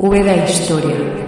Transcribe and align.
Úbeda 0.00 0.32
Historia. 0.46 1.19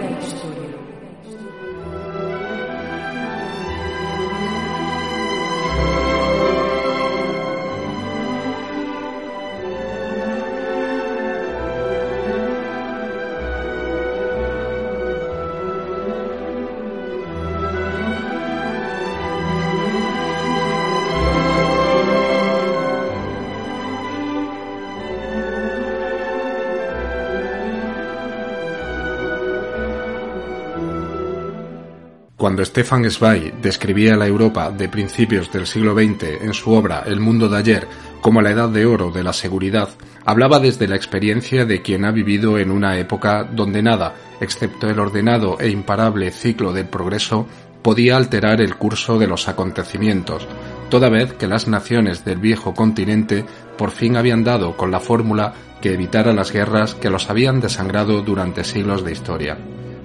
Cuando 32.52 32.66
Stefan 32.66 33.10
Zweig 33.10 33.54
describía 33.62 34.14
la 34.14 34.26
Europa 34.26 34.70
de 34.70 34.86
principios 34.90 35.50
del 35.50 35.66
siglo 35.66 35.94
XX 35.94 36.42
en 36.42 36.52
su 36.52 36.72
obra 36.72 37.02
El 37.06 37.18
mundo 37.18 37.48
de 37.48 37.56
ayer 37.56 37.88
como 38.20 38.42
la 38.42 38.50
edad 38.50 38.68
de 38.68 38.84
oro 38.84 39.10
de 39.10 39.22
la 39.22 39.32
seguridad, 39.32 39.88
hablaba 40.26 40.60
desde 40.60 40.86
la 40.86 40.96
experiencia 40.96 41.64
de 41.64 41.80
quien 41.80 42.04
ha 42.04 42.10
vivido 42.10 42.58
en 42.58 42.70
una 42.70 42.98
época 42.98 43.44
donde 43.44 43.82
nada, 43.82 44.16
excepto 44.38 44.86
el 44.90 45.00
ordenado 45.00 45.58
e 45.60 45.70
imparable 45.70 46.30
ciclo 46.30 46.74
del 46.74 46.84
progreso, 46.84 47.46
podía 47.80 48.18
alterar 48.18 48.60
el 48.60 48.76
curso 48.76 49.18
de 49.18 49.28
los 49.28 49.48
acontecimientos, 49.48 50.46
toda 50.90 51.08
vez 51.08 51.32
que 51.32 51.48
las 51.48 51.68
naciones 51.68 52.22
del 52.22 52.36
viejo 52.36 52.74
continente 52.74 53.46
por 53.78 53.92
fin 53.92 54.14
habían 54.14 54.44
dado 54.44 54.76
con 54.76 54.90
la 54.90 55.00
fórmula 55.00 55.54
que 55.80 55.94
evitara 55.94 56.34
las 56.34 56.52
guerras 56.52 56.94
que 56.94 57.08
los 57.08 57.30
habían 57.30 57.60
desangrado 57.60 58.20
durante 58.20 58.62
siglos 58.62 59.06
de 59.06 59.12
historia. 59.12 59.56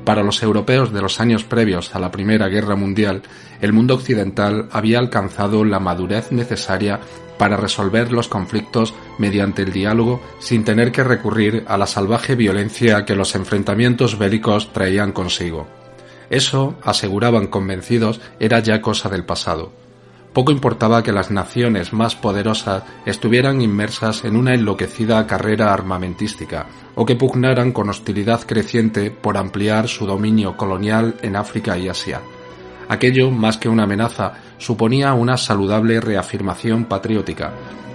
Para 0.07 0.23
los 0.23 0.41
europeos 0.41 0.93
de 0.93 1.01
los 1.01 1.19
años 1.19 1.43
previos 1.43 1.93
a 1.93 1.99
la 1.99 2.11
Primera 2.11 2.47
Guerra 2.47 2.77
Mundial, 2.77 3.23
el 3.59 3.73
mundo 3.73 3.95
occidental 3.95 4.69
había 4.71 4.99
alcanzado 4.99 5.65
la 5.65 5.81
madurez 5.81 6.31
necesaria 6.31 7.01
para 7.37 7.57
resolver 7.57 8.13
los 8.13 8.29
conflictos 8.29 8.93
mediante 9.17 9.63
el 9.63 9.73
diálogo 9.73 10.21
sin 10.39 10.63
tener 10.63 10.93
que 10.93 11.03
recurrir 11.03 11.65
a 11.67 11.77
la 11.77 11.87
salvaje 11.87 12.35
violencia 12.35 13.03
que 13.03 13.17
los 13.17 13.35
enfrentamientos 13.35 14.17
bélicos 14.17 14.71
traían 14.71 15.11
consigo. 15.11 15.67
Eso, 16.29 16.77
aseguraban 16.83 17.47
convencidos, 17.47 18.21
era 18.39 18.59
ya 18.59 18.81
cosa 18.81 19.09
del 19.09 19.25
pasado. 19.25 19.73
Poco 20.37 20.51
importaba 20.51 21.01
que 21.01 21.11
las 21.11 21.31
naciones 21.31 21.93
más 21.93 22.15
poderosas 22.15 22.83
estuvieran 23.07 23.59
inmersas 23.59 24.23
en 24.23 24.37
una 24.37 24.53
enloquecida 24.53 25.25
carrera 25.25 25.73
armamentística 25.73 26.67
o 26.93 27.07
que 27.07 27.15
pugnaran 27.15 27.71
con 27.71 27.89
hostilidad 27.89 28.41
creciente 28.41 29.09
por 29.09 29.35
ampliar 29.35 29.87
su 29.87 30.05
dominio 30.05 30.55
colonial 30.55 31.15
en 31.23 31.37
África 31.37 31.75
y 31.79 31.89
Asia. 31.89 32.21
Aquello, 32.87 33.31
más 33.31 33.57
que 33.57 33.67
una 33.67 33.85
amenaza, 33.85 34.33
suponía 34.59 35.15
una 35.15 35.37
saludable 35.37 35.99
reafirmación 35.99 36.85
patriótica, 36.85 37.53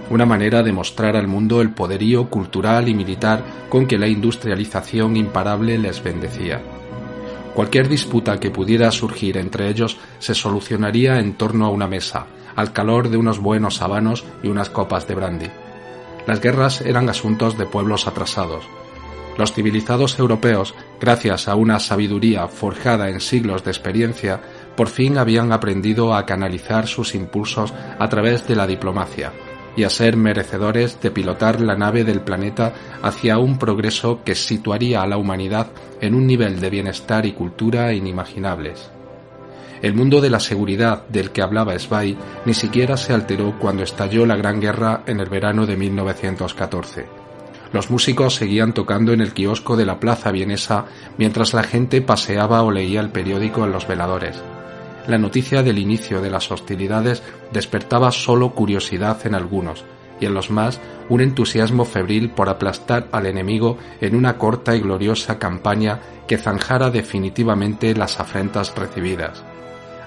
una 0.09 0.25
manera 0.25 0.63
de 0.63 0.73
mostrar 0.73 1.15
al 1.15 1.29
mundo 1.29 1.61
el 1.61 1.69
poderío 1.69 2.29
cultural 2.29 2.89
y 2.89 2.93
militar 2.93 3.41
con 3.69 3.87
que 3.87 3.97
la 3.97 4.09
industrialización 4.09 5.15
imparable 5.15 5.77
les 5.77 6.03
bendecía. 6.03 6.61
Cualquier 7.53 7.87
disputa 7.87 8.39
que 8.39 8.49
pudiera 8.49 8.89
surgir 8.91 9.37
entre 9.37 9.69
ellos 9.69 9.97
se 10.19 10.33
solucionaría 10.33 11.19
en 11.19 11.33
torno 11.35 11.65
a 11.65 11.69
una 11.69 11.87
mesa, 11.87 12.25
al 12.55 12.73
calor 12.73 13.09
de 13.09 13.17
unos 13.17 13.39
buenos 13.39 13.81
habanos 13.81 14.23
y 14.41 14.47
unas 14.47 14.69
copas 14.69 15.07
de 15.07 15.15
brandy. 15.15 15.49
Las 16.25 16.41
guerras 16.41 16.81
eran 16.81 17.09
asuntos 17.09 17.57
de 17.57 17.65
pueblos 17.65 18.07
atrasados. 18.07 18.63
Los 19.37 19.53
civilizados 19.53 20.17
europeos, 20.19 20.75
gracias 20.99 21.47
a 21.47 21.55
una 21.55 21.79
sabiduría 21.79 22.47
forjada 22.47 23.09
en 23.09 23.19
siglos 23.19 23.63
de 23.63 23.71
experiencia, 23.71 24.41
por 24.75 24.87
fin 24.87 25.17
habían 25.17 25.51
aprendido 25.51 26.15
a 26.15 26.25
canalizar 26.25 26.87
sus 26.87 27.15
impulsos 27.15 27.73
a 27.99 28.09
través 28.09 28.47
de 28.47 28.55
la 28.55 28.67
diplomacia, 28.67 29.31
y 29.75 29.83
a 29.83 29.89
ser 29.89 30.17
merecedores 30.17 30.99
de 31.01 31.11
pilotar 31.11 31.61
la 31.61 31.75
nave 31.75 32.03
del 32.03 32.21
planeta 32.21 32.73
hacia 33.01 33.37
un 33.37 33.57
progreso 33.57 34.23
que 34.23 34.35
situaría 34.35 35.01
a 35.01 35.07
la 35.07 35.17
humanidad 35.17 35.67
en 36.01 36.15
un 36.15 36.27
nivel 36.27 36.59
de 36.59 36.69
bienestar 36.69 37.25
y 37.25 37.33
cultura 37.33 37.93
inimaginables. 37.93 38.91
El 39.81 39.95
mundo 39.95 40.21
de 40.21 40.29
la 40.29 40.39
seguridad 40.39 41.05
del 41.07 41.31
que 41.31 41.41
hablaba 41.41 41.77
Zweig 41.77 42.17
ni 42.45 42.53
siquiera 42.53 42.95
se 42.95 43.13
alteró 43.13 43.59
cuando 43.59 43.83
estalló 43.83 44.25
la 44.25 44.37
Gran 44.37 44.61
Guerra 44.61 45.03
en 45.07 45.19
el 45.19 45.29
verano 45.29 45.65
de 45.65 45.75
1914. 45.75 47.05
Los 47.73 47.89
músicos 47.89 48.35
seguían 48.35 48.73
tocando 48.73 49.13
en 49.13 49.19
el 49.19 49.33
kiosco 49.33 49.75
de 49.75 49.85
la 49.85 49.99
plaza 49.99 50.31
vienesa 50.31 50.85
mientras 51.17 51.53
la 51.53 51.63
gente 51.63 52.01
paseaba 52.01 52.61
o 52.61 52.71
leía 52.71 53.01
el 53.01 53.09
periódico 53.09 53.65
en 53.65 53.71
los 53.71 53.87
veladores 53.87 54.41
la 55.07 55.17
noticia 55.17 55.63
del 55.63 55.77
inicio 55.77 56.21
de 56.21 56.29
las 56.29 56.51
hostilidades 56.51 57.23
despertaba 57.51 58.11
solo 58.11 58.51
curiosidad 58.51 59.25
en 59.25 59.35
algunos, 59.35 59.83
y 60.19 60.25
en 60.25 60.33
los 60.33 60.49
más 60.49 60.79
un 61.09 61.21
entusiasmo 61.21 61.85
febril 61.85 62.29
por 62.29 62.49
aplastar 62.49 63.07
al 63.11 63.25
enemigo 63.25 63.77
en 63.99 64.15
una 64.15 64.37
corta 64.37 64.75
y 64.75 64.79
gloriosa 64.79 65.37
campaña 65.37 65.99
que 66.27 66.37
zanjara 66.37 66.89
definitivamente 66.89 67.93
las 67.93 68.19
afrentas 68.19 68.73
recibidas. 68.75 69.43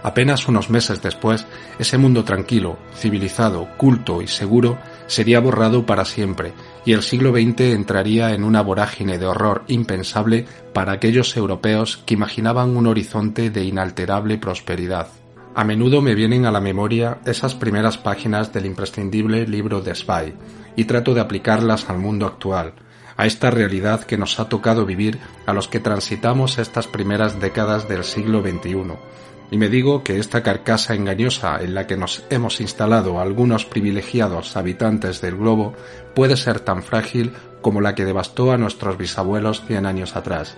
Apenas 0.02 0.46
unos 0.48 0.70
meses 0.70 1.02
después, 1.02 1.46
ese 1.78 1.98
mundo 1.98 2.24
tranquilo, 2.24 2.78
civilizado, 2.94 3.68
culto 3.76 4.22
y 4.22 4.28
seguro 4.28 4.78
sería 5.06 5.40
borrado 5.40 5.86
para 5.86 6.04
siempre, 6.04 6.52
y 6.84 6.92
el 6.92 7.02
siglo 7.02 7.32
XX 7.32 7.60
entraría 7.72 8.34
en 8.34 8.44
una 8.44 8.62
vorágine 8.62 9.18
de 9.18 9.26
horror 9.26 9.64
impensable 9.68 10.46
para 10.72 10.92
aquellos 10.92 11.36
europeos 11.36 12.02
que 12.04 12.14
imaginaban 12.14 12.76
un 12.76 12.86
horizonte 12.86 13.50
de 13.50 13.64
inalterable 13.64 14.38
prosperidad. 14.38 15.08
A 15.54 15.64
menudo 15.64 16.02
me 16.02 16.14
vienen 16.14 16.44
a 16.44 16.52
la 16.52 16.60
memoria 16.60 17.18
esas 17.24 17.54
primeras 17.54 17.96
páginas 17.96 18.52
del 18.52 18.66
imprescindible 18.66 19.46
libro 19.46 19.80
de 19.80 19.94
Spy, 19.94 20.34
y 20.76 20.84
trato 20.84 21.14
de 21.14 21.20
aplicarlas 21.20 21.88
al 21.88 21.98
mundo 21.98 22.26
actual, 22.26 22.74
a 23.16 23.26
esta 23.26 23.50
realidad 23.50 24.04
que 24.04 24.18
nos 24.18 24.38
ha 24.38 24.48
tocado 24.48 24.84
vivir 24.84 25.18
a 25.46 25.54
los 25.54 25.68
que 25.68 25.80
transitamos 25.80 26.58
estas 26.58 26.86
primeras 26.86 27.40
décadas 27.40 27.88
del 27.88 28.04
siglo 28.04 28.42
XXI, 28.42 28.92
y 29.50 29.58
me 29.58 29.68
digo 29.68 30.02
que 30.02 30.18
esta 30.18 30.42
carcasa 30.42 30.94
engañosa 30.94 31.62
en 31.62 31.74
la 31.74 31.86
que 31.86 31.96
nos 31.96 32.24
hemos 32.30 32.60
instalado 32.60 33.20
algunos 33.20 33.64
privilegiados 33.64 34.56
habitantes 34.56 35.20
del 35.20 35.36
globo 35.36 35.74
puede 36.14 36.36
ser 36.36 36.60
tan 36.60 36.82
frágil 36.82 37.32
como 37.60 37.80
la 37.80 37.94
que 37.94 38.04
devastó 38.04 38.52
a 38.52 38.58
nuestros 38.58 38.98
bisabuelos 38.98 39.62
cien 39.66 39.86
años 39.86 40.16
atrás. 40.16 40.56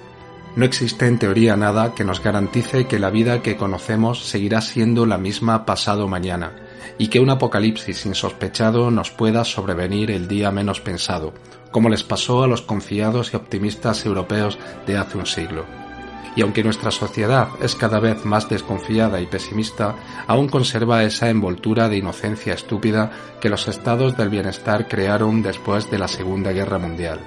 No 0.57 0.65
existe 0.65 1.07
en 1.07 1.19
teoría 1.19 1.57
nada 1.57 1.95
que 1.95 2.05
nos 2.05 2.23
garantice 2.23 2.87
que 2.87 2.99
la 2.99 3.11
vida 3.11 3.43
que 3.43 3.57
conocemos 3.57 4.25
seguirá 4.25 4.61
siendo 4.61 5.07
la 5.07 5.19
misma 5.19 5.67
pasado 5.67 6.09
mañana, 6.09 6.53
y 6.97 7.09
que 7.09 7.21
un 7.21 7.31
apocalipsis 7.31 8.07
insospechado 8.07 8.91
nos 8.91 9.11
pueda 9.11 9.45
sobrevenir 9.45 10.11
el 10.11 10.27
día 10.27 10.51
menos 10.51 10.81
pensado, 10.81 11.33
como 11.71 11.91
les 11.91 12.03
pasó 12.03 12.43
a 12.43 12.49
los 12.49 12.63
confiados 12.63 13.33
y 13.33 13.37
optimistas 13.37 14.05
europeos 14.05 14.59
de 14.87 14.97
hace 14.97 15.19
un 15.19 15.27
siglo 15.27 15.88
y 16.37 16.43
aunque 16.43 16.63
nuestra 16.65 16.91
sociedad 16.91 17.49
es 17.61 17.75
cada 17.75 18.01
vez 18.01 18.25
más 18.25 18.49
desconfiada 18.49 19.21
y 19.21 19.27
pesimista, 19.27 19.95
aún 20.27 20.49
conserva 20.49 21.03
esa 21.03 21.31
envoltura 21.31 21.89
de 21.89 21.99
inocencia 21.99 22.55
estúpida 22.55 23.11
que 23.41 23.49
los 23.49 23.69
estados 23.69 24.17
del 24.17 24.29
bienestar 24.29 24.89
crearon 24.89 25.43
después 25.43 25.91
de 25.91 25.99
la 25.99 26.09
Segunda 26.09 26.53
Guerra 26.53 26.79
Mundial. 26.79 27.21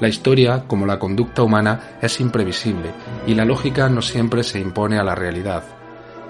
La 0.00 0.08
historia, 0.08 0.64
como 0.66 0.86
la 0.86 0.98
conducta 0.98 1.42
humana, 1.42 1.98
es 2.00 2.20
imprevisible 2.20 2.90
y 3.26 3.34
la 3.34 3.44
lógica 3.44 3.88
no 3.88 4.02
siempre 4.02 4.42
se 4.42 4.58
impone 4.58 4.98
a 4.98 5.04
la 5.04 5.14
realidad, 5.14 5.64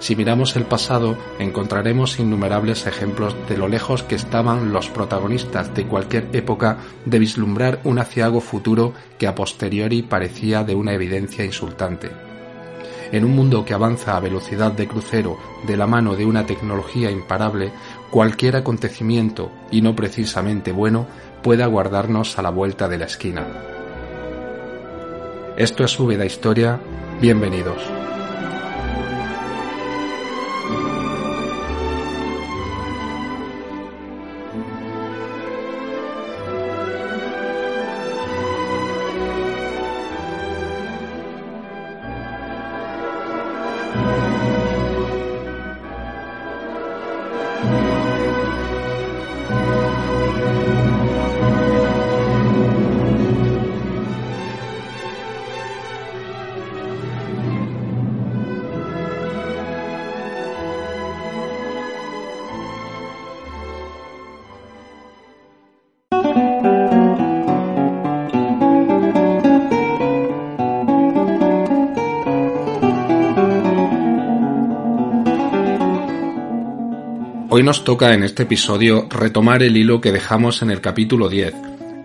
si 0.03 0.17
miramos 0.17 0.57
el 0.57 0.65
pasado, 0.65 1.17
encontraremos 1.39 2.19
innumerables 2.19 2.89
ejemplos 2.89 3.37
de 3.49 3.57
lo 3.57 3.69
lejos 3.69 4.03
que 4.03 4.17
estaban 4.17 4.73
los 4.73 4.89
protagonistas 4.89 5.73
de 5.77 5.87
cualquier 5.87 6.29
época 6.33 6.79
de 7.07 7.21
vislumbrar 7.21 7.79
un 7.85 8.01
aciago 8.01 8.41
futuro 8.41 8.95
que 9.17 9.29
a 9.29 9.37
posteriori 9.37 10.03
parecía 10.03 10.65
de 10.65 10.75
una 10.75 10.93
evidencia 10.93 11.45
insultante. 11.45 12.11
En 13.13 13.25
un 13.25 13.31
mundo 13.37 13.65
que 13.65 13.75
avanza 13.75 14.17
a 14.17 14.21
velocidad 14.21 14.73
de 14.73 14.89
crucero 14.89 15.39
de 15.69 15.77
la 15.77 15.87
mano 15.87 16.17
de 16.17 16.27
una 16.27 16.47
tecnología 16.47 17.09
imparable, 17.09 17.71
cualquier 18.11 18.57
acontecimiento, 18.57 19.53
y 19.71 19.83
no 19.83 19.95
precisamente 19.95 20.73
bueno, 20.73 21.07
puede 21.45 21.63
aguardarnos 21.63 22.37
a 22.41 22.43
la 22.43 22.51
vuelta 22.51 22.89
de 22.89 22.99
la 22.99 23.05
esquina. 23.05 23.47
Esto 25.57 25.85
es 25.85 25.93
Súbeda 25.93 26.25
Historia, 26.25 26.81
bienvenidos. 27.21 28.12
Nos 77.63 77.85
toca 77.85 78.13
en 78.13 78.25
este 78.25 78.43
episodio 78.43 79.07
retomar 79.09 79.63
el 79.63 79.77
hilo 79.77 80.01
que 80.01 80.11
dejamos 80.11 80.63
en 80.63 80.73
el 80.73 80.81
capítulo 80.81 81.29
10, 81.29 81.55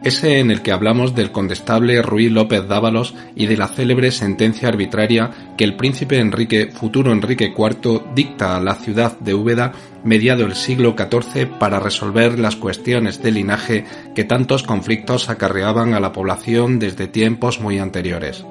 ese 0.03 0.39
en 0.39 0.51
el 0.51 0.61
que 0.61 0.71
hablamos 0.71 1.15
del 1.15 1.31
condestable 1.31 1.99
Ruy 2.03 2.29
López 2.29 2.67
Dávalos 2.67 3.15
y 3.35 3.47
de 3.47 3.57
la 3.57 3.67
célebre 3.67 4.11
sentencia 4.11 4.67
arbitraria 4.67 5.55
que 5.57 5.63
el 5.63 5.75
príncipe 5.75 6.19
Enrique, 6.19 6.69
futuro 6.71 7.11
Enrique 7.11 7.55
IV, 7.57 8.03
dicta 8.13 8.55
a 8.55 8.61
la 8.61 8.75
ciudad 8.75 9.17
de 9.19 9.33
Úbeda 9.33 9.71
mediado 10.03 10.45
el 10.45 10.53
siglo 10.53 10.95
XIV 10.95 11.47
para 11.57 11.79
resolver 11.79 12.37
las 12.37 12.55
cuestiones 12.55 13.23
de 13.23 13.31
linaje 13.31 13.85
que 14.13 14.25
tantos 14.25 14.61
conflictos 14.61 15.27
acarreaban 15.27 15.95
a 15.95 15.99
la 15.99 16.13
población 16.13 16.77
desde 16.77 17.07
tiempos 17.07 17.59
muy 17.59 17.79
anteriores. 17.79 18.45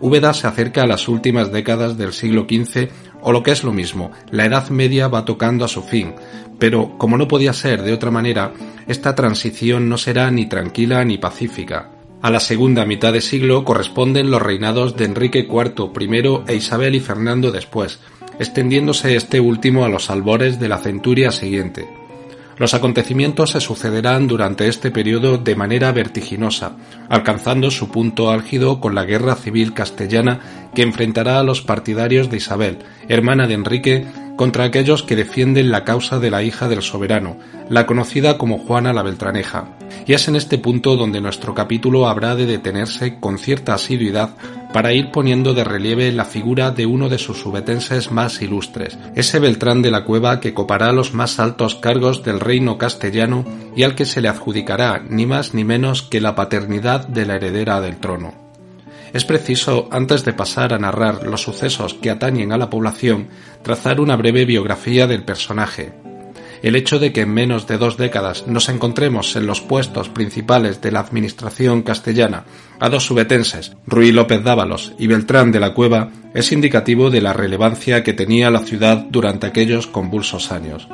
Úbeda 0.00 0.32
se 0.32 0.46
acerca 0.46 0.84
a 0.84 0.86
las 0.86 1.08
últimas 1.08 1.52
décadas 1.52 1.98
del 1.98 2.12
siglo 2.14 2.46
XV 2.48 2.88
o 3.22 3.32
lo 3.32 3.42
que 3.42 3.50
es 3.50 3.64
lo 3.64 3.72
mismo, 3.72 4.10
la 4.30 4.46
Edad 4.46 4.70
Media 4.70 5.08
va 5.08 5.24
tocando 5.24 5.64
a 5.64 5.68
su 5.68 5.82
fin, 5.82 6.14
pero 6.58 6.98
como 6.98 7.16
no 7.16 7.28
podía 7.28 7.52
ser 7.52 7.82
de 7.82 7.92
otra 7.92 8.10
manera, 8.10 8.52
esta 8.86 9.14
transición 9.14 9.88
no 9.88 9.98
será 9.98 10.30
ni 10.30 10.46
tranquila 10.46 11.04
ni 11.04 11.18
pacífica. 11.18 11.90
A 12.22 12.30
la 12.30 12.40
segunda 12.40 12.84
mitad 12.84 13.12
de 13.12 13.22
siglo 13.22 13.64
corresponden 13.64 14.30
los 14.30 14.42
reinados 14.42 14.96
de 14.96 15.06
Enrique 15.06 15.48
IV 15.50 15.90
I 15.98 16.52
e 16.52 16.56
Isabel 16.56 16.94
y 16.94 17.00
Fernando 17.00 17.50
después, 17.50 18.00
extendiéndose 18.38 19.16
este 19.16 19.40
último 19.40 19.84
a 19.84 19.88
los 19.88 20.10
albores 20.10 20.60
de 20.60 20.68
la 20.68 20.78
centuria 20.78 21.32
siguiente. 21.32 21.99
Los 22.60 22.74
acontecimientos 22.74 23.52
se 23.52 23.60
sucederán 23.62 24.28
durante 24.28 24.68
este 24.68 24.90
periodo 24.90 25.38
de 25.38 25.56
manera 25.56 25.92
vertiginosa, 25.92 26.72
alcanzando 27.08 27.70
su 27.70 27.88
punto 27.88 28.30
álgido 28.30 28.80
con 28.80 28.94
la 28.94 29.06
guerra 29.06 29.34
civil 29.34 29.72
castellana 29.72 30.68
que 30.74 30.82
enfrentará 30.82 31.40
a 31.40 31.42
los 31.42 31.62
partidarios 31.62 32.28
de 32.28 32.36
Isabel, 32.36 32.80
hermana 33.08 33.46
de 33.46 33.54
Enrique, 33.54 34.06
contra 34.40 34.64
aquellos 34.64 35.02
que 35.02 35.16
defienden 35.16 35.70
la 35.70 35.84
causa 35.84 36.18
de 36.18 36.30
la 36.30 36.42
hija 36.42 36.66
del 36.66 36.80
soberano, 36.80 37.36
la 37.68 37.84
conocida 37.84 38.38
como 38.38 38.56
Juana 38.56 38.94
la 38.94 39.02
Beltraneja. 39.02 39.76
Y 40.06 40.14
es 40.14 40.28
en 40.28 40.34
este 40.34 40.56
punto 40.56 40.96
donde 40.96 41.20
nuestro 41.20 41.54
capítulo 41.54 42.08
habrá 42.08 42.34
de 42.36 42.46
detenerse 42.46 43.20
con 43.20 43.36
cierta 43.36 43.74
asiduidad 43.74 44.30
para 44.72 44.94
ir 44.94 45.10
poniendo 45.10 45.52
de 45.52 45.62
relieve 45.62 46.10
la 46.10 46.24
figura 46.24 46.70
de 46.70 46.86
uno 46.86 47.10
de 47.10 47.18
sus 47.18 47.36
subetenses 47.36 48.12
más 48.12 48.40
ilustres, 48.40 48.96
ese 49.14 49.40
Beltrán 49.40 49.82
de 49.82 49.90
la 49.90 50.06
Cueva 50.06 50.40
que 50.40 50.54
copará 50.54 50.90
los 50.92 51.12
más 51.12 51.38
altos 51.38 51.74
cargos 51.74 52.24
del 52.24 52.40
reino 52.40 52.78
castellano 52.78 53.44
y 53.76 53.82
al 53.82 53.94
que 53.94 54.06
se 54.06 54.22
le 54.22 54.28
adjudicará 54.28 55.04
ni 55.06 55.26
más 55.26 55.52
ni 55.52 55.64
menos 55.64 56.00
que 56.00 56.22
la 56.22 56.34
paternidad 56.34 57.06
de 57.06 57.26
la 57.26 57.34
heredera 57.34 57.82
del 57.82 57.98
trono. 57.98 58.49
Es 59.12 59.24
preciso, 59.24 59.88
antes 59.90 60.24
de 60.24 60.32
pasar 60.32 60.72
a 60.72 60.78
narrar 60.78 61.26
los 61.26 61.42
sucesos 61.42 61.94
que 61.94 62.10
atañen 62.10 62.52
a 62.52 62.58
la 62.58 62.70
población, 62.70 63.28
trazar 63.62 64.00
una 64.00 64.16
breve 64.16 64.44
biografía 64.44 65.06
del 65.06 65.24
personaje. 65.24 65.92
El 66.62 66.76
hecho 66.76 66.98
de 66.98 67.12
que 67.12 67.22
en 67.22 67.32
menos 67.32 67.66
de 67.66 67.78
dos 67.78 67.96
décadas 67.96 68.46
nos 68.46 68.68
encontremos 68.68 69.34
en 69.34 69.46
los 69.46 69.62
puestos 69.62 70.10
principales 70.10 70.80
de 70.80 70.92
la 70.92 71.00
administración 71.00 71.82
castellana 71.82 72.44
a 72.78 72.88
dos 72.90 73.06
subetenses, 73.06 73.72
Ruy 73.86 74.12
López 74.12 74.44
Dávalos 74.44 74.92
y 74.98 75.06
Beltrán 75.06 75.52
de 75.52 75.60
la 75.60 75.72
Cueva, 75.72 76.10
es 76.34 76.52
indicativo 76.52 77.10
de 77.10 77.22
la 77.22 77.32
relevancia 77.32 78.04
que 78.04 78.12
tenía 78.12 78.50
la 78.50 78.60
ciudad 78.60 79.06
durante 79.08 79.46
aquellos 79.46 79.86
convulsos 79.86 80.52
años. 80.52 80.86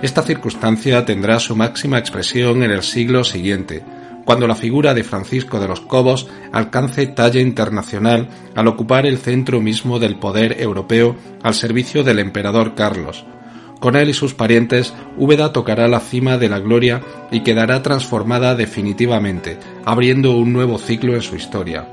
Esta 0.00 0.22
circunstancia 0.22 1.04
tendrá 1.04 1.40
su 1.40 1.56
máxima 1.56 1.98
expresión 1.98 2.62
en 2.62 2.70
el 2.70 2.82
siglo 2.82 3.24
siguiente, 3.24 3.82
cuando 4.30 4.46
la 4.46 4.54
figura 4.54 4.94
de 4.94 5.02
Francisco 5.02 5.58
de 5.58 5.66
los 5.66 5.80
Cobos 5.80 6.28
alcance 6.52 7.08
talla 7.08 7.40
internacional 7.40 8.28
al 8.54 8.68
ocupar 8.68 9.04
el 9.04 9.18
centro 9.18 9.60
mismo 9.60 9.98
del 9.98 10.20
poder 10.20 10.60
europeo 10.60 11.16
al 11.42 11.54
servicio 11.54 12.04
del 12.04 12.20
emperador 12.20 12.76
Carlos. 12.76 13.24
Con 13.80 13.96
él 13.96 14.08
y 14.08 14.14
sus 14.14 14.34
parientes, 14.34 14.94
Úbeda 15.18 15.52
tocará 15.52 15.88
la 15.88 15.98
cima 15.98 16.38
de 16.38 16.48
la 16.48 16.60
gloria 16.60 17.02
y 17.32 17.40
quedará 17.40 17.82
transformada 17.82 18.54
definitivamente, 18.54 19.58
abriendo 19.84 20.36
un 20.36 20.52
nuevo 20.52 20.78
ciclo 20.78 21.16
en 21.16 21.22
su 21.22 21.34
historia. 21.34 21.88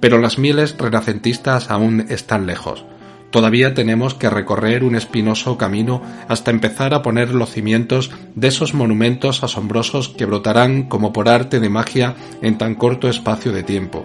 Pero 0.00 0.18
las 0.18 0.38
mieles 0.38 0.76
renacentistas 0.76 1.70
aún 1.70 2.04
están 2.08 2.46
lejos. 2.46 2.84
Todavía 3.30 3.74
tenemos 3.74 4.14
que 4.14 4.28
recorrer 4.28 4.82
un 4.82 4.96
espinoso 4.96 5.56
camino 5.56 6.02
hasta 6.28 6.50
empezar 6.50 6.94
a 6.94 7.02
poner 7.02 7.32
los 7.32 7.50
cimientos 7.50 8.10
de 8.34 8.48
esos 8.48 8.74
monumentos 8.74 9.44
asombrosos 9.44 10.08
que 10.08 10.26
brotarán 10.26 10.84
como 10.84 11.12
por 11.12 11.28
arte 11.28 11.60
de 11.60 11.68
magia 11.68 12.16
en 12.42 12.58
tan 12.58 12.74
corto 12.74 13.08
espacio 13.08 13.52
de 13.52 13.62
tiempo. 13.62 14.04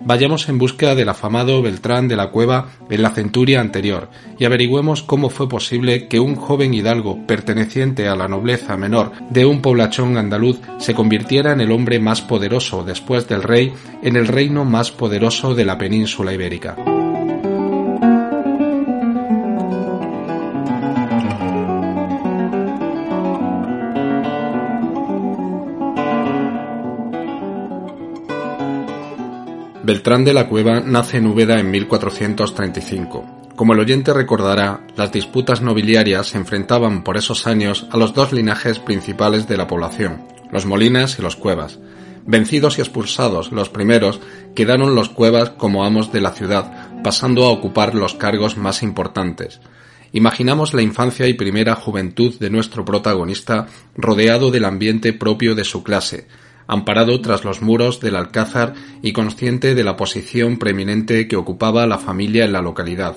Vayamos 0.00 0.48
en 0.48 0.58
búsqueda 0.58 0.94
del 0.94 1.08
afamado 1.08 1.60
Beltrán 1.60 2.08
de 2.08 2.16
la 2.16 2.30
Cueva 2.30 2.68
en 2.88 3.02
la 3.02 3.10
centuria 3.10 3.60
anterior 3.60 4.08
y 4.38 4.44
averigüemos 4.44 5.02
cómo 5.02 5.28
fue 5.28 5.48
posible 5.48 6.08
que 6.08 6.20
un 6.20 6.36
joven 6.36 6.72
hidalgo 6.72 7.26
perteneciente 7.26 8.08
a 8.08 8.16
la 8.16 8.28
nobleza 8.28 8.76
menor 8.76 9.12
de 9.30 9.44
un 9.44 9.60
poblachón 9.60 10.16
andaluz 10.16 10.60
se 10.78 10.94
convirtiera 10.94 11.52
en 11.52 11.60
el 11.60 11.72
hombre 11.72 11.98
más 11.98 12.22
poderoso 12.22 12.84
después 12.84 13.28
del 13.28 13.42
rey 13.42 13.72
en 14.02 14.16
el 14.16 14.28
reino 14.28 14.64
más 14.64 14.92
poderoso 14.92 15.54
de 15.54 15.64
la 15.64 15.78
península 15.78 16.32
ibérica. 16.32 16.76
Beltrán 29.88 30.22
de 30.22 30.34
la 30.34 30.48
Cueva 30.50 30.80
nace 30.80 31.16
en 31.16 31.26
Úbeda 31.26 31.58
en 31.58 31.70
1435. 31.70 33.54
Como 33.56 33.72
el 33.72 33.80
oyente 33.80 34.12
recordará, 34.12 34.86
las 34.96 35.12
disputas 35.12 35.62
nobiliarias 35.62 36.26
se 36.26 36.36
enfrentaban 36.36 37.02
por 37.02 37.16
esos 37.16 37.46
años 37.46 37.86
a 37.90 37.96
los 37.96 38.12
dos 38.12 38.34
linajes 38.34 38.80
principales 38.80 39.48
de 39.48 39.56
la 39.56 39.66
población, 39.66 40.28
los 40.52 40.66
Molinas 40.66 41.18
y 41.18 41.22
los 41.22 41.36
Cuevas. 41.36 41.78
Vencidos 42.26 42.76
y 42.76 42.82
expulsados 42.82 43.50
los 43.50 43.70
primeros, 43.70 44.20
quedaron 44.54 44.94
los 44.94 45.08
Cuevas 45.08 45.52
como 45.56 45.86
amos 45.86 46.12
de 46.12 46.20
la 46.20 46.32
ciudad, 46.32 46.90
pasando 47.02 47.46
a 47.46 47.50
ocupar 47.50 47.94
los 47.94 48.12
cargos 48.12 48.58
más 48.58 48.82
importantes. 48.82 49.58
Imaginamos 50.12 50.74
la 50.74 50.82
infancia 50.82 51.28
y 51.28 51.32
primera 51.32 51.74
juventud 51.76 52.38
de 52.38 52.50
nuestro 52.50 52.84
protagonista 52.84 53.68
rodeado 53.96 54.50
del 54.50 54.66
ambiente 54.66 55.14
propio 55.14 55.54
de 55.54 55.64
su 55.64 55.82
clase, 55.82 56.26
amparado 56.68 57.20
tras 57.20 57.44
los 57.44 57.62
muros 57.62 57.98
del 57.98 58.14
Alcázar 58.14 58.74
y 59.02 59.12
consciente 59.12 59.74
de 59.74 59.82
la 59.82 59.96
posición 59.96 60.58
preeminente 60.58 61.26
que 61.26 61.36
ocupaba 61.36 61.86
la 61.86 61.98
familia 61.98 62.44
en 62.44 62.52
la 62.52 62.62
localidad. 62.62 63.16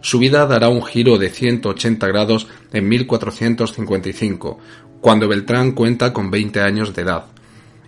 Su 0.00 0.18
vida 0.18 0.46
dará 0.46 0.70
un 0.70 0.82
giro 0.82 1.18
de 1.18 1.28
180 1.28 2.06
grados 2.06 2.46
en 2.72 2.88
1455, 2.88 4.58
cuando 5.02 5.28
Beltrán 5.28 5.72
cuenta 5.72 6.14
con 6.14 6.30
20 6.30 6.62
años 6.62 6.94
de 6.94 7.02
edad. 7.02 7.24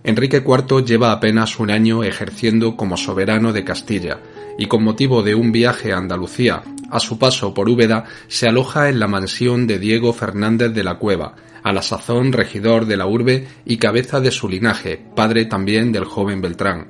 Enrique 0.05 0.43
IV 0.45 0.85
lleva 0.85 1.13
apenas 1.13 1.61
un 1.61 1.71
año 1.71 2.03
ejerciendo 2.03 2.77
como 2.77 2.97
soberano 2.97 3.53
de 3.53 3.65
Castilla, 3.65 4.19
y 4.59 4.67
con 4.67 4.83
motivo 4.83 5.23
de 5.23 5.35
un 5.35 5.53
viaje 5.53 5.93
a 5.93 5.99
Andalucía, 5.99 6.65
a 6.91 7.01
su 7.01 7.19
paso 7.19 7.55
por 7.55 7.69
Úbeda, 7.69 8.05
se 8.27 8.49
aloja 8.49 8.89
en 8.89 8.99
la 8.99 9.07
mansión 9.07 9.67
de 9.67 9.79
Diego 9.79 10.13
Fernández 10.13 10.75
de 10.75 10.85
la 10.85 10.97
Cueva, 10.97 11.37
a 11.63 11.73
la 11.73 11.83
sazón 11.83 12.33
regidor 12.33 12.87
de 12.87 12.97
la 12.97 13.07
urbe 13.07 13.47
y 13.65 13.77
cabeza 13.77 14.21
de 14.21 14.31
su 14.31 14.49
linaje, 14.49 15.01
padre 15.15 15.45
también 15.45 15.93
del 15.93 16.05
joven 16.05 16.41
Beltrán. 16.41 16.89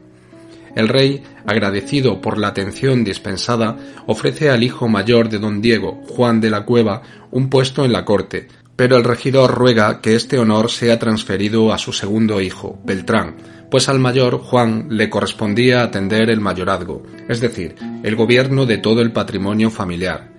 El 0.75 0.89
rey, 0.89 1.23
agradecido 1.47 2.21
por 2.21 2.39
la 2.39 2.49
atención 2.49 3.05
dispensada, 3.05 3.77
ofrece 4.07 4.51
al 4.51 4.63
hijo 4.63 4.89
mayor 4.89 5.29
de 5.29 5.39
don 5.39 5.61
Diego, 5.61 6.01
Juan 6.09 6.41
de 6.41 6.51
la 6.51 6.65
Cueva, 6.65 7.03
un 7.31 7.51
puesto 7.51 7.85
en 7.85 7.93
la 7.93 8.05
corte, 8.05 8.49
pero 8.75 8.97
el 8.97 9.05
regidor 9.05 9.55
ruega 9.55 10.01
que 10.01 10.15
este 10.15 10.39
honor 10.39 10.71
sea 10.71 10.99
transferido 10.99 11.73
a 11.73 11.79
su 11.79 11.93
segundo 11.93 12.41
hijo, 12.41 12.81
Beltrán, 12.85 13.37
pues 13.71 13.89
al 13.89 13.99
mayor 13.99 14.39
Juan 14.39 14.87
le 14.91 15.11
correspondía 15.11 15.83
atender 15.83 16.31
el 16.31 16.41
mayorazgo, 16.41 17.03
es 17.29 17.41
decir, 17.41 17.75
el 18.03 18.17
gobierno 18.17 18.67
de 18.67 18.79
todo 18.79 19.03
el 19.03 19.13
patrimonio 19.13 19.71
familiar. 19.71 20.32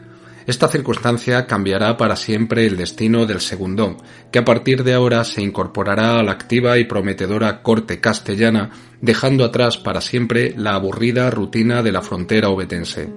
Esta 0.46 0.68
circunstancia 0.68 1.48
cambiará 1.48 1.96
para 1.96 2.16
siempre 2.16 2.66
el 2.66 2.76
destino 2.76 3.26
del 3.26 3.40
segundón, 3.40 3.98
que 4.32 4.40
a 4.40 4.46
partir 4.46 4.84
de 4.84 4.94
ahora 4.94 5.24
se 5.24 5.42
incorporará 5.42 6.20
a 6.20 6.24
la 6.24 6.34
activa 6.34 6.78
y 6.78 6.86
prometedora 6.86 7.62
corte 7.62 8.00
castellana, 8.00 8.72
dejando 9.02 9.46
atrás 9.46 9.78
para 9.78 10.02
siempre 10.02 10.54
la 10.58 10.76
aburrida 10.76 11.30
rutina 11.30 11.82
de 11.82 11.92
la 11.92 12.02
frontera 12.02 12.50
obetense. 12.50 13.10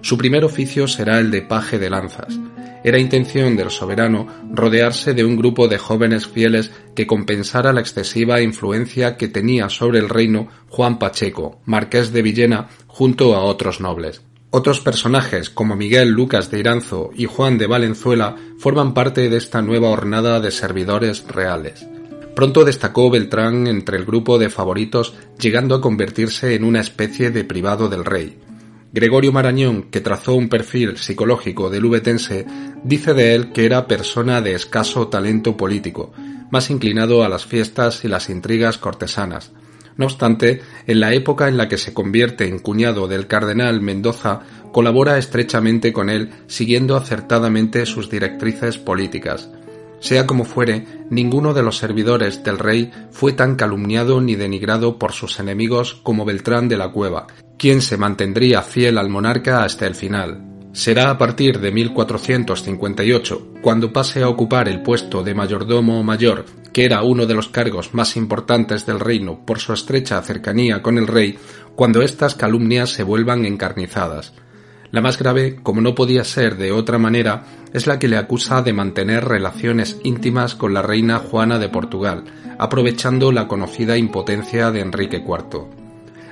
Su 0.00 0.16
primer 0.18 0.44
oficio 0.44 0.88
será 0.88 1.18
el 1.20 1.30
de 1.30 1.42
paje 1.42 1.78
de 1.78 1.90
lanzas. 1.90 2.38
Era 2.84 2.98
intención 2.98 3.56
del 3.56 3.70
soberano 3.70 4.26
rodearse 4.50 5.14
de 5.14 5.24
un 5.24 5.36
grupo 5.36 5.68
de 5.68 5.78
jóvenes 5.78 6.26
fieles 6.26 6.72
que 6.96 7.06
compensara 7.06 7.72
la 7.72 7.80
excesiva 7.80 8.40
influencia 8.40 9.16
que 9.16 9.28
tenía 9.28 9.68
sobre 9.68 10.00
el 10.00 10.08
reino 10.08 10.48
Juan 10.68 10.98
Pacheco, 10.98 11.60
marqués 11.64 12.12
de 12.12 12.22
Villena, 12.22 12.68
junto 12.88 13.36
a 13.36 13.44
otros 13.44 13.80
nobles. 13.80 14.22
Otros 14.54 14.80
personajes 14.80 15.48
como 15.48 15.76
Miguel 15.76 16.10
Lucas 16.10 16.50
de 16.50 16.58
Iranzo 16.58 17.08
y 17.14 17.24
Juan 17.24 17.56
de 17.56 17.66
Valenzuela 17.66 18.36
forman 18.58 18.92
parte 18.92 19.30
de 19.30 19.38
esta 19.38 19.62
nueva 19.62 19.88
hornada 19.88 20.40
de 20.40 20.50
servidores 20.50 21.26
reales. 21.26 21.86
Pronto 22.36 22.62
destacó 22.62 23.08
Beltrán 23.08 23.66
entre 23.66 23.96
el 23.96 24.04
grupo 24.04 24.38
de 24.38 24.50
favoritos, 24.50 25.14
llegando 25.40 25.74
a 25.74 25.80
convertirse 25.80 26.54
en 26.54 26.64
una 26.64 26.80
especie 26.80 27.30
de 27.30 27.44
privado 27.44 27.88
del 27.88 28.04
rey. 28.04 28.38
Gregorio 28.92 29.32
Marañón, 29.32 29.84
que 29.84 30.02
trazó 30.02 30.34
un 30.34 30.50
perfil 30.50 30.98
psicológico 30.98 31.70
del 31.70 31.86
ubetense, 31.86 32.44
Dice 32.84 33.14
de 33.14 33.34
él 33.34 33.52
que 33.52 33.64
era 33.64 33.86
persona 33.86 34.42
de 34.42 34.54
escaso 34.54 35.08
talento 35.08 35.56
político, 35.56 36.12
más 36.50 36.68
inclinado 36.68 37.24
a 37.24 37.30
las 37.30 37.46
fiestas 37.46 38.04
y 38.04 38.08
las 38.08 38.28
intrigas 38.28 38.76
cortesanas. 38.76 39.52
No 39.96 40.06
obstante, 40.06 40.62
en 40.86 41.00
la 41.00 41.12
época 41.12 41.48
en 41.48 41.56
la 41.56 41.68
que 41.68 41.78
se 41.78 41.92
convierte 41.92 42.48
en 42.48 42.58
cuñado 42.58 43.08
del 43.08 43.26
cardenal 43.26 43.80
Mendoza, 43.80 44.40
colabora 44.72 45.18
estrechamente 45.18 45.92
con 45.92 46.08
él, 46.08 46.30
siguiendo 46.46 46.96
acertadamente 46.96 47.86
sus 47.86 48.10
directrices 48.10 48.78
políticas. 48.78 49.50
Sea 50.00 50.26
como 50.26 50.44
fuere, 50.44 50.84
ninguno 51.10 51.54
de 51.54 51.62
los 51.62 51.78
servidores 51.78 52.42
del 52.42 52.58
rey 52.58 52.90
fue 53.12 53.32
tan 53.32 53.54
calumniado 53.54 54.20
ni 54.20 54.34
denigrado 54.34 54.98
por 54.98 55.12
sus 55.12 55.38
enemigos 55.38 55.94
como 56.02 56.24
Beltrán 56.24 56.68
de 56.68 56.76
la 56.76 56.90
Cueva, 56.90 57.28
quien 57.56 57.80
se 57.80 57.96
mantendría 57.96 58.62
fiel 58.62 58.98
al 58.98 59.10
monarca 59.10 59.62
hasta 59.62 59.86
el 59.86 59.94
final. 59.94 60.51
Será 60.72 61.10
a 61.10 61.18
partir 61.18 61.60
de 61.60 61.70
1458, 61.70 63.56
cuando 63.60 63.92
pase 63.92 64.22
a 64.22 64.28
ocupar 64.30 64.68
el 64.68 64.82
puesto 64.82 65.22
de 65.22 65.34
mayordomo 65.34 66.02
mayor, 66.02 66.46
que 66.72 66.86
era 66.86 67.02
uno 67.02 67.26
de 67.26 67.34
los 67.34 67.48
cargos 67.48 67.92
más 67.92 68.16
importantes 68.16 68.86
del 68.86 68.98
reino 68.98 69.44
por 69.44 69.58
su 69.58 69.74
estrecha 69.74 70.20
cercanía 70.22 70.80
con 70.80 70.96
el 70.96 71.06
rey, 71.06 71.38
cuando 71.74 72.00
estas 72.00 72.34
calumnias 72.34 72.88
se 72.88 73.02
vuelvan 73.02 73.44
encarnizadas. 73.44 74.32
La 74.92 75.02
más 75.02 75.18
grave, 75.18 75.56
como 75.62 75.82
no 75.82 75.94
podía 75.94 76.24
ser 76.24 76.56
de 76.56 76.72
otra 76.72 76.98
manera, 76.98 77.44
es 77.74 77.86
la 77.86 77.98
que 77.98 78.08
le 78.08 78.16
acusa 78.16 78.62
de 78.62 78.72
mantener 78.72 79.26
relaciones 79.26 79.98
íntimas 80.04 80.54
con 80.54 80.72
la 80.72 80.80
reina 80.80 81.18
Juana 81.18 81.58
de 81.58 81.68
Portugal, 81.68 82.24
aprovechando 82.58 83.30
la 83.30 83.46
conocida 83.46 83.98
impotencia 83.98 84.70
de 84.70 84.80
Enrique 84.80 85.18
IV. 85.18 85.81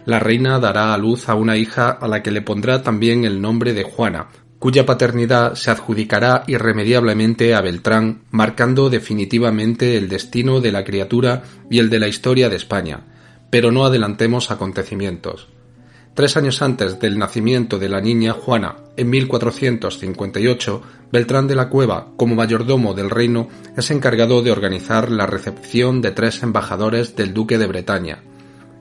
La 0.04 0.19
reina 0.19 0.59
dará 0.59 0.95
a 0.95 0.99
luz 0.99 1.28
a 1.28 1.35
una 1.35 1.57
hija 1.57 1.90
a 1.90 2.09
la 2.09 2.23
que 2.23 2.30
le 2.30 2.42
pondrá 2.42 2.83
también 2.83 3.25
el 3.25 3.40
nombre 3.40 3.75
de 3.75 3.83
Juana, 3.83 4.28
cuya 4.59 4.87
paternidad 4.87 5.54
se 5.54 5.71
adjudicará 5.71 6.45
irremediablemente 6.47 7.54
a 7.54 7.61
Beltrán, 7.61 8.23
marcando 8.30 8.90
definitivamente 8.90 9.97
el 9.97 10.09
destino 10.09 10.61
de 10.61 10.73
la 10.73 10.85
criatura 10.85 11.42
y 11.71 11.78
el 11.78 11.90
de 11.90 11.99
la 11.99 12.09
historia 12.09 12.49
de 12.49 12.57
España. 12.57 13.00
Pero 13.50 13.73
no 13.73 13.85
adelantemos 13.85 14.50
acontecimientos. 14.50 15.49
Tres 16.14 16.37
años 16.37 16.61
antes 16.61 16.99
del 16.99 17.19
nacimiento 17.19 17.78
de 17.78 17.88
la 17.88 18.00
niña 18.00 18.33
Juana, 18.33 18.76
en 18.97 19.09
1458, 19.09 20.83
Beltrán 21.12 21.47
de 21.47 21.54
la 21.54 21.69
Cueva, 21.69 22.09
como 22.16 22.35
mayordomo 22.35 22.95
del 22.95 23.11
reino, 23.11 23.49
es 23.76 23.90
encargado 23.90 24.42
de 24.42 24.50
organizar 24.50 25.11
la 25.11 25.26
recepción 25.26 26.02
de 26.02 26.11
tres 26.11 26.42
embajadores 26.42 27.16
del 27.16 27.33
duque 27.33 27.57
de 27.57 27.66
Bretaña. 27.66 28.23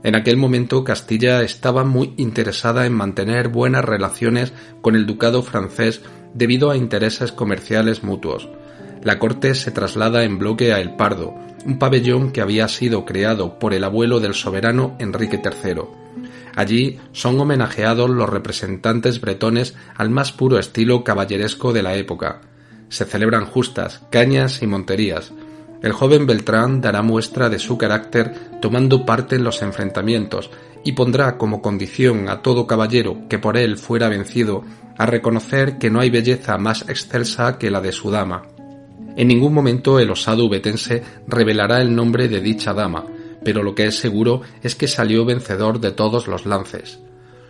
En 0.03 0.15
aquel 0.15 0.37
momento 0.37 0.83
Castilla 0.83 1.41
estaba 1.41 1.83
muy 1.83 2.13
interesada 2.17 2.85
en 2.85 2.93
mantener 2.93 3.49
buenas 3.49 3.83
relaciones 3.83 4.53
con 4.81 4.95
el 4.95 5.05
ducado 5.05 5.43
francés 5.43 6.01
debido 6.33 6.71
a 6.71 6.77
intereses 6.77 7.31
comerciales 7.31 8.03
mutuos. 8.03 8.47
La 9.03 9.19
corte 9.19 9.55
se 9.55 9.71
traslada 9.71 10.23
en 10.23 10.39
bloque 10.39 10.73
a 10.73 10.79
El 10.79 10.95
Pardo, 10.95 11.33
un 11.65 11.79
pabellón 11.79 12.31
que 12.31 12.41
había 12.41 12.67
sido 12.67 13.05
creado 13.05 13.59
por 13.59 13.73
el 13.73 13.83
abuelo 13.83 14.19
del 14.19 14.33
soberano 14.33 14.95
Enrique 14.99 15.41
III. 15.43 15.81
Allí 16.55 16.99
son 17.11 17.39
homenajeados 17.39 18.09
los 18.09 18.29
representantes 18.29 19.21
bretones 19.21 19.75
al 19.95 20.09
más 20.09 20.31
puro 20.31 20.59
estilo 20.59 21.03
caballeresco 21.03 21.73
de 21.73 21.83
la 21.83 21.95
época. 21.95 22.41
Se 22.89 23.05
celebran 23.05 23.45
justas, 23.45 24.01
cañas 24.09 24.61
y 24.61 24.67
monterías. 24.67 25.31
El 25.81 25.93
joven 25.93 26.25
Beltrán 26.25 26.81
dará 26.81 27.01
muestra 27.01 27.49
de 27.49 27.59
su 27.59 27.77
carácter 27.77 28.33
tomando 28.61 29.05
parte 29.05 29.37
en 29.37 29.43
los 29.43 29.61
enfrentamientos 29.61 30.49
y 30.83 30.93
pondrá 30.93 31.37
como 31.37 31.61
condición 31.61 32.29
a 32.29 32.41
todo 32.41 32.67
caballero 32.67 33.27
que 33.29 33.39
por 33.39 33.57
él 33.57 33.77
fuera 33.77 34.09
vencido 34.09 34.63
a 34.97 35.05
reconocer 35.05 35.77
que 35.77 35.89
no 35.89 36.01
hay 36.01 36.09
belleza 36.09 36.57
más 36.57 36.81
excelsa 36.89 37.57
que 37.57 37.71
la 37.71 37.79
de 37.79 37.93
su 37.93 38.11
dama. 38.11 38.43
En 39.15 39.27
ningún 39.27 39.53
momento 39.53 39.99
el 39.99 40.11
osado 40.11 40.45
ubetense 40.45 41.03
revelará 41.27 41.81
el 41.81 41.95
nombre 41.95 42.27
de 42.27 42.41
dicha 42.41 42.73
dama, 42.73 43.05
pero 43.43 43.63
lo 43.63 43.75
que 43.75 43.85
es 43.85 43.95
seguro 43.95 44.41
es 44.61 44.75
que 44.75 44.87
salió 44.87 45.25
vencedor 45.25 45.79
de 45.79 45.91
todos 45.91 46.27
los 46.27 46.45
lances. 46.45 46.99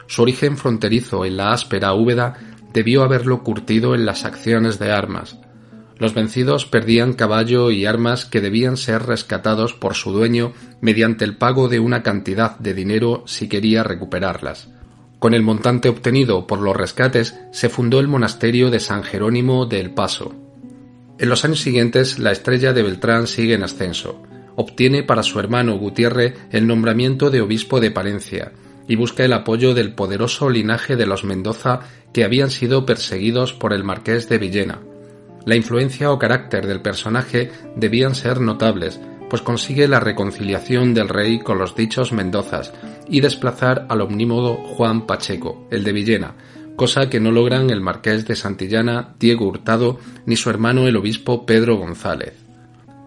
Su 0.08 0.24
origen 0.24 0.58
fronterizo 0.58 1.26
en 1.26 1.38
la 1.38 1.52
áspera 1.52 1.94
Úbeda 1.94 2.36
debió 2.74 3.04
haberlo 3.04 3.44
curtido 3.44 3.96
en 3.96 4.06
las 4.06 4.26
acciones 4.26 4.80
de 4.80 4.92
armas. 4.92 5.38
Los 6.00 6.14
vencidos 6.14 6.66
perdían 6.66 7.14
caballo 7.14 7.70
y 7.70 7.86
armas 7.86 8.26
que 8.26 8.42
debían 8.42 8.78
ser 8.78 9.04
rescatados 9.04 9.74
por 9.74 9.94
su 9.94 10.12
dueño 10.12 10.54
mediante 10.82 11.26
el 11.26 11.38
pago 11.38 11.68
de 11.68 11.80
una 11.80 12.02
cantidad 12.02 12.58
de 12.58 12.74
dinero 12.74 13.24
si 13.28 13.48
quería 13.48 13.84
recuperarlas. 13.84 14.70
Con 15.20 15.34
el 15.34 15.44
montante 15.44 15.90
obtenido 15.90 16.48
por 16.48 16.62
los 16.62 16.76
rescates 16.76 17.38
se 17.52 17.70
fundó 17.70 18.00
el 18.00 18.08
monasterio 18.08 18.72
de 18.72 18.80
San 18.80 19.04
Jerónimo 19.04 19.66
de 19.66 19.82
El 19.82 19.92
Paso. 19.92 20.34
En 21.20 21.30
los 21.30 21.46
años 21.46 21.60
siguientes 21.60 22.18
la 22.18 22.32
estrella 22.32 22.74
de 22.74 22.82
Beltrán 22.82 23.28
sigue 23.28 23.54
en 23.54 23.64
ascenso 23.64 24.24
obtiene 24.60 25.04
para 25.04 25.24
su 25.24 25.40
hermano 25.40 25.78
Gutiérrez 25.78 26.36
el 26.52 26.68
nombramiento 26.68 27.30
de 27.30 27.40
obispo 27.40 27.80
de 27.80 27.92
Palencia 27.92 28.52
y 28.90 28.98
busca 28.98 29.24
el 29.24 29.32
apoyo 29.32 29.74
del 29.74 29.94
poderoso 29.94 30.50
linaje 30.50 30.98
de 30.98 31.06
los 31.06 31.24
Mendoza 31.24 31.80
que 32.12 32.26
habían 32.26 32.52
sido 32.52 32.86
perseguidos 32.86 33.54
por 33.54 33.72
el 33.72 33.86
marqués 33.86 34.28
de 34.28 34.38
Villena. 34.38 34.80
La 35.46 35.56
influencia 35.56 36.12
o 36.12 36.20
carácter 36.20 36.68
del 36.68 36.82
personaje 36.82 37.52
debían 37.76 38.16
ser 38.16 38.42
notables, 38.42 39.00
pues 39.30 39.42
consigue 39.42 39.88
la 39.88 40.00
reconciliación 40.00 40.94
del 40.94 41.10
rey 41.10 41.40
con 41.40 41.58
los 41.58 41.76
dichos 41.76 42.12
Mendozas 42.12 42.74
y 43.08 43.22
desplazar 43.22 43.86
al 43.90 44.02
omnímodo 44.02 44.56
Juan 44.56 45.06
Pacheco, 45.06 45.68
el 45.72 45.84
de 45.84 45.92
Villena, 45.92 46.36
cosa 46.76 47.10
que 47.10 47.20
no 47.20 47.32
logran 47.32 47.70
el 47.70 47.82
marqués 47.82 48.26
de 48.26 48.36
Santillana, 48.36 49.14
Diego 49.20 49.48
Hurtado, 49.48 50.00
ni 50.26 50.36
su 50.36 50.50
hermano 50.50 50.88
el 50.88 50.98
obispo 50.98 51.46
Pedro 51.46 51.78
González. 51.78 52.34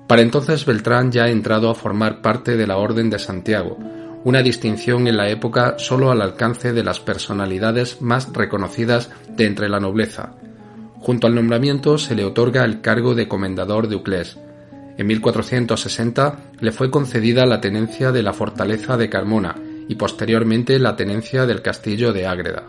Para 0.07 0.23
entonces 0.23 0.67
Beltrán 0.67 1.11
ya 1.11 1.25
ha 1.25 1.31
entrado 1.31 1.71
a 1.71 1.75
formar 1.75 2.21
parte 2.21 2.57
de 2.57 2.67
la 2.67 2.77
Orden 2.77 3.09
de 3.09 3.19
Santiago, 3.19 3.79
una 4.25 4.43
distinción 4.43 5.09
en 5.09 5.17
la 5.17 5.29
época 5.31 5.77
solo 5.79 6.11
al 6.11 6.23
alcance 6.23 6.73
de 6.73 6.85
las 6.85 7.01
personalidades 7.01 8.01
más 8.01 8.33
reconocidas 8.33 9.11
de 9.31 9.47
entre 9.47 9.69
la 9.69 9.81
nobleza. 9.81 10.35
Junto 11.03 11.27
al 11.27 11.35
nombramiento 11.35 11.99
se 11.99 12.15
le 12.15 12.25
otorga 12.25 12.65
el 12.65 12.81
cargo 12.81 13.17
de 13.17 13.27
comendador 13.27 13.89
de 13.89 13.97
Uclés. 13.97 14.39
En 14.97 15.09
1460 15.09 16.39
le 16.61 16.71
fue 16.71 16.93
concedida 16.93 17.45
la 17.45 17.61
tenencia 17.61 18.13
de 18.13 18.23
la 18.23 18.33
fortaleza 18.33 18.97
de 18.97 19.11
Carmona 19.11 19.57
y 19.89 19.97
posteriormente 19.97 20.79
la 20.79 20.95
tenencia 20.95 21.45
del 21.45 21.61
castillo 21.61 22.13
de 22.13 22.29
Ágreda. 22.29 22.67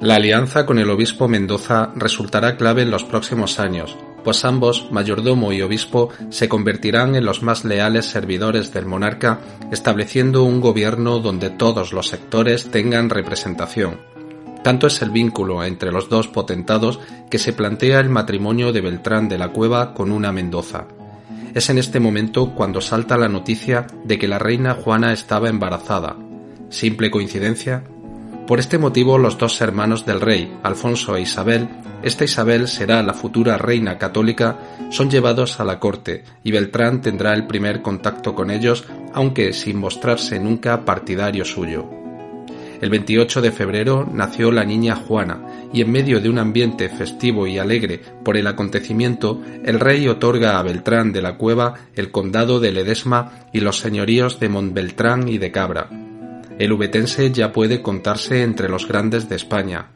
La 0.00 0.16
alianza 0.16 0.66
con 0.66 0.78
el 0.78 0.90
obispo 0.90 1.28
Mendoza 1.28 1.92
resultará 1.96 2.56
clave 2.56 2.82
en 2.82 2.90
los 2.90 3.04
próximos 3.04 3.60
años, 3.60 3.96
pues 4.24 4.44
ambos, 4.44 4.88
mayordomo 4.90 5.52
y 5.52 5.62
obispo, 5.62 6.10
se 6.30 6.48
convertirán 6.48 7.14
en 7.14 7.24
los 7.24 7.42
más 7.42 7.64
leales 7.64 8.06
servidores 8.06 8.72
del 8.72 8.86
monarca, 8.86 9.40
estableciendo 9.70 10.44
un 10.44 10.60
gobierno 10.60 11.18
donde 11.18 11.50
todos 11.50 11.92
los 11.92 12.08
sectores 12.08 12.70
tengan 12.70 13.10
representación. 13.10 13.98
Tanto 14.62 14.86
es 14.86 15.00
el 15.00 15.10
vínculo 15.10 15.64
entre 15.64 15.90
los 15.90 16.08
dos 16.08 16.28
potentados 16.28 17.00
que 17.30 17.38
se 17.38 17.52
plantea 17.52 18.00
el 18.00 18.10
matrimonio 18.10 18.72
de 18.72 18.82
Beltrán 18.82 19.28
de 19.28 19.38
la 19.38 19.48
Cueva 19.48 19.94
con 19.94 20.12
una 20.12 20.32
Mendoza. 20.32 20.86
Es 21.54 21.70
en 21.70 21.78
este 21.78 21.98
momento 21.98 22.54
cuando 22.54 22.80
salta 22.80 23.16
la 23.16 23.28
noticia 23.28 23.86
de 24.04 24.18
que 24.18 24.28
la 24.28 24.38
reina 24.38 24.74
Juana 24.74 25.12
estaba 25.12 25.48
embarazada. 25.48 26.16
¿Simple 26.68 27.10
coincidencia? 27.10 27.84
Por 28.50 28.58
este 28.58 28.78
motivo 28.78 29.16
los 29.16 29.38
dos 29.38 29.60
hermanos 29.60 30.04
del 30.04 30.20
rey, 30.20 30.52
Alfonso 30.64 31.14
e 31.14 31.20
Isabel, 31.20 31.68
esta 32.02 32.24
Isabel 32.24 32.66
será 32.66 33.00
la 33.04 33.14
futura 33.14 33.56
reina 33.56 33.96
católica, 33.96 34.58
son 34.90 35.08
llevados 35.08 35.60
a 35.60 35.64
la 35.64 35.78
corte 35.78 36.24
y 36.42 36.50
Beltrán 36.50 37.00
tendrá 37.00 37.32
el 37.32 37.46
primer 37.46 37.80
contacto 37.80 38.34
con 38.34 38.50
ellos, 38.50 38.86
aunque 39.14 39.52
sin 39.52 39.78
mostrarse 39.78 40.40
nunca 40.40 40.84
partidario 40.84 41.44
suyo. 41.44 41.88
El 42.80 42.90
28 42.90 43.40
de 43.40 43.52
febrero 43.52 44.04
nació 44.12 44.50
la 44.50 44.64
niña 44.64 44.96
Juana, 44.96 45.46
y 45.72 45.82
en 45.82 45.92
medio 45.92 46.20
de 46.20 46.28
un 46.28 46.40
ambiente 46.40 46.88
festivo 46.88 47.46
y 47.46 47.58
alegre 47.58 48.00
por 48.24 48.36
el 48.36 48.48
acontecimiento, 48.48 49.40
el 49.64 49.78
rey 49.78 50.08
otorga 50.08 50.58
a 50.58 50.64
Beltrán 50.64 51.12
de 51.12 51.22
la 51.22 51.36
Cueva 51.36 51.74
el 51.94 52.10
condado 52.10 52.58
de 52.58 52.72
Ledesma 52.72 53.30
y 53.52 53.60
los 53.60 53.78
señoríos 53.78 54.40
de 54.40 54.48
Montbeltrán 54.48 55.28
y 55.28 55.38
de 55.38 55.52
Cabra 55.52 55.99
el 56.60 56.72
ubetense 56.72 57.32
ya 57.32 57.52
puede 57.52 57.80
contarse 57.80 58.42
entre 58.42 58.68
los 58.68 58.86
grandes 58.86 59.30
de 59.30 59.36
España. 59.36 59.86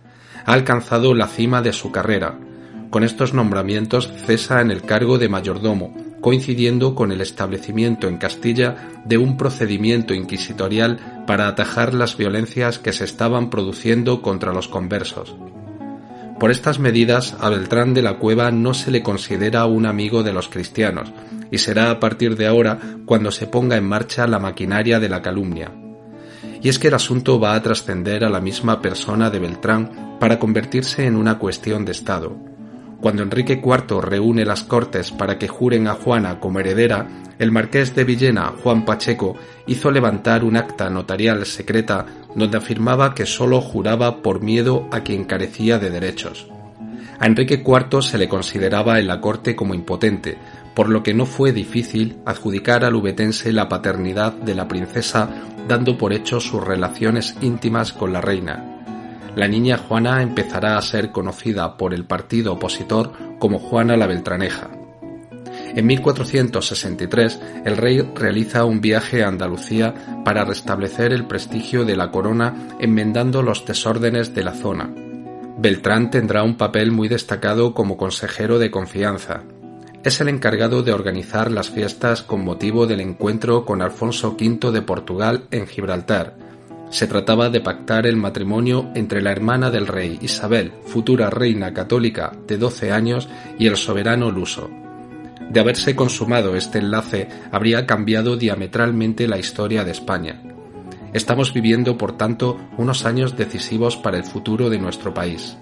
Ha 0.47 0.55
alcanzado 0.55 1.15
la 1.15 1.29
cima 1.29 1.61
de 1.61 1.75
su 1.75 1.93
carrera. 1.93 2.39
Con 2.89 3.05
estos 3.05 3.35
nombramientos 3.35 4.11
cesa 4.25 4.63
en 4.63 4.71
el 4.71 4.81
cargo 4.81 5.19
de 5.19 5.29
mayordomo, 5.29 5.95
coincidiendo 6.23 6.95
con 6.95 7.13
el 7.13 7.21
establecimiento 7.21 8.09
en 8.09 8.17
Castilla 8.17 9.03
de 9.05 9.19
un 9.19 9.37
procedimiento 9.37 10.15
inquisitorial 10.15 11.25
para 11.27 11.49
atajar 11.49 11.93
las 11.93 12.17
violencias 12.17 12.79
que 12.79 12.95
se 12.95 13.05
estaban 13.05 13.51
produciendo 13.51 14.23
contra 14.23 14.55
los 14.55 14.67
conversos. 14.67 15.37
Por 16.41 16.51
estas 16.51 16.79
medidas 16.79 17.37
a 17.41 17.51
Beltrán 17.51 17.93
de 17.93 18.01
la 18.01 18.17
Cueva 18.17 18.51
no 18.51 18.73
se 18.73 18.91
le 18.91 19.03
considera 19.03 19.67
un 19.67 19.85
amigo 19.85 20.23
de 20.23 20.33
los 20.33 20.49
cristianos, 20.49 21.13
y 21.51 21.59
será 21.59 21.91
a 21.91 22.01
partir 22.01 22.37
de 22.37 22.47
ahora 22.47 22.79
cuando 23.05 23.31
se 23.31 23.47
ponga 23.47 23.77
en 23.77 23.85
marcha 23.85 24.27
la 24.27 24.39
maquinaria 24.39 24.99
de 24.99 25.11
la 25.11 25.21
calumnia. 25.21 25.84
Y 26.65 26.71
es 26.71 26.79
que 26.79 26.89
el 26.89 26.95
asunto 26.95 27.39
va 27.39 27.55
a 27.55 27.63
trascender 27.63 28.25
a 28.25 28.31
la 28.31 28.41
misma 28.41 28.81
persona 28.81 29.29
de 29.29 29.39
Beltrán 29.39 30.17
para 30.19 30.39
convertirse 30.39 31.05
en 31.05 31.15
una 31.15 31.39
cuestión 31.39 31.85
de 31.85 31.93
Estado. 31.93 32.35
Cuando 33.03 33.23
Enrique 33.23 33.61
IV 33.63 34.01
reúne 34.01 34.47
las 34.47 34.65
Cortes 34.65 35.13
para 35.13 35.39
que 35.39 35.47
juren 35.47 35.87
a 35.89 35.93
Juana 35.93 36.41
como 36.41 36.61
heredera, 36.61 37.07
el 37.39 37.53
marqués 37.53 37.95
de 37.95 38.05
Villena, 38.05 38.55
Juan 38.63 38.87
Pacheco, 38.87 39.37
hizo 39.67 39.91
levantar 39.91 40.43
un 40.43 40.57
acta 40.57 40.89
notarial 40.89 41.45
secreta 41.45 42.07
donde 42.35 42.57
afirmaba 42.57 43.15
que 43.15 43.27
sólo 43.27 43.61
juraba 43.61 44.23
por 44.23 44.41
miedo 44.41 44.89
a 44.91 45.01
quien 45.01 45.25
carecía 45.25 45.79
de 45.79 45.91
derechos. 45.91 46.49
A 47.21 47.27
Enrique 47.27 47.63
IV 47.63 48.03
se 48.03 48.17
le 48.17 48.27
consideraba 48.27 48.99
en 48.99 49.07
la 49.07 49.21
corte 49.21 49.55
como 49.55 49.75
impotente, 49.75 50.39
por 50.75 50.89
lo 50.89 51.03
que 51.03 51.15
no 51.15 51.27
fue 51.27 51.53
difícil 51.53 52.19
adjudicar 52.27 52.85
al 52.85 52.97
ubetense 52.97 53.53
la 53.53 53.69
paternidad 53.69 54.33
de 54.33 54.55
la 54.55 54.69
princesa 54.69 55.29
dando 55.69 55.97
por 55.97 56.13
hecho 56.13 56.41
sus 56.41 56.63
relaciones 56.63 57.37
íntimas 57.41 57.93
con 57.93 58.13
la 58.13 58.21
reina. 58.21 58.75
La 59.37 59.49
niña 59.49 59.79
Juana 59.79 60.23
empezará 60.23 60.77
a 60.77 60.83
ser 60.83 61.11
conocida 61.11 61.77
por 61.77 61.95
el 61.95 62.05
partido 62.05 62.53
opositor 62.53 63.13
como 63.39 63.59
Juana 63.59 63.97
la 63.97 64.07
Beltraneja. 64.07 64.71
En 65.75 65.87
1463 65.87 67.41
el 67.65 67.77
rey 67.77 68.01
realiza 68.15 68.65
un 68.65 68.81
viaje 68.81 69.25
a 69.25 69.29
Andalucía 69.29 70.23
para 70.25 70.45
restablecer 70.45 71.13
el 71.13 71.27
prestigio 71.27 71.85
de 71.85 71.97
la 71.97 72.11
corona 72.11 72.55
enmendando 72.79 73.43
los 73.43 73.65
desórdenes 73.67 74.35
de 74.35 74.45
la 74.45 74.53
zona. 74.53 74.91
Beltrán 75.59 76.11
tendrá 76.11 76.43
un 76.43 76.57
papel 76.57 76.93
muy 76.93 77.09
destacado 77.09 77.75
como 77.75 77.97
consejero 77.97 78.59
de 78.59 78.71
confianza. 78.71 79.43
Es 80.05 80.21
el 80.21 80.29
encargado 80.29 80.83
de 80.83 80.93
organizar 80.93 81.51
las 81.51 81.71
fiestas 81.71 82.23
con 82.23 82.45
motivo 82.45 82.87
del 82.87 83.01
encuentro 83.01 83.65
con 83.65 83.81
Alfonso 83.81 84.37
V 84.39 84.71
de 84.71 84.83
Portugal 84.83 85.45
en 85.51 85.67
Gibraltar. 85.67 86.37
Se 86.91 87.07
trataba 87.07 87.49
de 87.49 87.63
pactar 87.63 88.07
el 88.07 88.17
matrimonio 88.17 88.91
entre 88.95 89.23
la 89.23 89.33
hermana 89.33 89.71
del 89.71 89.87
rey 89.87 90.19
Isabel, 90.21 90.73
futura 90.85 91.31
reina 91.31 91.73
católica 91.73 92.37
de 92.47 92.59
12 92.59 92.93
años, 92.93 93.31
y 93.59 93.67
el 93.67 93.79
soberano 93.79 94.31
luso. 94.31 94.69
De 95.49 95.61
haberse 95.61 95.97
consumado 95.97 96.55
este 96.55 96.81
enlace, 96.81 97.29
habría 97.51 97.87
cambiado 97.87 98.37
diametralmente 98.37 99.27
la 99.27 99.39
historia 99.39 99.85
de 99.85 99.93
España. 99.93 100.43
Estamos 101.15 101.55
viviendo, 101.55 101.97
por 101.97 102.19
tanto, 102.19 102.59
unos 102.77 103.07
años 103.07 103.39
decisivos 103.39 103.97
para 103.97 104.19
el 104.19 104.25
futuro 104.25 104.69
de 104.69 104.79
nuestro 104.79 105.15
país. 105.15 105.57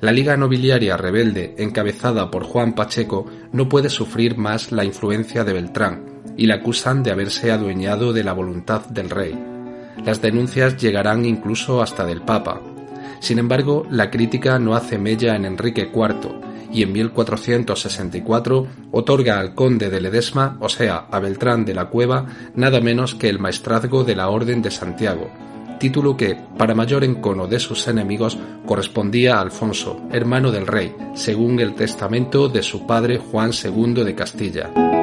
La 0.00 0.12
Liga 0.12 0.34
Nobiliaria 0.38 0.96
Rebelde, 0.96 1.54
encabezada 1.58 2.30
por 2.30 2.44
Juan 2.44 2.74
Pacheco, 2.74 3.26
no 3.52 3.68
puede 3.68 3.90
sufrir 3.90 4.38
más 4.38 4.72
la 4.72 4.82
influencia 4.82 5.44
de 5.44 5.52
Beltrán, 5.52 6.22
y 6.38 6.46
la 6.46 6.54
acusan 6.54 7.02
de 7.02 7.10
haberse 7.10 7.52
adueñado 7.52 8.14
de 8.14 8.24
la 8.24 8.32
voluntad 8.32 8.86
del 8.86 9.10
rey. 9.10 9.38
Las 10.02 10.22
denuncias 10.22 10.78
llegarán 10.78 11.26
incluso 11.26 11.82
hasta 11.82 12.06
del 12.06 12.22
Papa. 12.22 12.62
Sin 13.20 13.38
embargo, 13.38 13.86
la 13.90 14.10
crítica 14.10 14.58
no 14.58 14.74
hace 14.74 14.96
mella 14.96 15.36
en 15.36 15.44
Enrique 15.44 15.90
IV, 15.94 16.48
y 16.72 16.82
en 16.82 16.92
1464 16.92 18.66
otorga 18.92 19.38
al 19.38 19.54
conde 19.54 19.90
de 19.90 20.00
Ledesma, 20.00 20.56
o 20.60 20.70
sea, 20.70 21.08
a 21.10 21.20
Beltrán 21.20 21.66
de 21.66 21.74
la 21.74 21.90
Cueva, 21.90 22.24
nada 22.54 22.80
menos 22.80 23.14
que 23.14 23.28
el 23.28 23.38
maestrazgo 23.38 24.02
de 24.04 24.16
la 24.16 24.30
Orden 24.30 24.62
de 24.62 24.70
Santiago, 24.70 25.30
título 25.80 26.16
que, 26.16 26.36
para 26.56 26.76
mayor 26.76 27.02
encono 27.02 27.48
de 27.48 27.58
sus 27.58 27.88
enemigos, 27.88 28.38
correspondía 28.64 29.38
a 29.38 29.40
Alfonso, 29.40 30.00
hermano 30.12 30.52
del 30.52 30.68
rey, 30.68 30.94
según 31.14 31.58
el 31.58 31.74
testamento 31.74 32.48
de 32.48 32.62
su 32.62 32.86
padre 32.86 33.18
Juan 33.18 33.50
II 33.50 34.04
de 34.04 34.14
Castilla. 34.14 34.99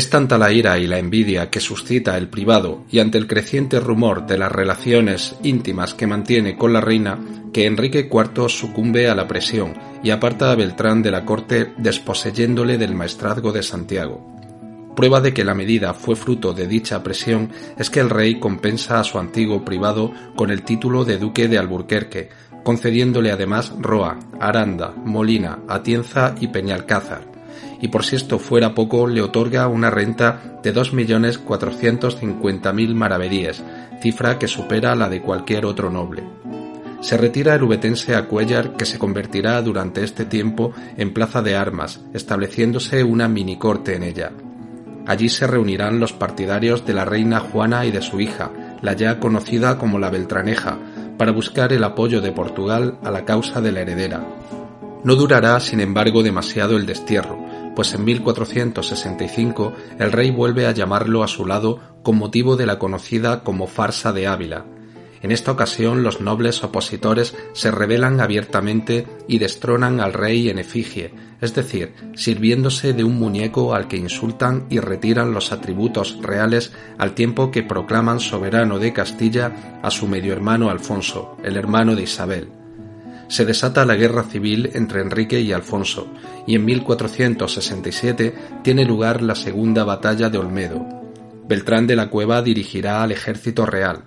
Es 0.00 0.08
tanta 0.08 0.38
la 0.38 0.50
ira 0.50 0.78
y 0.78 0.86
la 0.86 0.98
envidia 0.98 1.50
que 1.50 1.60
suscita 1.60 2.16
el 2.16 2.28
privado 2.30 2.84
y 2.90 3.00
ante 3.00 3.18
el 3.18 3.26
creciente 3.26 3.80
rumor 3.80 4.26
de 4.26 4.38
las 4.38 4.50
relaciones 4.50 5.36
íntimas 5.42 5.92
que 5.92 6.06
mantiene 6.06 6.56
con 6.56 6.72
la 6.72 6.80
reina 6.80 7.18
que 7.52 7.66
Enrique 7.66 8.08
IV 8.10 8.48
sucumbe 8.48 9.10
a 9.10 9.14
la 9.14 9.28
presión 9.28 9.74
y 10.02 10.08
aparta 10.08 10.52
a 10.52 10.54
Beltrán 10.54 11.02
de 11.02 11.10
la 11.10 11.26
corte 11.26 11.74
desposeyéndole 11.76 12.78
del 12.78 12.94
maestrazgo 12.94 13.52
de 13.52 13.62
Santiago. 13.62 14.26
Prueba 14.96 15.20
de 15.20 15.34
que 15.34 15.44
la 15.44 15.52
medida 15.52 15.92
fue 15.92 16.16
fruto 16.16 16.54
de 16.54 16.66
dicha 16.66 17.02
presión 17.02 17.50
es 17.78 17.90
que 17.90 18.00
el 18.00 18.08
rey 18.08 18.40
compensa 18.40 19.00
a 19.00 19.04
su 19.04 19.18
antiguo 19.18 19.66
privado 19.66 20.14
con 20.34 20.50
el 20.50 20.62
título 20.62 21.04
de 21.04 21.18
duque 21.18 21.46
de 21.46 21.58
Alburquerque, 21.58 22.30
concediéndole 22.64 23.32
además 23.32 23.74
Roa, 23.78 24.18
Aranda, 24.40 24.94
Molina, 24.96 25.58
Atienza 25.68 26.34
y 26.40 26.48
Peñalcázar, 26.48 27.39
y 27.80 27.88
por 27.88 28.04
si 28.04 28.16
esto 28.16 28.38
fuera 28.38 28.74
poco 28.74 29.06
le 29.06 29.22
otorga 29.22 29.66
una 29.68 29.88
renta 29.90 30.58
de 30.62 30.74
2.450.000 30.74 32.94
maravedíes, 32.94 33.62
cifra 34.00 34.38
que 34.38 34.48
supera 34.48 34.94
la 34.94 35.08
de 35.08 35.22
cualquier 35.22 35.64
otro 35.66 35.90
noble. 35.90 36.22
Se 37.00 37.16
retira 37.16 37.54
el 37.54 37.62
ubetense 37.62 38.14
a 38.14 38.26
Cuellar 38.26 38.76
que 38.76 38.84
se 38.84 38.98
convertirá 38.98 39.62
durante 39.62 40.04
este 40.04 40.26
tiempo 40.26 40.74
en 40.98 41.14
plaza 41.14 41.40
de 41.40 41.56
armas, 41.56 42.02
estableciéndose 42.12 43.02
una 43.04 43.26
minicorte 43.26 43.96
en 43.96 44.02
ella. 44.02 44.32
Allí 45.06 45.30
se 45.30 45.46
reunirán 45.46 45.98
los 45.98 46.12
partidarios 46.12 46.84
de 46.84 46.92
la 46.92 47.06
reina 47.06 47.40
Juana 47.40 47.86
y 47.86 47.90
de 47.90 48.02
su 48.02 48.20
hija, 48.20 48.50
la 48.82 48.92
ya 48.92 49.18
conocida 49.18 49.78
como 49.78 49.98
la 49.98 50.10
Beltraneja, 50.10 50.76
para 51.16 51.32
buscar 51.32 51.72
el 51.72 51.84
apoyo 51.84 52.20
de 52.20 52.32
Portugal 52.32 52.98
a 53.02 53.10
la 53.10 53.24
causa 53.24 53.62
de 53.62 53.72
la 53.72 53.80
heredera. 53.80 54.22
No 55.02 55.14
durará, 55.14 55.58
sin 55.60 55.80
embargo, 55.80 56.22
demasiado 56.22 56.76
el 56.76 56.84
destierro, 56.84 57.38
pues 57.80 57.94
en 57.94 58.04
1465 58.04 59.72
el 59.98 60.12
rey 60.12 60.30
vuelve 60.30 60.66
a 60.66 60.72
llamarlo 60.72 61.22
a 61.22 61.28
su 61.28 61.46
lado 61.46 61.80
con 62.02 62.18
motivo 62.18 62.56
de 62.56 62.66
la 62.66 62.78
conocida 62.78 63.42
como 63.42 63.66
farsa 63.66 64.12
de 64.12 64.26
Ávila. 64.26 64.66
En 65.22 65.32
esta 65.32 65.50
ocasión 65.50 66.02
los 66.02 66.20
nobles 66.20 66.62
opositores 66.62 67.34
se 67.54 67.70
rebelan 67.70 68.20
abiertamente 68.20 69.06
y 69.28 69.38
destronan 69.38 69.98
al 70.00 70.12
rey 70.12 70.50
en 70.50 70.58
efigie, 70.58 71.14
es 71.40 71.54
decir, 71.54 71.94
sirviéndose 72.16 72.92
de 72.92 73.02
un 73.02 73.18
muñeco 73.18 73.72
al 73.74 73.88
que 73.88 73.96
insultan 73.96 74.66
y 74.68 74.78
retiran 74.78 75.32
los 75.32 75.50
atributos 75.50 76.18
reales 76.20 76.74
al 76.98 77.14
tiempo 77.14 77.50
que 77.50 77.62
proclaman 77.62 78.20
soberano 78.20 78.78
de 78.78 78.92
Castilla 78.92 79.80
a 79.82 79.90
su 79.90 80.06
medio 80.06 80.34
hermano 80.34 80.68
Alfonso, 80.68 81.38
el 81.42 81.56
hermano 81.56 81.96
de 81.96 82.02
Isabel 82.02 82.59
se 83.30 83.44
desata 83.44 83.86
la 83.86 83.94
guerra 83.94 84.24
civil 84.24 84.70
entre 84.74 85.00
Enrique 85.00 85.40
y 85.40 85.52
Alfonso, 85.52 86.08
y 86.48 86.56
en 86.56 86.64
1467 86.64 88.34
tiene 88.64 88.84
lugar 88.84 89.22
la 89.22 89.36
segunda 89.36 89.84
batalla 89.84 90.28
de 90.28 90.38
Olmedo. 90.38 90.84
Beltrán 91.48 91.86
de 91.86 91.94
la 91.94 92.10
Cueva 92.10 92.42
dirigirá 92.42 93.02
al 93.02 93.12
ejército 93.12 93.66
real. 93.66 94.02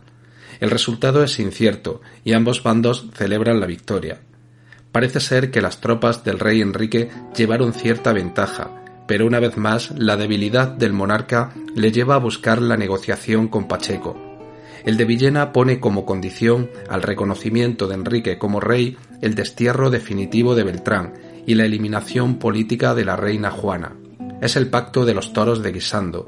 El 0.59 0.69
resultado 0.69 1.23
es 1.23 1.39
incierto 1.39 2.01
y 2.25 2.33
ambos 2.33 2.63
bandos 2.63 3.07
celebran 3.13 3.61
la 3.61 3.65
victoria. 3.65 4.19
Parece 4.91 5.21
ser 5.21 5.51
que 5.51 5.61
las 5.61 5.79
tropas 5.79 6.25
del 6.25 6.37
rey 6.37 6.61
Enrique 6.61 7.09
llevaron 7.35 7.73
cierta 7.73 8.11
ventaja, 8.11 8.71
pero 9.07 9.25
una 9.25 9.39
vez 9.39 9.55
más 9.55 9.91
la 9.97 10.17
debilidad 10.17 10.67
del 10.67 10.91
monarca 10.91 11.53
le 11.75 11.93
lleva 11.93 12.15
a 12.15 12.19
buscar 12.19 12.61
la 12.61 12.75
negociación 12.75 13.47
con 13.47 13.69
Pacheco, 13.69 14.17
el 14.85 14.97
de 14.97 15.05
Villena 15.05 15.53
pone 15.53 15.79
como 15.79 16.05
condición 16.05 16.69
al 16.89 17.01
reconocimiento 17.01 17.87
de 17.87 17.95
Enrique 17.95 18.37
como 18.37 18.59
rey 18.59 18.97
el 19.21 19.35
destierro 19.35 19.89
definitivo 19.89 20.55
de 20.55 20.63
Beltrán 20.63 21.13
y 21.45 21.55
la 21.55 21.65
eliminación 21.65 22.39
política 22.39 22.93
de 22.93 23.05
la 23.05 23.15
reina 23.15 23.51
Juana. 23.51 23.95
Es 24.41 24.55
el 24.55 24.67
pacto 24.69 25.05
de 25.05 25.13
los 25.13 25.33
toros 25.33 25.63
de 25.63 25.71
Guisando. 25.71 26.25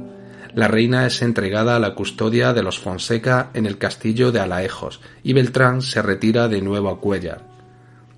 La 0.53 0.69
reina 0.69 1.05
es 1.05 1.21
entregada 1.21 1.75
a 1.75 1.79
la 1.79 1.95
custodia 1.95 2.53
de 2.53 2.63
los 2.63 2.79
Fonseca 2.79 3.49
en 3.53 3.65
el 3.65 3.77
castillo 3.77 4.31
de 4.31 4.39
Alaejos 4.39 5.01
y 5.21 5.33
Beltrán 5.33 5.81
se 5.81 6.01
retira 6.01 6.47
de 6.47 6.61
nuevo 6.61 6.89
a 6.89 7.01
Cuellar. 7.01 7.55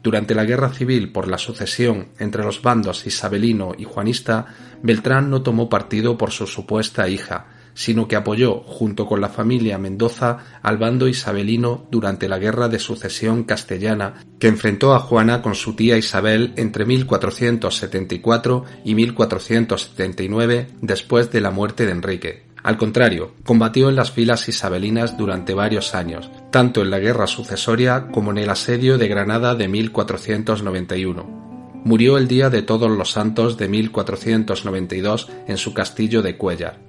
Durante 0.04 0.36
la 0.36 0.46
guerra 0.46 0.70
civil 0.70 1.12
por 1.12 1.28
la 1.28 1.40
sucesión 1.40 2.10
entre 2.20 2.44
los 2.44 2.62
bandos 2.62 3.08
isabelino 3.08 3.74
y 3.78 3.86
juanista, 3.86 4.46
Beltrán 4.84 5.32
no 5.32 5.42
tomó 5.42 5.68
partido 5.68 6.18
por 6.18 6.32
su 6.32 6.46
supuesta 6.46 7.10
hija, 7.10 7.48
sino 7.78 8.08
que 8.08 8.16
apoyó, 8.16 8.62
junto 8.66 9.06
con 9.06 9.22
la 9.22 9.30
familia 9.30 9.78
Mendoza, 9.78 10.40
al 10.64 10.80
bando 10.80 11.08
isabelino 11.08 11.86
durante 11.92 12.28
la 12.28 12.40
Guerra 12.40 12.70
de 12.70 12.80
Sucesión 12.80 13.44
Castellana, 13.44 14.16
que 14.40 14.48
enfrentó 14.48 14.96
a 14.96 15.00
Juana 15.00 15.44
con 15.44 15.54
su 15.54 15.76
tía 15.76 15.96
Isabel 15.96 16.54
entre 16.56 16.86
1474 16.86 18.66
y 18.84 18.96
1479, 18.96 20.70
después 20.82 21.32
de 21.32 21.40
la 21.40 21.52
muerte 21.52 21.86
de 21.86 21.92
Enrique. 21.92 22.48
Al 22.64 22.78
contrario, 22.78 23.34
combatió 23.46 23.90
en 23.90 23.96
las 23.96 24.10
filas 24.10 24.50
isabelinas 24.50 25.16
durante 25.16 25.54
varios 25.54 25.94
años, 25.94 26.32
tanto 26.52 26.82
en 26.82 26.90
la 26.90 26.98
guerra 26.98 27.28
sucesoria 27.28 28.08
como 28.12 28.32
en 28.32 28.40
el 28.40 28.50
asedio 28.50 28.98
de 28.98 29.08
Granada 29.08 29.54
de 29.54 29.68
1491. 29.68 31.46
murió 31.86 32.18
el 32.18 32.28
día 32.28 32.50
de 32.50 32.64
Todos 32.64 32.90
los 32.90 33.12
Santos 33.12 33.56
de 33.56 33.70
1492 33.70 35.30
en 35.48 35.58
su 35.58 35.76
castillo 35.76 36.24
de 36.24 36.36
Cuellar. 36.38 36.87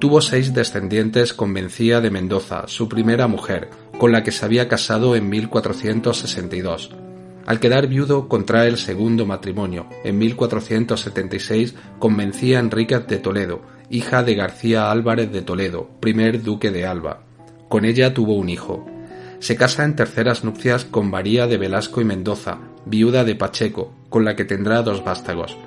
Tuvo 0.00 0.22
seis 0.22 0.54
descendientes 0.54 1.34
con 1.34 1.52
Mencía 1.52 2.00
de 2.00 2.10
Mendoza, 2.10 2.66
su 2.68 2.88
primera 2.88 3.26
mujer, 3.26 3.68
con 3.98 4.12
la 4.12 4.22
que 4.22 4.32
se 4.32 4.46
había 4.46 4.66
casado 4.66 5.14
en 5.14 5.28
1462. 5.28 6.96
Al 7.44 7.60
quedar 7.60 7.86
viudo 7.86 8.26
contrae 8.26 8.68
el 8.68 8.78
segundo 8.78 9.26
matrimonio, 9.26 9.86
en 10.02 10.16
1476, 10.16 11.74
con 11.98 12.16
Mencía 12.16 12.60
Enríquez 12.60 13.06
de 13.08 13.18
Toledo, 13.18 13.60
hija 13.90 14.22
de 14.22 14.36
García 14.36 14.90
Álvarez 14.90 15.30
de 15.32 15.42
Toledo, 15.42 15.90
primer 16.00 16.42
duque 16.42 16.70
de 16.70 16.86
Alba. 16.86 17.24
Con 17.68 17.84
ella 17.84 18.14
tuvo 18.14 18.36
un 18.36 18.48
hijo. 18.48 18.86
Se 19.38 19.54
casa 19.56 19.84
en 19.84 19.96
terceras 19.96 20.44
nupcias 20.44 20.86
con 20.86 21.10
María 21.10 21.46
de 21.46 21.58
Velasco 21.58 22.00
y 22.00 22.04
Mendoza, 22.06 22.58
viuda 22.86 23.24
de 23.24 23.34
Pacheco, 23.34 23.92
con 24.08 24.24
la 24.24 24.34
que 24.34 24.46
tendrá 24.46 24.80
dos 24.80 25.04
vástagos. 25.04 25.58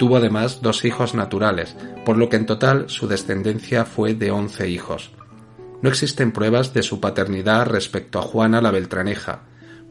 Tuvo 0.00 0.16
además 0.16 0.62
dos 0.62 0.86
hijos 0.86 1.14
naturales, 1.14 1.76
por 2.06 2.16
lo 2.16 2.30
que 2.30 2.36
en 2.36 2.46
total 2.46 2.88
su 2.88 3.06
descendencia 3.06 3.84
fue 3.84 4.14
de 4.14 4.30
once 4.30 4.66
hijos. 4.66 5.10
No 5.82 5.90
existen 5.90 6.32
pruebas 6.32 6.72
de 6.72 6.82
su 6.82 7.00
paternidad 7.00 7.66
respecto 7.66 8.18
a 8.18 8.22
Juana 8.22 8.62
la 8.62 8.70
Beltraneja. 8.70 9.42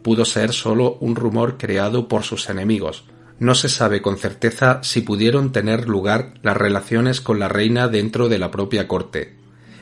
Pudo 0.01 0.25
ser 0.25 0.51
solo 0.51 0.97
un 0.99 1.15
rumor 1.15 1.59
creado 1.59 2.07
por 2.07 2.23
sus 2.23 2.49
enemigos. 2.49 3.05
No 3.37 3.53
se 3.53 3.69
sabe 3.69 4.01
con 4.01 4.17
certeza 4.17 4.79
si 4.81 5.01
pudieron 5.01 5.51
tener 5.51 5.87
lugar 5.87 6.33
las 6.41 6.57
relaciones 6.57 7.21
con 7.21 7.37
la 7.37 7.47
reina 7.47 7.87
dentro 7.87 8.29
de 8.29 8.39
la 8.39 8.49
propia 8.49 8.87
corte, 8.87 9.37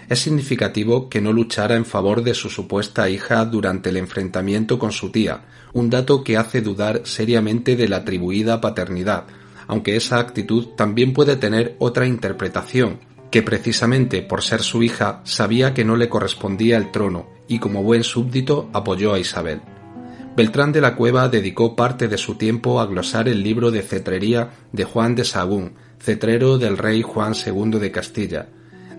es 0.09 0.19
significativo 0.19 1.09
que 1.09 1.19
no 1.19 1.33
luchara 1.33 1.75
en 1.75 1.83
favor 1.83 2.23
de 2.23 2.33
su 2.33 2.49
supuesta 2.49 3.09
hija 3.09 3.43
durante 3.43 3.89
el 3.89 3.97
enfrentamiento 3.97 4.79
con 4.79 4.93
su 4.93 5.11
tía, 5.11 5.41
un 5.73 5.89
dato 5.89 6.23
que 6.23 6.37
hace 6.37 6.61
dudar 6.61 7.01
seriamente 7.03 7.75
de 7.75 7.89
la 7.89 7.97
atribuida 7.97 8.61
paternidad, 8.61 9.25
aunque 9.67 9.95
esa 9.95 10.19
actitud 10.19 10.67
también 10.75 11.13
puede 11.13 11.35
tener 11.35 11.75
otra 11.79 12.05
interpretación, 12.05 12.99
que 13.31 13.43
precisamente 13.43 14.21
por 14.21 14.41
ser 14.41 14.61
su 14.61 14.83
hija 14.83 15.21
sabía 15.23 15.73
que 15.73 15.83
no 15.83 15.95
le 15.95 16.09
correspondía 16.09 16.77
el 16.77 16.91
trono 16.91 17.27
y 17.47 17.59
como 17.59 17.83
buen 17.83 18.03
súbdito 18.03 18.69
apoyó 18.73 19.13
a 19.13 19.19
Isabel. 19.19 19.61
Beltrán 20.35 20.71
de 20.71 20.81
la 20.81 20.95
Cueva 20.95 21.29
dedicó 21.29 21.75
parte 21.75 22.07
de 22.07 22.17
su 22.17 22.35
tiempo 22.35 22.79
a 22.79 22.85
glosar 22.85 23.27
el 23.27 23.43
libro 23.43 23.71
de 23.71 23.81
cetrería 23.81 24.51
de 24.71 24.83
Juan 24.83 25.15
de 25.15 25.25
Sagún, 25.25 25.73
cetrero 25.99 26.57
del 26.57 26.77
rey 26.77 27.01
Juan 27.01 27.33
II 27.33 27.79
de 27.79 27.91
Castilla, 27.91 28.47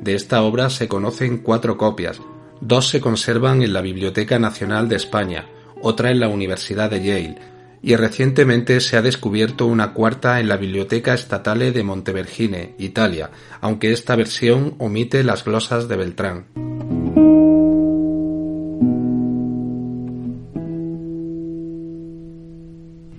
de 0.01 0.15
esta 0.15 0.43
obra 0.43 0.71
se 0.71 0.87
conocen 0.87 1.39
cuatro 1.39 1.77
copias, 1.77 2.21
dos 2.61 2.89
se 2.89 3.01
conservan 3.01 3.63
en 3.63 3.73
la 3.73 3.81
Biblioteca 3.81 4.39
Nacional 4.39 4.89
de 4.89 4.97
España, 4.97 5.47
otra 5.83 6.11
en 6.11 6.21
la 6.21 6.29
Universidad 6.29 6.91
de 6.91 7.03
Yale, 7.03 7.39
y 7.83 7.97
recientemente 7.97 8.81
se 8.81 8.97
ha 8.97 9.03
descubierto 9.03 9.67
una 9.67 9.93
cuarta 9.93 10.41
en 10.41 10.49
la 10.49 10.57
Biblioteca 10.57 11.15
Estatale 11.15 11.73
de 11.73 11.83
Montevergine, 11.83 12.75
Italia, 12.79 13.31
aunque 13.61 13.93
esta 13.93 14.17
versión 14.17 14.75
omite 14.79 15.23
las 15.23 15.45
glosas 15.45 15.89
de 15.89 15.97
Beltrán. 15.97 16.47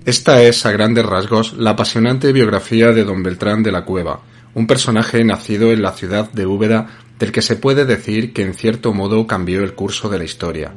Esta 0.04 0.42
es, 0.42 0.66
a 0.66 0.72
grandes 0.72 1.06
rasgos, 1.06 1.52
la 1.52 1.70
apasionante 1.70 2.32
biografía 2.32 2.92
de 2.92 3.04
don 3.04 3.22
Beltrán 3.22 3.62
de 3.62 3.70
la 3.70 3.84
Cueva, 3.84 4.22
un 4.54 4.66
personaje 4.66 5.22
nacido 5.24 5.70
en 5.72 5.82
la 5.82 5.92
ciudad 5.92 6.32
de 6.32 6.46
Úbeda 6.46 6.88
del 7.18 7.32
que 7.32 7.42
se 7.42 7.54
puede 7.54 7.84
decir 7.84 8.32
que 8.32 8.42
en 8.42 8.54
cierto 8.54 8.92
modo 8.92 9.26
cambió 9.26 9.62
el 9.62 9.74
curso 9.74 10.08
de 10.08 10.18
la 10.18 10.24
historia. 10.24 10.72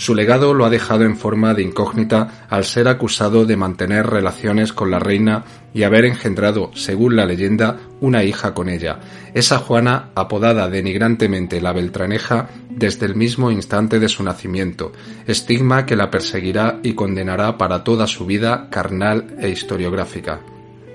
Su 0.00 0.14
legado 0.14 0.54
lo 0.54 0.64
ha 0.64 0.70
dejado 0.70 1.04
en 1.04 1.14
forma 1.14 1.52
de 1.52 1.62
incógnita 1.62 2.46
al 2.48 2.64
ser 2.64 2.88
acusado 2.88 3.44
de 3.44 3.58
mantener 3.58 4.06
relaciones 4.06 4.72
con 4.72 4.90
la 4.90 4.98
reina 4.98 5.44
y 5.74 5.82
haber 5.82 6.06
engendrado, 6.06 6.70
según 6.74 7.16
la 7.16 7.26
leyenda, 7.26 7.76
una 8.00 8.24
hija 8.24 8.54
con 8.54 8.70
ella, 8.70 8.98
esa 9.34 9.58
Juana 9.58 10.08
apodada 10.14 10.70
denigrantemente 10.70 11.60
la 11.60 11.74
Beltraneja 11.74 12.48
desde 12.70 13.04
el 13.04 13.14
mismo 13.14 13.50
instante 13.50 14.00
de 14.00 14.08
su 14.08 14.22
nacimiento, 14.22 14.90
estigma 15.26 15.84
que 15.84 15.96
la 15.96 16.10
perseguirá 16.10 16.80
y 16.82 16.94
condenará 16.94 17.58
para 17.58 17.84
toda 17.84 18.06
su 18.06 18.24
vida 18.24 18.70
carnal 18.70 19.36
e 19.38 19.50
historiográfica. 19.50 20.40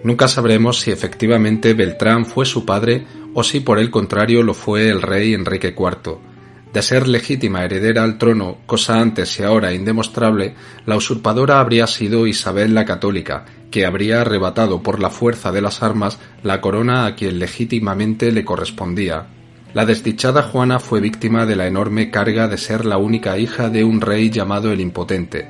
Nunca 0.03 0.27
sabremos 0.27 0.79
si 0.79 0.89
efectivamente 0.89 1.75
Beltrán 1.75 2.25
fue 2.25 2.47
su 2.47 2.65
padre 2.65 3.05
o 3.35 3.43
si 3.43 3.59
por 3.59 3.77
el 3.77 3.91
contrario 3.91 4.41
lo 4.41 4.55
fue 4.55 4.89
el 4.89 5.03
rey 5.03 5.35
Enrique 5.35 5.75
IV. 5.77 6.34
De 6.75 6.81
ser 6.81 7.07
legítima 7.07 7.63
heredera 7.63 8.03
al 8.03 8.17
trono, 8.17 8.57
cosa 8.65 8.99
antes 8.99 9.39
y 9.39 9.43
ahora 9.43 9.71
indemostrable, 9.71 10.55
la 10.85 10.97
usurpadora 10.97 11.61
habría 11.61 11.87
sido 11.87 12.27
Isabel 12.27 12.73
la 12.73 12.83
Católica, 12.83 13.45
que 13.71 13.85
habría 13.85 14.19
arrebatado 14.19 14.83
por 14.83 14.99
la 14.99 15.09
fuerza 15.09 15.53
de 15.53 15.61
las 15.61 15.81
armas 15.81 16.19
la 16.43 16.59
corona 16.59 17.05
a 17.05 17.15
quien 17.15 17.39
legítimamente 17.39 18.29
le 18.33 18.43
correspondía. 18.43 19.27
La 19.73 19.85
desdichada 19.85 20.43
Juana 20.43 20.79
fue 20.79 20.99
víctima 20.99 21.45
de 21.45 21.55
la 21.55 21.65
enorme 21.65 22.11
carga 22.11 22.49
de 22.49 22.57
ser 22.57 22.83
la 22.83 22.97
única 22.97 23.37
hija 23.37 23.69
de 23.69 23.85
un 23.85 24.01
rey 24.01 24.29
llamado 24.29 24.73
el 24.73 24.81
Impotente, 24.81 25.47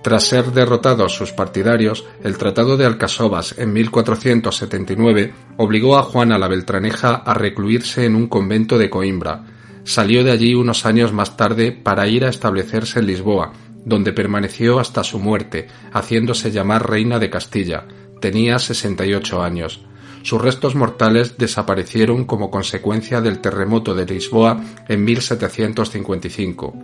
tras 0.00 0.22
ser 0.28 0.52
derrotados 0.52 1.12
sus 1.12 1.32
partidarios, 1.32 2.06
el 2.22 2.38
Tratado 2.38 2.76
de 2.76 2.86
Alcasovas 2.86 3.58
en 3.58 3.72
1479 3.72 5.34
obligó 5.56 5.98
a 5.98 6.04
Juana 6.04 6.38
la 6.38 6.46
Beltraneja 6.46 7.16
a 7.16 7.34
recluirse 7.34 8.04
en 8.04 8.14
un 8.14 8.28
convento 8.28 8.78
de 8.78 8.88
Coimbra. 8.88 9.57
Salió 9.88 10.22
de 10.22 10.32
allí 10.32 10.52
unos 10.52 10.84
años 10.84 11.14
más 11.14 11.38
tarde 11.38 11.72
para 11.72 12.06
ir 12.06 12.26
a 12.26 12.28
establecerse 12.28 12.98
en 12.98 13.06
Lisboa, 13.06 13.54
donde 13.86 14.12
permaneció 14.12 14.80
hasta 14.80 15.02
su 15.02 15.18
muerte, 15.18 15.66
haciéndose 15.94 16.50
llamar 16.50 16.90
reina 16.90 17.18
de 17.18 17.30
Castilla. 17.30 17.86
Tenía 18.20 18.58
68 18.58 19.42
años. 19.42 19.80
Sus 20.20 20.42
restos 20.42 20.74
mortales 20.74 21.38
desaparecieron 21.38 22.26
como 22.26 22.50
consecuencia 22.50 23.22
del 23.22 23.38
terremoto 23.38 23.94
de 23.94 24.04
Lisboa 24.04 24.62
en 24.88 25.04
1755. 25.06 26.74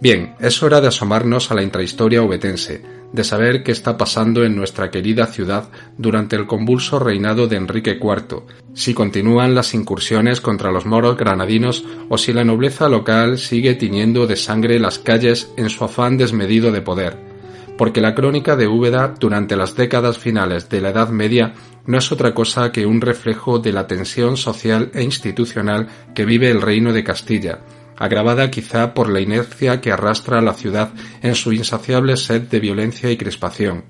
Bien, 0.00 0.36
es 0.38 0.62
hora 0.62 0.80
de 0.80 0.86
asomarnos 0.86 1.50
a 1.50 1.54
la 1.56 1.64
intrahistoria 1.64 2.22
obetense, 2.22 2.80
de 3.12 3.24
saber 3.24 3.62
qué 3.62 3.72
está 3.72 3.96
pasando 3.96 4.44
en 4.44 4.56
nuestra 4.56 4.90
querida 4.90 5.26
ciudad 5.26 5.68
durante 5.96 6.36
el 6.36 6.46
convulso 6.46 6.98
reinado 6.98 7.46
de 7.46 7.56
Enrique 7.56 7.98
IV, 8.00 8.42
si 8.74 8.94
continúan 8.94 9.54
las 9.54 9.74
incursiones 9.74 10.40
contra 10.40 10.70
los 10.70 10.86
moros 10.86 11.16
granadinos 11.16 11.84
o 12.08 12.18
si 12.18 12.32
la 12.32 12.44
nobleza 12.44 12.88
local 12.88 13.38
sigue 13.38 13.74
tiñendo 13.74 14.26
de 14.26 14.36
sangre 14.36 14.78
las 14.78 14.98
calles 14.98 15.52
en 15.56 15.70
su 15.70 15.84
afán 15.84 16.18
desmedido 16.18 16.72
de 16.72 16.82
poder. 16.82 17.16
Porque 17.78 18.00
la 18.00 18.14
crónica 18.14 18.56
de 18.56 18.68
Úbeda 18.68 19.14
durante 19.18 19.56
las 19.56 19.76
décadas 19.76 20.18
finales 20.18 20.68
de 20.68 20.80
la 20.80 20.90
Edad 20.90 21.10
Media 21.10 21.54
no 21.86 21.98
es 21.98 22.10
otra 22.10 22.34
cosa 22.34 22.72
que 22.72 22.86
un 22.86 23.00
reflejo 23.00 23.58
de 23.58 23.72
la 23.72 23.86
tensión 23.86 24.36
social 24.36 24.90
e 24.94 25.02
institucional 25.02 25.88
que 26.14 26.24
vive 26.24 26.50
el 26.50 26.62
reino 26.62 26.92
de 26.92 27.04
Castilla, 27.04 27.60
agravada 27.96 28.50
quizá 28.50 28.94
por 28.94 29.08
la 29.08 29.20
inercia 29.20 29.80
que 29.80 29.92
arrastra 29.92 30.38
a 30.38 30.42
la 30.42 30.54
ciudad 30.54 30.90
en 31.22 31.34
su 31.34 31.52
insaciable 31.52 32.16
sed 32.16 32.42
de 32.42 32.60
violencia 32.60 33.10
y 33.10 33.16
crispación. 33.16 33.84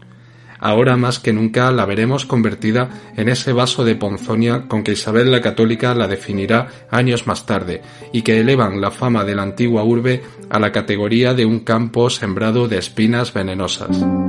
Ahora 0.58 0.96
más 0.96 1.18
que 1.18 1.32
nunca 1.32 1.70
la 1.70 1.84
veremos 1.84 2.24
convertida 2.24 2.88
en 3.16 3.28
ese 3.28 3.52
vaso 3.52 3.84
de 3.84 3.94
ponzoña 3.94 4.68
con 4.68 4.84
que 4.84 4.92
Isabel 4.92 5.30
la 5.30 5.40
Católica 5.40 5.94
la 5.94 6.08
definirá 6.08 6.68
años 6.90 7.26
más 7.26 7.46
tarde 7.46 7.82
y 8.12 8.22
que 8.22 8.40
elevan 8.40 8.80
la 8.80 8.90
fama 8.90 9.24
de 9.24 9.34
la 9.34 9.42
antigua 9.42 9.84
urbe 9.84 10.22
a 10.48 10.58
la 10.58 10.72
categoría 10.72 11.34
de 11.34 11.44
un 11.44 11.60
campo 11.60 12.08
sembrado 12.10 12.68
de 12.68 12.78
espinas 12.78 13.32
venenosas. 13.34 14.25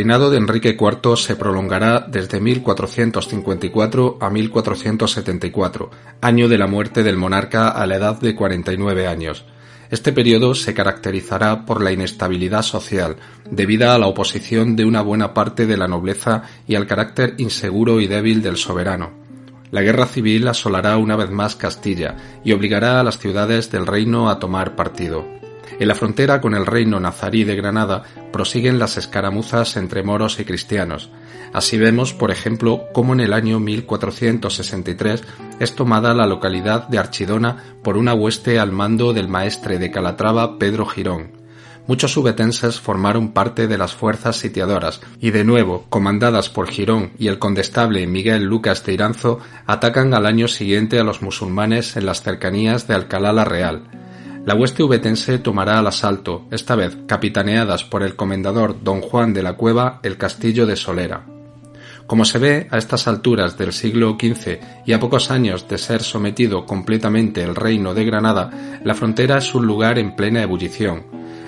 Reinado 0.00 0.30
de 0.30 0.38
Enrique 0.38 0.78
IV 0.80 1.18
se 1.18 1.36
prolongará 1.36 2.00
desde 2.00 2.40
1454 2.40 4.16
a 4.18 4.30
1474, 4.30 5.90
año 6.22 6.48
de 6.48 6.56
la 6.56 6.66
muerte 6.66 7.02
del 7.02 7.18
monarca 7.18 7.68
a 7.68 7.86
la 7.86 7.96
edad 7.96 8.18
de 8.18 8.34
49 8.34 9.06
años. 9.06 9.44
Este 9.90 10.14
periodo 10.14 10.54
se 10.54 10.72
caracterizará 10.72 11.66
por 11.66 11.82
la 11.82 11.92
inestabilidad 11.92 12.62
social, 12.62 13.16
debida 13.50 13.94
a 13.94 13.98
la 13.98 14.06
oposición 14.06 14.74
de 14.74 14.86
una 14.86 15.02
buena 15.02 15.34
parte 15.34 15.66
de 15.66 15.76
la 15.76 15.86
nobleza 15.86 16.44
y 16.66 16.76
al 16.76 16.86
carácter 16.86 17.34
inseguro 17.36 18.00
y 18.00 18.06
débil 18.06 18.40
del 18.40 18.56
soberano. 18.56 19.10
La 19.70 19.82
guerra 19.82 20.06
civil 20.06 20.48
asolará 20.48 20.96
una 20.96 21.14
vez 21.16 21.30
más 21.30 21.56
Castilla 21.56 22.16
y 22.42 22.52
obligará 22.52 23.00
a 23.00 23.04
las 23.04 23.18
ciudades 23.18 23.70
del 23.70 23.86
reino 23.86 24.30
a 24.30 24.38
tomar 24.38 24.76
partido. 24.76 25.26
En 25.80 25.88
la 25.88 25.94
frontera 25.94 26.42
con 26.42 26.54
el 26.54 26.66
reino 26.66 27.00
nazarí 27.00 27.44
de 27.44 27.56
Granada 27.56 28.02
prosiguen 28.34 28.78
las 28.78 28.98
escaramuzas 28.98 29.78
entre 29.78 30.02
moros 30.02 30.38
y 30.38 30.44
cristianos. 30.44 31.08
Así 31.54 31.78
vemos, 31.78 32.12
por 32.12 32.30
ejemplo, 32.30 32.82
cómo 32.92 33.14
en 33.14 33.20
el 33.20 33.32
año 33.32 33.58
1463 33.60 35.22
es 35.58 35.74
tomada 35.74 36.12
la 36.12 36.26
localidad 36.26 36.86
de 36.88 36.98
Archidona 36.98 37.64
por 37.82 37.96
una 37.96 38.12
hueste 38.12 38.58
al 38.58 38.72
mando 38.72 39.14
del 39.14 39.28
maestre 39.28 39.78
de 39.78 39.90
Calatrava 39.90 40.58
Pedro 40.58 40.84
Girón. 40.84 41.32
muchos 41.86 42.14
ubetenses 42.14 42.78
formaron 42.78 43.32
parte 43.32 43.66
de 43.66 43.78
las 43.78 43.94
fuerzas 43.94 44.36
sitiadoras 44.36 45.00
y 45.18 45.30
de 45.30 45.44
nuevo, 45.44 45.86
comandadas 45.88 46.50
por 46.50 46.68
Girón 46.68 47.12
y 47.18 47.28
el 47.28 47.38
condestable 47.38 48.06
Miguel 48.06 48.44
Lucas 48.44 48.84
de 48.84 48.92
Iranzo, 48.92 49.40
atacan 49.66 50.12
al 50.12 50.26
año 50.26 50.46
siguiente 50.46 51.00
a 51.00 51.04
los 51.04 51.22
musulmanes 51.22 51.96
en 51.96 52.04
las 52.04 52.22
cercanías 52.22 52.86
de 52.86 52.94
Alcalá 52.96 53.32
la 53.32 53.46
Real. 53.46 53.82
La 54.46 54.54
hueste 54.54 54.82
ubetense 54.82 55.38
tomará 55.38 55.78
al 55.78 55.86
asalto, 55.86 56.46
esta 56.50 56.74
vez 56.74 56.96
capitaneadas 57.06 57.84
por 57.84 58.02
el 58.02 58.16
comendador 58.16 58.82
don 58.82 59.02
Juan 59.02 59.34
de 59.34 59.42
la 59.42 59.52
Cueva, 59.52 60.00
el 60.02 60.16
castillo 60.16 60.66
de 60.66 60.76
Solera. 60.76 61.26
Como 62.06 62.24
se 62.24 62.38
ve, 62.38 62.66
a 62.70 62.78
estas 62.78 63.06
alturas 63.06 63.58
del 63.58 63.74
siglo 63.74 64.16
XV 64.18 64.58
y 64.86 64.94
a 64.94 64.98
pocos 64.98 65.30
años 65.30 65.68
de 65.68 65.76
ser 65.76 66.02
sometido 66.02 66.64
completamente 66.64 67.42
el 67.42 67.54
reino 67.54 67.92
de 67.92 68.04
Granada, 68.06 68.80
la 68.82 68.94
frontera 68.94 69.38
es 69.38 69.54
un 69.54 69.66
lugar 69.66 69.98
en 69.98 70.16
plena 70.16 70.42
ebullición. 70.42 71.04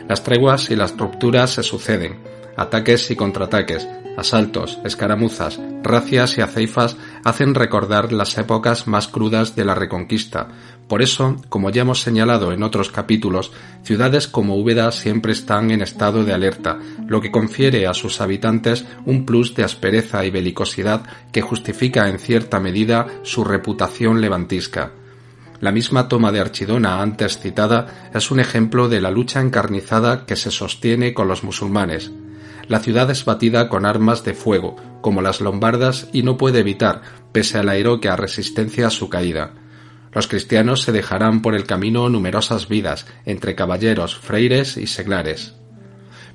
Las 0.07 0.23
treguas 0.23 0.71
y 0.71 0.77
las 0.77 0.97
rupturas 0.97 1.55
se 1.55 1.63
suceden, 1.63 2.19
ataques 2.57 3.11
y 3.11 3.17
contraataques, 3.17 3.89
asaltos, 4.17 4.79
escaramuzas, 4.85 5.59
racias 5.83 6.39
y 6.39 6.43
aceifas 6.43 6.97
hacen 7.25 7.55
recordar 7.55 8.13
las 8.13 8.37
épocas 8.39 8.87
más 8.87 9.09
crudas 9.09 9.57
de 9.57 9.65
la 9.65 9.75
Reconquista. 9.75 10.49
Por 10.93 11.01
eso, 11.01 11.37
como 11.49 11.71
ya 11.71 11.81
hemos 11.81 12.03
señalado 12.03 12.53
en 12.53 12.63
otros 12.63 12.91
capítulos, 12.91 13.51
ciudades 13.83 14.29
como 14.29 14.59
Úbeda 14.59 14.93
siempre 14.93 15.33
están 15.33 15.71
en 15.71 15.81
estado 15.81 16.23
de 16.23 16.35
alerta, 16.35 16.81
lo 17.07 17.23
que 17.23 17.31
confiere 17.31 17.87
a 17.87 17.95
sus 17.95 18.21
habitantes 18.21 18.85
un 19.07 19.25
plus 19.25 19.55
de 19.55 19.65
aspereza 19.65 20.23
y 20.27 20.31
belicosidad 20.31 21.05
que 21.33 21.41
justifica 21.41 22.11
en 22.11 22.19
cierta 22.19 22.61
medida 22.61 23.07
su 23.23 23.43
reputación 23.43 24.21
levantisca. 24.21 24.93
La 25.61 25.73
misma 25.73 26.09
toma 26.09 26.31
de 26.31 26.41
Archidona 26.41 27.01
antes 27.01 27.39
citada 27.39 28.11
es 28.13 28.31
un 28.31 28.39
ejemplo 28.39 28.91
de 28.91 29.01
la 29.01 29.11
lucha 29.11 29.41
encarnizada 29.41 30.27
que 30.27 30.37
se 30.37 30.51
sostiene 30.51 31.15
con 31.15 31.27
los 31.27 31.43
musulmanes. 31.43 32.13
La 32.69 32.81
ciudad 32.81 33.11
es 33.11 33.25
batida 33.25 33.71
con 33.71 33.87
armas 33.87 34.25
de 34.25 34.35
fuego, 34.35 34.77
como 35.01 35.23
las 35.23 35.41
lombardas, 35.41 36.11
y 36.13 36.23
no 36.23 36.37
puede 36.37 36.59
evitar, 36.59 37.01
pese 37.33 37.57
a 37.57 37.63
la 37.63 37.77
heroica 37.77 38.15
resistencia 38.15 38.89
a 38.89 38.91
su 38.91 39.09
caída. 39.09 39.55
Los 40.13 40.29
cristianos 40.29 40.83
se 40.83 40.93
dejarán 40.93 41.43
por 41.43 41.55
el 41.55 41.65
camino 41.65 42.09
numerosas 42.09 42.69
vidas, 42.69 43.07
entre 43.25 43.55
caballeros, 43.55 44.17
freires 44.17 44.77
y 44.77 44.87
seglares. 44.87 45.55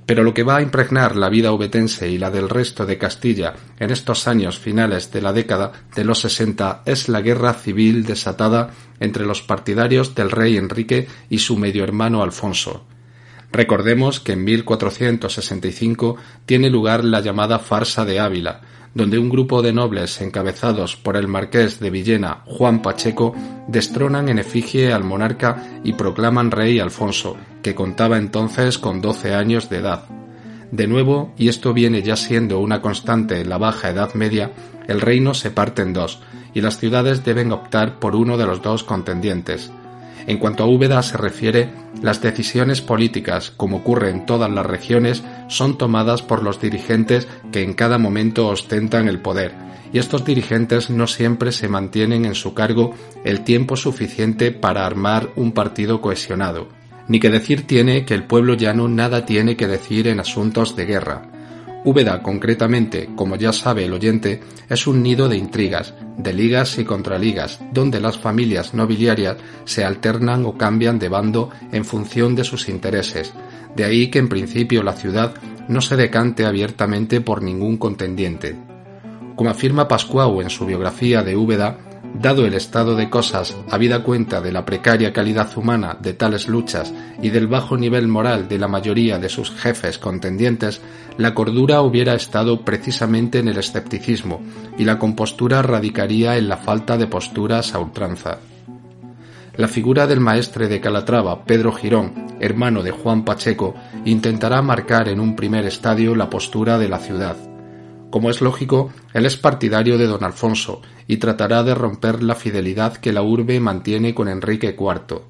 Pero 0.08 0.24
lo 0.24 0.34
que 0.34 0.44
va 0.44 0.58
a 0.58 0.62
impregnar 0.62 1.18
la 1.18 1.28
vida 1.28 1.52
ubetense 1.52 2.10
y 2.10 2.18
la 2.18 2.32
del 2.32 2.48
resto 2.48 2.86
de 2.86 2.98
Castilla 2.98 3.54
en 3.78 3.92
estos 3.92 4.28
años 4.28 4.58
finales 4.58 5.12
de 5.12 5.22
la 5.22 5.34
década 5.34 5.74
de 5.96 6.06
los 6.06 6.22
sesenta 6.22 6.82
es 6.86 7.10
la 7.10 7.22
guerra 7.22 7.54
civil 7.54 8.06
desatada 8.06 8.72
entre 9.02 9.26
los 9.26 9.42
partidarios 9.42 10.16
del 10.16 10.32
rey 10.32 10.56
Enrique 10.56 11.08
y 11.30 11.40
su 11.40 11.58
medio 11.58 11.84
hermano 11.84 12.24
Alfonso. 12.24 12.86
Recordemos 13.52 14.22
que 14.22 14.34
en 14.34 14.46
1465 14.46 16.16
tiene 16.46 16.70
lugar 16.70 17.04
la 17.04 17.20
llamada 17.20 17.60
Farsa 17.60 18.06
de 18.06 18.20
Ávila, 18.20 18.62
donde 18.98 19.20
un 19.20 19.30
grupo 19.30 19.62
de 19.62 19.72
nobles 19.72 20.20
encabezados 20.22 20.96
por 20.96 21.18
el 21.18 21.28
marqués 21.28 21.80
de 21.80 21.92
Villena, 21.92 22.42
Juan 22.46 22.82
Pacheco, 22.82 23.36
destronan 23.68 24.28
en 24.28 24.40
efigie 24.40 24.92
al 24.92 25.04
monarca 25.04 25.80
y 25.84 25.94
proclaman 25.94 26.50
rey 26.50 26.80
Alfonso, 26.80 27.38
que 27.62 27.76
contaba 27.76 28.18
entonces 28.18 28.80
con 28.80 29.00
doce 29.00 29.36
años 29.36 29.70
de 29.70 29.78
edad. 29.78 30.06
De 30.72 30.88
nuevo, 30.88 31.32
y 31.38 31.48
esto 31.48 31.74
viene 31.74 32.02
ya 32.02 32.16
siendo 32.16 32.58
una 32.58 32.82
constante 32.82 33.40
en 33.40 33.50
la 33.50 33.60
Baja 33.60 33.92
Edad 33.92 34.16
Media, 34.16 34.52
el 34.88 35.00
reino 35.00 35.36
se 35.36 35.52
parte 35.52 35.84
en 35.84 35.94
dos, 35.94 36.20
y 36.56 36.62
las 36.62 36.80
ciudades 36.80 37.24
deben 37.24 37.52
optar 37.52 38.00
por 38.00 38.16
uno 38.16 38.36
de 38.36 38.48
los 38.48 38.64
dos 38.64 38.84
contendientes. 38.84 39.72
En 40.28 40.40
cuanto 40.40 40.64
a 40.64 40.68
Úbeda 40.68 41.02
se 41.04 41.16
refiere, 41.18 41.70
las 42.02 42.22
decisiones 42.22 42.82
políticas, 42.82 43.52
como 43.56 43.78
ocurre 43.78 44.10
en 44.10 44.26
todas 44.26 44.52
las 44.52 44.66
regiones, 44.66 45.24
son 45.48 45.78
tomadas 45.78 46.22
por 46.22 46.44
los 46.44 46.60
dirigentes 46.60 47.30
que 47.54 47.64
en 47.64 47.74
cada 47.74 47.98
momento 47.98 48.48
ostentan 48.50 49.08
el 49.08 49.22
poder, 49.22 49.54
y 49.94 50.00
estos 50.00 50.26
dirigentes 50.26 50.90
no 50.90 51.08
siempre 51.08 51.54
se 51.54 51.70
mantienen 51.70 52.26
en 52.26 52.36
su 52.36 52.54
cargo 52.54 52.94
el 53.24 53.46
tiempo 53.46 53.78
suficiente 53.78 54.52
para 54.52 54.86
armar 54.86 55.30
un 55.38 55.54
partido 55.54 56.02
cohesionado. 56.02 56.68
Ni 57.08 57.22
que 57.22 57.30
decir 57.30 57.66
tiene 57.66 58.04
que 58.04 58.14
el 58.14 58.26
pueblo 58.26 58.56
llano 58.56 58.90
nada 58.90 59.26
tiene 59.26 59.56
que 59.56 59.68
decir 59.68 60.10
en 60.10 60.20
asuntos 60.20 60.76
de 60.76 60.86
guerra, 60.86 61.37
Úbeda, 61.84 62.22
concretamente, 62.22 63.10
como 63.16 63.36
ya 63.36 63.54
sabe 63.54 63.86
el 63.86 63.94
oyente, 63.94 64.42
es 64.70 64.88
un 64.88 65.02
nido 65.04 65.30
de 65.30 65.38
intrigas, 65.38 65.94
de 66.18 66.34
ligas 66.34 66.78
y 66.80 66.86
contraligas, 66.86 67.60
donde 67.72 68.02
las 68.02 68.18
familias 68.18 68.74
nobiliarias 68.74 69.38
se 69.64 69.86
alternan 69.86 70.46
o 70.46 70.58
cambian 70.58 71.00
de 71.00 71.10
bando 71.10 71.50
en 71.72 71.86
función 71.86 72.36
de 72.36 72.44
sus 72.44 72.68
intereses. 72.68 73.34
De 73.76 73.86
ahí 73.86 74.10
que 74.10 74.20
en 74.20 74.28
principio 74.28 74.84
la 74.84 74.94
ciudad 74.94 75.36
no 75.68 75.82
se 75.82 75.96
decante 75.96 76.46
abiertamente 76.46 77.22
por 77.22 77.42
ningún 77.42 77.78
contendiente. 77.78 78.56
Como 79.36 79.50
afirma 79.50 79.88
Pascuau 79.88 80.42
en 80.42 80.50
su 80.50 80.66
biografía 80.66 81.22
de 81.22 81.36
Úbeda, 81.36 81.78
Dado 82.20 82.46
el 82.46 82.56
estado 82.56 82.96
de 82.96 83.10
cosas, 83.10 83.56
habida 83.70 84.04
cuenta 84.04 84.42
de 84.42 84.52
la 84.52 84.66
precaria 84.66 85.14
calidad 85.14 85.56
humana 85.56 85.98
de 86.02 86.14
tales 86.14 86.48
luchas 86.48 86.94
y 87.22 87.30
del 87.30 87.48
bajo 87.48 87.78
nivel 87.78 88.08
moral 88.08 88.48
de 88.48 88.58
la 88.58 88.68
mayoría 88.68 89.20
de 89.20 89.30
sus 89.30 89.52
jefes 89.52 90.00
contendientes, 90.00 90.82
la 91.18 91.34
cordura 91.34 91.82
hubiera 91.82 92.16
estado 92.16 92.66
precisamente 92.66 93.40
en 93.40 93.50
el 93.50 93.58
escepticismo 93.58 94.42
y 94.78 94.84
la 94.84 94.98
compostura 94.98 95.62
radicaría 95.62 96.38
en 96.38 96.50
la 96.50 96.58
falta 96.58 96.98
de 96.98 97.08
posturas 97.08 97.76
a 97.76 97.80
ultranza. 97.80 98.40
La 99.56 99.68
figura 99.68 100.06
del 100.06 100.20
maestre 100.20 100.68
de 100.68 100.80
Calatrava, 100.80 101.44
Pedro 101.46 101.72
Girón, 101.72 102.14
hermano 102.40 102.84
de 102.84 102.92
Juan 102.92 103.26
Pacheco, 103.26 103.76
intentará 104.06 104.62
marcar 104.62 105.08
en 105.08 105.20
un 105.20 105.36
primer 105.36 105.66
estadio 105.66 106.16
la 106.16 106.30
postura 106.30 106.78
de 106.78 106.90
la 106.90 107.00
ciudad 107.00 107.47
como 108.18 108.32
es 108.32 108.42
lógico, 108.42 108.92
él 109.14 109.28
es 109.28 109.38
partidario 109.38 110.00
de 110.00 110.08
don 110.08 110.24
Alfonso 110.24 110.82
y 111.06 111.18
tratará 111.18 111.62
de 111.62 111.76
romper 111.76 112.24
la 112.24 112.34
fidelidad 112.34 112.98
que 112.98 113.14
la 113.14 113.22
urbe 113.22 113.60
mantiene 113.60 114.16
con 114.16 114.28
Enrique 114.28 114.76
IV. 114.76 115.22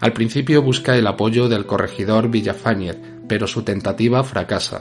Al 0.00 0.14
principio 0.14 0.62
busca 0.62 0.96
el 0.96 1.06
apoyo 1.06 1.50
del 1.50 1.66
corregidor 1.66 2.30
Villafáñez, 2.30 2.96
pero 3.28 3.46
su 3.46 3.62
tentativa 3.62 4.24
fracasa. 4.24 4.80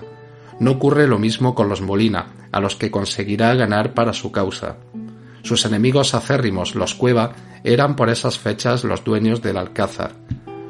No 0.61 0.71
ocurre 0.71 1.05
lo 1.05 1.19
mismo 1.19 1.53
con 1.53 1.67
los 1.67 1.81
Molina, 1.81 2.27
a 2.53 2.61
los 2.61 2.77
que 2.77 2.89
conseguirá 2.89 3.53
ganar 3.55 3.93
para 3.93 4.13
su 4.13 4.31
causa. 4.31 4.77
Sus 5.41 5.65
enemigos 5.65 6.13
acérrimos, 6.13 6.75
los 6.75 6.95
Cueva, 6.95 7.33
eran 7.65 7.97
por 7.97 8.09
esas 8.09 8.39
fechas 8.39 8.85
los 8.85 9.03
dueños 9.03 9.41
del 9.41 9.57
Alcázar. 9.57 10.13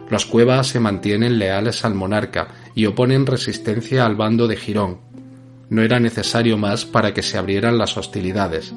Los 0.10 0.26
Cueva 0.26 0.64
se 0.64 0.80
mantienen 0.80 1.38
leales 1.38 1.86
al 1.86 1.94
monarca 1.94 2.48
y 2.74 2.88
oponen 2.88 3.28
resistencia 3.28 4.08
al 4.08 4.16
bando 4.16 4.48
de 4.48 4.58
Girón, 4.58 5.12
no 5.69 5.82
era 5.82 5.99
necesario 5.99 6.58
más 6.58 6.86
para 6.86 7.13
que 7.13 7.23
se 7.23 7.38
abrieran 7.38 7.78
las 7.78 7.97
hostilidades. 7.97 8.73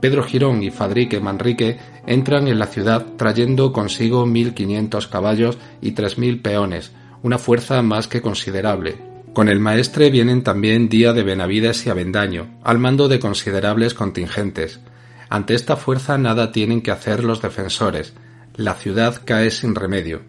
Pedro 0.00 0.22
Girón 0.22 0.62
y 0.62 0.70
Fadrique 0.70 1.20
Manrique 1.20 1.78
entran 2.06 2.48
en 2.48 2.58
la 2.58 2.66
ciudad 2.66 3.04
trayendo 3.16 3.72
consigo 3.72 4.26
1.500 4.26 5.08
caballos 5.08 5.58
y 5.82 5.92
3.000 5.92 6.40
peones, 6.40 6.92
una 7.22 7.38
fuerza 7.38 7.82
más 7.82 8.08
que 8.08 8.22
considerable. 8.22 8.96
Con 9.34 9.48
el 9.48 9.60
maestre 9.60 10.10
vienen 10.10 10.42
también 10.42 10.88
Día 10.88 11.12
de 11.12 11.22
Benavides 11.22 11.86
y 11.86 11.90
Avendaño, 11.90 12.58
al 12.64 12.78
mando 12.78 13.08
de 13.08 13.20
considerables 13.20 13.94
contingentes. 13.94 14.80
Ante 15.28 15.54
esta 15.54 15.76
fuerza 15.76 16.18
nada 16.18 16.50
tienen 16.50 16.80
que 16.80 16.90
hacer 16.90 17.22
los 17.22 17.40
defensores. 17.40 18.14
La 18.56 18.74
ciudad 18.74 19.20
cae 19.24 19.50
sin 19.50 19.74
remedio. 19.74 20.22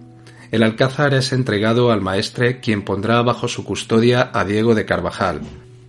El 0.51 0.63
alcázar 0.63 1.13
es 1.13 1.31
entregado 1.31 1.91
al 1.91 2.01
maestre 2.01 2.59
quien 2.59 2.83
pondrá 2.83 3.21
bajo 3.21 3.47
su 3.47 3.63
custodia 3.63 4.29
a 4.33 4.43
Diego 4.43 4.75
de 4.75 4.85
Carvajal, 4.85 5.41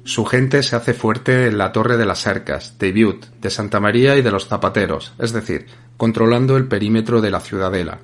su 0.04 0.24
gente 0.24 0.62
se 0.62 0.74
hace 0.74 0.94
fuerte 0.94 1.46
en 1.46 1.58
la 1.58 1.72
Torre 1.72 1.96
de 1.96 2.06
las 2.06 2.20
Cercas, 2.20 2.76
de 2.78 2.88
Ibiut, 2.88 3.26
de 3.40 3.50
Santa 3.50 3.78
María 3.78 4.16
y 4.16 4.22
de 4.22 4.32
los 4.32 4.48
Zapateros, 4.48 5.12
es 5.18 5.32
decir, 5.32 5.66
controlando 5.96 6.56
el 6.56 6.66
perímetro 6.66 7.20
de 7.20 7.30
la 7.30 7.40
ciudadela. 7.40 8.00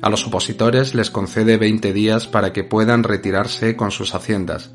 A 0.00 0.10
los 0.10 0.26
opositores 0.26 0.94
les 0.94 1.10
concede 1.10 1.56
veinte 1.58 1.92
días 1.92 2.26
para 2.26 2.52
que 2.52 2.64
puedan 2.64 3.02
retirarse 3.02 3.76
con 3.76 3.90
sus 3.90 4.14
haciendas. 4.14 4.70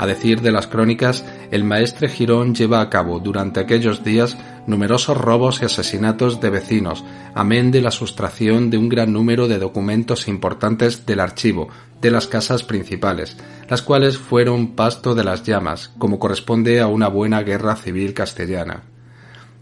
A 0.00 0.06
decir 0.06 0.40
de 0.40 0.50
las 0.50 0.66
crónicas, 0.66 1.26
el 1.50 1.62
maestre 1.62 2.08
Girón 2.08 2.54
lleva 2.54 2.80
a 2.80 2.88
cabo 2.88 3.20
durante 3.20 3.60
aquellos 3.60 4.02
días 4.02 4.38
numerosos 4.66 5.14
robos 5.14 5.60
y 5.60 5.66
asesinatos 5.66 6.40
de 6.40 6.48
vecinos, 6.48 7.04
amén 7.34 7.70
de 7.70 7.82
la 7.82 7.90
sustracción 7.90 8.70
de 8.70 8.78
un 8.78 8.88
gran 8.88 9.12
número 9.12 9.46
de 9.46 9.58
documentos 9.58 10.26
importantes 10.26 11.04
del 11.04 11.20
archivo 11.20 11.68
de 12.00 12.10
las 12.10 12.26
casas 12.26 12.62
principales, 12.62 13.36
las 13.68 13.82
cuales 13.82 14.16
fueron 14.16 14.68
pasto 14.68 15.14
de 15.14 15.24
las 15.24 15.42
llamas, 15.42 15.90
como 15.98 16.18
corresponde 16.18 16.80
a 16.80 16.86
una 16.86 17.08
buena 17.08 17.42
guerra 17.42 17.76
civil 17.76 18.14
castellana. 18.14 18.84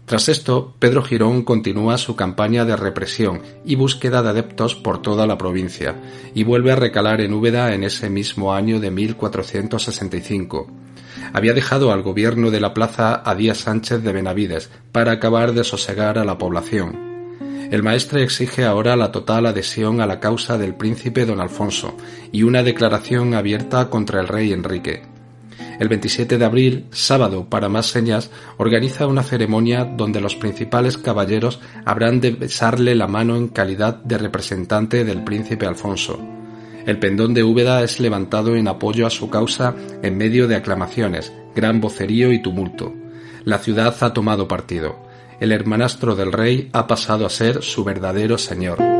Tras 0.09 0.27
esto, 0.27 0.73
Pedro 0.79 1.03
Girón 1.03 1.43
continúa 1.43 1.99
su 1.99 2.15
campaña 2.15 2.65
de 2.65 2.75
represión 2.75 3.43
y 3.63 3.75
búsqueda 3.75 4.23
de 4.23 4.29
adeptos 4.29 4.73
por 4.73 5.03
toda 5.03 5.27
la 5.27 5.37
provincia, 5.37 6.01
y 6.33 6.43
vuelve 6.43 6.71
a 6.71 6.75
recalar 6.75 7.21
en 7.21 7.31
Úbeda 7.31 7.75
en 7.75 7.83
ese 7.83 8.09
mismo 8.09 8.55
año 8.55 8.79
de 8.79 8.89
1465. 8.89 10.65
Había 11.31 11.53
dejado 11.53 11.91
al 11.91 12.01
gobierno 12.01 12.49
de 12.49 12.59
la 12.59 12.73
plaza 12.73 13.21
a 13.23 13.35
Díaz 13.35 13.59
Sánchez 13.59 14.01
de 14.01 14.11
Benavides 14.11 14.71
para 14.91 15.11
acabar 15.11 15.53
de 15.53 15.63
sosegar 15.63 16.17
a 16.17 16.25
la 16.25 16.39
población. 16.39 17.29
El 17.69 17.83
maestre 17.83 18.23
exige 18.23 18.65
ahora 18.65 18.95
la 18.95 19.11
total 19.11 19.45
adhesión 19.45 20.01
a 20.01 20.07
la 20.07 20.19
causa 20.19 20.57
del 20.57 20.73
príncipe 20.73 21.27
don 21.27 21.39
Alfonso 21.39 21.95
y 22.31 22.41
una 22.41 22.63
declaración 22.63 23.35
abierta 23.35 23.91
contra 23.91 24.21
el 24.21 24.27
rey 24.27 24.53
Enrique. 24.53 25.18
El 25.79 25.87
27 25.87 26.37
de 26.37 26.45
abril, 26.45 26.85
sábado 26.91 27.47
para 27.49 27.69
más 27.69 27.85
señas, 27.85 28.29
organiza 28.57 29.07
una 29.07 29.23
ceremonia 29.23 29.85
donde 29.85 30.19
los 30.19 30.35
principales 30.35 30.97
caballeros 30.97 31.61
habrán 31.85 32.19
de 32.19 32.31
besarle 32.31 32.95
la 32.95 33.07
mano 33.07 33.37
en 33.37 33.47
calidad 33.47 33.95
de 34.03 34.17
representante 34.17 35.05
del 35.05 35.23
príncipe 35.23 35.65
Alfonso. 35.65 36.19
El 36.85 36.99
pendón 36.99 37.33
de 37.33 37.43
Úbeda 37.43 37.81
es 37.81 38.01
levantado 38.01 38.57
en 38.57 38.67
apoyo 38.67 39.07
a 39.07 39.09
su 39.09 39.29
causa 39.29 39.73
en 40.03 40.17
medio 40.17 40.49
de 40.49 40.57
aclamaciones, 40.57 41.31
gran 41.55 41.79
vocerío 41.79 42.33
y 42.33 42.41
tumulto. 42.41 42.93
La 43.45 43.59
ciudad 43.59 43.95
ha 44.01 44.13
tomado 44.13 44.49
partido. 44.49 44.97
El 45.39 45.53
hermanastro 45.53 46.15
del 46.17 46.33
rey 46.33 46.69
ha 46.73 46.87
pasado 46.87 47.25
a 47.25 47.29
ser 47.29 47.63
su 47.63 47.85
verdadero 47.85 48.37
señor. 48.37 48.98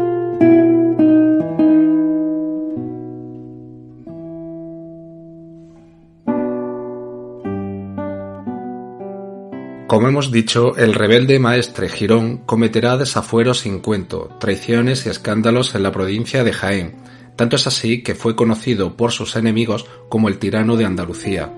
Como 9.89 10.07
hemos 10.07 10.31
dicho, 10.31 10.77
el 10.77 10.93
rebelde 10.93 11.39
maestre 11.39 11.89
Girón 11.89 12.45
cometerá 12.45 12.95
desafueros 12.95 13.61
sin 13.61 13.79
cuento, 13.79 14.29
traiciones 14.39 15.07
y 15.07 15.09
escándalos 15.09 15.73
en 15.73 15.81
la 15.81 15.91
provincia 15.91 16.43
de 16.43 16.53
Jaén. 16.53 16.97
Tanto 17.35 17.55
es 17.55 17.65
así 17.65 18.03
que 18.03 18.13
fue 18.13 18.35
conocido 18.35 18.95
por 18.95 19.11
sus 19.11 19.35
enemigos 19.35 19.87
como 20.07 20.29
el 20.29 20.37
tirano 20.37 20.77
de 20.77 20.85
Andalucía. 20.85 21.51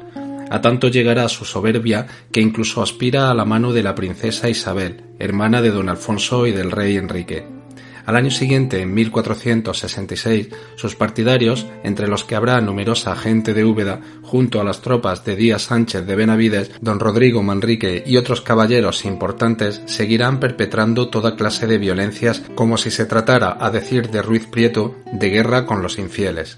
A 0.49 0.61
tanto 0.61 0.87
llegará 0.87 1.27
su 1.27 1.43
soberbia 1.43 2.07
que 2.31 2.39
incluso 2.39 2.81
aspira 2.81 3.29
a 3.29 3.33
la 3.33 3.43
mano 3.43 3.73
de 3.73 3.83
la 3.83 3.95
princesa 3.95 4.47
Isabel, 4.47 5.03
hermana 5.19 5.61
de 5.61 5.71
don 5.71 5.89
Alfonso 5.89 6.47
y 6.47 6.53
del 6.53 6.71
rey 6.71 6.95
Enrique. 6.95 7.61
Al 8.05 8.15
año 8.15 8.31
siguiente, 8.31 8.81
en 8.81 8.93
1466, 8.93 10.49
sus 10.75 10.95
partidarios, 10.95 11.67
entre 11.83 12.07
los 12.07 12.23
que 12.23 12.35
habrá 12.35 12.59
numerosa 12.61 13.15
gente 13.15 13.53
de 13.53 13.65
Úbeda, 13.65 14.01
junto 14.21 14.59
a 14.59 14.63
las 14.63 14.81
tropas 14.81 15.23
de 15.25 15.35
Díaz 15.35 15.63
Sánchez 15.63 16.05
de 16.05 16.15
Benavides, 16.15 16.71
don 16.81 16.99
Rodrigo 16.99 17.43
Manrique 17.43 18.03
y 18.05 18.17
otros 18.17 18.41
caballeros 18.41 19.05
importantes, 19.05 19.81
seguirán 19.85 20.39
perpetrando 20.39 21.09
toda 21.09 21.35
clase 21.35 21.67
de 21.67 21.77
violencias 21.77 22.41
como 22.55 22.77
si 22.77 22.91
se 22.91 23.05
tratara, 23.05 23.57
a 23.59 23.69
decir 23.69 24.09
de 24.09 24.21
Ruiz 24.21 24.47
Prieto, 24.47 24.95
de 25.11 25.29
guerra 25.29 25.65
con 25.65 25.81
los 25.81 25.99
infieles. 25.99 26.57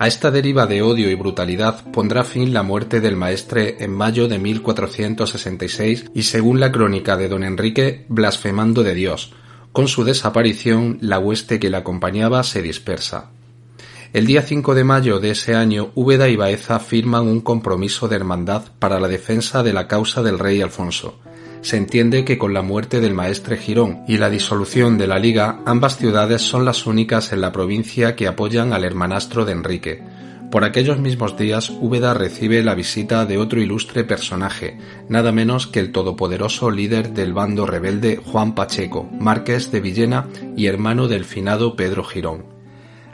A 0.00 0.06
esta 0.06 0.30
deriva 0.30 0.66
de 0.66 0.80
odio 0.80 1.10
y 1.10 1.16
brutalidad 1.16 1.90
pondrá 1.90 2.22
fin 2.22 2.52
la 2.52 2.62
muerte 2.62 3.00
del 3.00 3.16
maestre 3.16 3.78
en 3.80 3.90
mayo 3.90 4.28
de 4.28 4.38
1466 4.38 6.10
y 6.14 6.22
según 6.22 6.60
la 6.60 6.70
crónica 6.70 7.16
de 7.16 7.28
don 7.28 7.42
Enrique, 7.42 8.04
blasfemando 8.08 8.84
de 8.84 8.94
Dios, 8.94 9.32
con 9.78 9.86
su 9.86 10.02
desaparición, 10.02 10.98
la 11.00 11.20
hueste 11.20 11.60
que 11.60 11.70
le 11.70 11.76
acompañaba 11.76 12.42
se 12.42 12.62
dispersa. 12.62 13.30
El 14.12 14.26
día 14.26 14.42
5 14.42 14.74
de 14.74 14.82
mayo 14.82 15.20
de 15.20 15.30
ese 15.30 15.54
año, 15.54 15.92
Úbeda 15.94 16.28
y 16.28 16.34
Baeza 16.34 16.80
firman 16.80 17.28
un 17.28 17.40
compromiso 17.40 18.08
de 18.08 18.16
hermandad 18.16 18.64
para 18.80 18.98
la 18.98 19.06
defensa 19.06 19.62
de 19.62 19.72
la 19.72 19.86
causa 19.86 20.24
del 20.24 20.40
rey 20.40 20.60
Alfonso. 20.62 21.20
Se 21.60 21.76
entiende 21.76 22.24
que 22.24 22.38
con 22.38 22.54
la 22.54 22.62
muerte 22.62 22.98
del 22.98 23.14
maestre 23.14 23.56
Girón 23.56 24.00
y 24.08 24.16
la 24.16 24.30
disolución 24.30 24.98
de 24.98 25.06
la 25.06 25.20
Liga, 25.20 25.60
ambas 25.64 25.96
ciudades 25.96 26.42
son 26.42 26.64
las 26.64 26.84
únicas 26.84 27.32
en 27.32 27.40
la 27.40 27.52
provincia 27.52 28.16
que 28.16 28.26
apoyan 28.26 28.72
al 28.72 28.82
hermanastro 28.82 29.44
de 29.44 29.52
Enrique, 29.52 30.02
por 30.50 30.64
aquellos 30.64 30.98
mismos 30.98 31.36
días, 31.36 31.68
Úbeda 31.68 32.14
recibe 32.14 32.62
la 32.62 32.74
visita 32.74 33.26
de 33.26 33.36
otro 33.36 33.60
ilustre 33.60 34.04
personaje, 34.04 34.78
nada 35.08 35.30
menos 35.30 35.66
que 35.66 35.78
el 35.78 35.92
todopoderoso 35.92 36.70
líder 36.70 37.12
del 37.12 37.34
bando 37.34 37.66
rebelde 37.66 38.16
Juan 38.24 38.54
Pacheco, 38.54 39.08
marqués 39.12 39.70
de 39.70 39.80
Villena 39.80 40.26
y 40.56 40.66
hermano 40.66 41.06
del 41.06 41.26
finado 41.26 41.76
Pedro 41.76 42.02
Girón. 42.02 42.46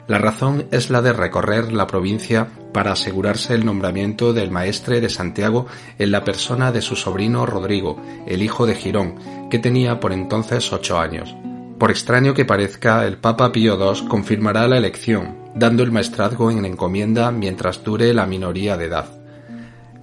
La 0.07 0.17
razón 0.17 0.67
es 0.71 0.89
la 0.89 1.01
de 1.01 1.11
recorrer 1.11 1.73
la 1.73 1.87
provincia 1.87 2.47
para 2.71 2.93
asegurarse 2.93 3.53
el 3.53 3.65
nombramiento 3.65 4.33
del 4.33 4.51
maestre 4.51 5.01
de 5.01 5.09
Santiago 5.09 5.65
en 5.97 6.11
la 6.11 6.23
persona 6.23 6.71
de 6.71 6.81
su 6.81 6.95
sobrino 6.95 7.45
Rodrigo, 7.45 8.01
el 8.27 8.43
hijo 8.43 8.65
de 8.65 8.75
Girón, 8.75 9.15
que 9.49 9.59
tenía 9.59 9.99
por 9.99 10.13
entonces 10.13 10.71
ocho 10.71 10.99
años. 10.99 11.35
Por 11.79 11.91
extraño 11.91 12.33
que 12.33 12.45
parezca, 12.45 13.05
el 13.05 13.17
Papa 13.17 13.51
Pío 13.51 13.77
II 13.77 14.07
confirmará 14.07 14.67
la 14.67 14.77
elección, 14.77 15.44
dando 15.55 15.83
el 15.83 15.91
maestrazgo 15.91 16.51
en 16.51 16.65
encomienda 16.65 17.31
mientras 17.31 17.83
dure 17.83 18.13
la 18.13 18.25
minoría 18.25 18.77
de 18.77 18.85
edad. 18.85 19.05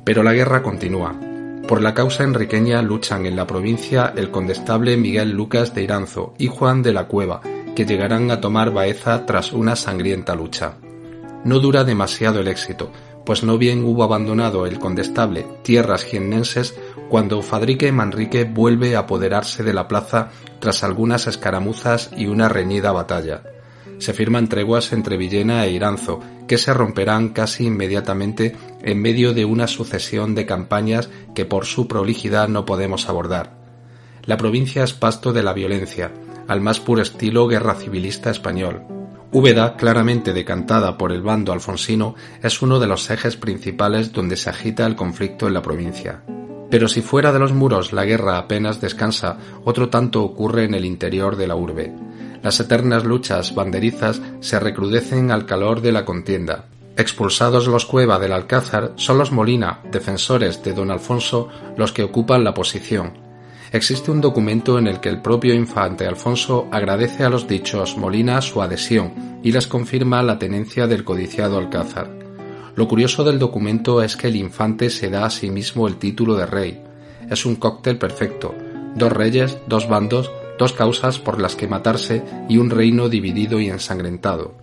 Pero 0.02 0.22
la 0.22 0.32
guerra 0.32 0.62
continúa. 0.62 1.14
Por 1.68 1.80
la 1.80 1.94
causa 1.94 2.24
enriqueña 2.24 2.82
luchan 2.82 3.26
en 3.26 3.36
la 3.36 3.46
provincia 3.46 4.12
el 4.16 4.30
condestable 4.30 4.96
Miguel 4.96 5.30
Lucas 5.30 5.74
de 5.74 5.82
Iranzo 5.82 6.34
y 6.38 6.48
Juan 6.48 6.82
de 6.82 6.92
la 6.92 7.06
Cueva, 7.06 7.40
que 7.76 7.86
llegarán 7.86 8.30
a 8.30 8.40
tomar 8.40 8.72
Baeza 8.72 9.24
tras 9.26 9.52
una 9.52 9.76
sangrienta 9.76 10.34
lucha. 10.34 10.74
No 11.44 11.60
dura 11.60 11.84
demasiado 11.84 12.40
el 12.40 12.48
éxito, 12.48 12.90
pues 13.24 13.44
no 13.44 13.58
bien 13.58 13.84
hubo 13.84 14.02
abandonado 14.02 14.66
el 14.66 14.78
condestable 14.78 15.46
tierras 15.62 16.04
jiennenses 16.04 16.74
cuando 17.08 17.42
Fadrique 17.42 17.92
Manrique 17.92 18.44
vuelve 18.44 18.96
a 18.96 19.00
apoderarse 19.00 19.62
de 19.62 19.74
la 19.74 19.86
plaza 19.86 20.30
tras 20.60 20.82
algunas 20.82 21.26
escaramuzas 21.26 22.10
y 22.16 22.26
una 22.26 22.48
reñida 22.48 22.90
batalla. 22.90 23.42
Se 24.02 24.12
firman 24.12 24.48
treguas 24.48 24.92
entre 24.92 25.16
Villena 25.16 25.64
e 25.64 25.70
Iranzo, 25.70 26.18
que 26.48 26.58
se 26.58 26.74
romperán 26.74 27.28
casi 27.28 27.66
inmediatamente 27.66 28.56
en 28.82 29.00
medio 29.00 29.32
de 29.32 29.44
una 29.44 29.68
sucesión 29.68 30.34
de 30.34 30.44
campañas 30.44 31.08
que 31.36 31.44
por 31.44 31.66
su 31.66 31.86
prolijidad 31.86 32.48
no 32.48 32.66
podemos 32.66 33.08
abordar. 33.08 33.52
La 34.24 34.36
provincia 34.38 34.82
es 34.82 34.92
pasto 34.92 35.32
de 35.32 35.44
la 35.44 35.52
violencia, 35.52 36.10
al 36.48 36.60
más 36.60 36.80
puro 36.80 37.00
estilo 37.00 37.46
guerra 37.46 37.76
civilista 37.76 38.32
español, 38.32 38.82
Úbeda, 39.30 39.76
claramente 39.76 40.32
decantada 40.32 40.98
por 40.98 41.12
el 41.12 41.22
bando 41.22 41.52
alfonsino, 41.52 42.16
es 42.42 42.60
uno 42.60 42.80
de 42.80 42.88
los 42.88 43.08
ejes 43.08 43.36
principales 43.36 44.12
donde 44.12 44.36
se 44.36 44.50
agita 44.50 44.84
el 44.84 44.96
conflicto 44.96 45.46
en 45.46 45.54
la 45.54 45.62
provincia. 45.62 46.22
Pero 46.72 46.88
si 46.88 47.02
fuera 47.02 47.32
de 47.32 47.38
los 47.38 47.52
muros 47.52 47.92
la 47.92 48.04
guerra 48.04 48.36
apenas 48.36 48.80
descansa, 48.80 49.38
otro 49.64 49.90
tanto 49.90 50.24
ocurre 50.24 50.64
en 50.64 50.74
el 50.74 50.84
interior 50.84 51.36
de 51.36 51.46
la 51.46 51.54
urbe. 51.54 51.94
Las 52.42 52.58
eternas 52.60 53.04
luchas 53.04 53.54
banderizas 53.54 54.20
se 54.40 54.58
recrudecen 54.58 55.30
al 55.30 55.46
calor 55.46 55.80
de 55.80 55.92
la 55.92 56.04
contienda. 56.04 56.66
Expulsados 56.96 57.68
los 57.68 57.86
Cueva 57.86 58.18
del 58.18 58.32
Alcázar, 58.32 58.92
son 58.96 59.18
los 59.18 59.32
Molina, 59.32 59.80
defensores 59.90 60.62
de 60.62 60.72
don 60.74 60.90
Alfonso, 60.90 61.48
los 61.76 61.92
que 61.92 62.02
ocupan 62.02 62.44
la 62.44 62.52
posición, 62.52 63.22
existe 63.72 64.10
un 64.10 64.20
documento 64.20 64.78
en 64.78 64.86
el 64.86 65.00
que 65.00 65.08
el 65.08 65.22
propio 65.22 65.54
infante 65.54 66.06
Alfonso 66.06 66.68
agradece 66.70 67.24
a 67.24 67.30
los 67.30 67.48
dichos 67.48 67.96
Molina 67.96 68.40
su 68.42 68.60
adhesión 68.60 69.40
y 69.42 69.50
les 69.50 69.66
confirma 69.66 70.22
la 70.22 70.38
tenencia 70.38 70.86
del 70.86 71.04
codiciado 71.04 71.58
Alcázar. 71.58 72.10
Lo 72.76 72.86
curioso 72.86 73.24
del 73.24 73.38
documento 73.38 74.02
es 74.02 74.16
que 74.16 74.28
el 74.28 74.36
infante 74.36 74.90
se 74.90 75.10
da 75.10 75.24
a 75.24 75.30
sí 75.30 75.50
mismo 75.50 75.88
el 75.88 75.96
título 75.96 76.36
de 76.36 76.46
rey. 76.46 76.82
Es 77.30 77.46
un 77.46 77.56
cóctel 77.56 77.98
perfecto, 77.98 78.54
dos 78.94 79.12
reyes, 79.12 79.56
dos 79.66 79.88
bandos, 79.88 80.30
dos 80.58 80.72
causas 80.72 81.18
por 81.18 81.40
las 81.40 81.56
que 81.56 81.68
matarse 81.68 82.22
y 82.48 82.58
un 82.58 82.70
reino 82.70 83.08
dividido 83.08 83.60
y 83.60 83.68
ensangrentado. 83.68 84.54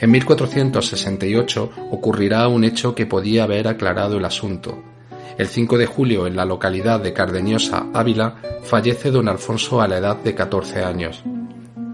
En 0.00 0.10
1468 0.10 1.70
ocurrirá 1.90 2.48
un 2.48 2.64
hecho 2.64 2.94
que 2.94 3.06
podía 3.06 3.44
haber 3.44 3.68
aclarado 3.68 4.18
el 4.18 4.24
asunto. 4.24 4.82
El 5.38 5.46
5 5.46 5.78
de 5.78 5.86
julio, 5.86 6.26
en 6.26 6.36
la 6.36 6.44
localidad 6.44 7.00
de 7.00 7.12
Cardeñosa, 7.12 7.86
Ávila, 7.94 8.36
fallece 8.64 9.10
don 9.10 9.28
Alfonso 9.28 9.80
a 9.80 9.88
la 9.88 9.98
edad 9.98 10.16
de 10.16 10.34
14 10.34 10.84
años. 10.84 11.22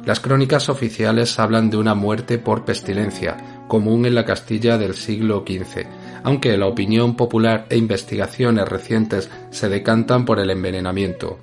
Las 0.04 0.20
crónicas 0.20 0.70
oficiales 0.70 1.38
hablan 1.38 1.68
de 1.68 1.76
una 1.76 1.94
muerte 1.94 2.38
por 2.38 2.64
pestilencia, 2.64 3.36
común 3.68 4.06
en 4.06 4.14
la 4.14 4.24
Castilla 4.24 4.78
del 4.78 4.94
siglo 4.94 5.44
XV, 5.46 5.86
aunque 6.24 6.56
la 6.56 6.66
opinión 6.66 7.14
popular 7.14 7.66
e 7.68 7.76
investigaciones 7.76 8.66
recientes 8.66 9.30
se 9.50 9.68
decantan 9.68 10.24
por 10.24 10.40
el 10.40 10.50
envenenamiento. 10.50 11.38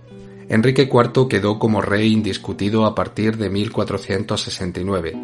Enrique 0.48 0.90
IV 0.92 1.28
quedó 1.28 1.58
como 1.58 1.82
rey 1.82 2.12
indiscutido 2.12 2.86
a 2.86 2.94
partir 2.94 3.38
de 3.38 3.50
1469, 3.50 5.18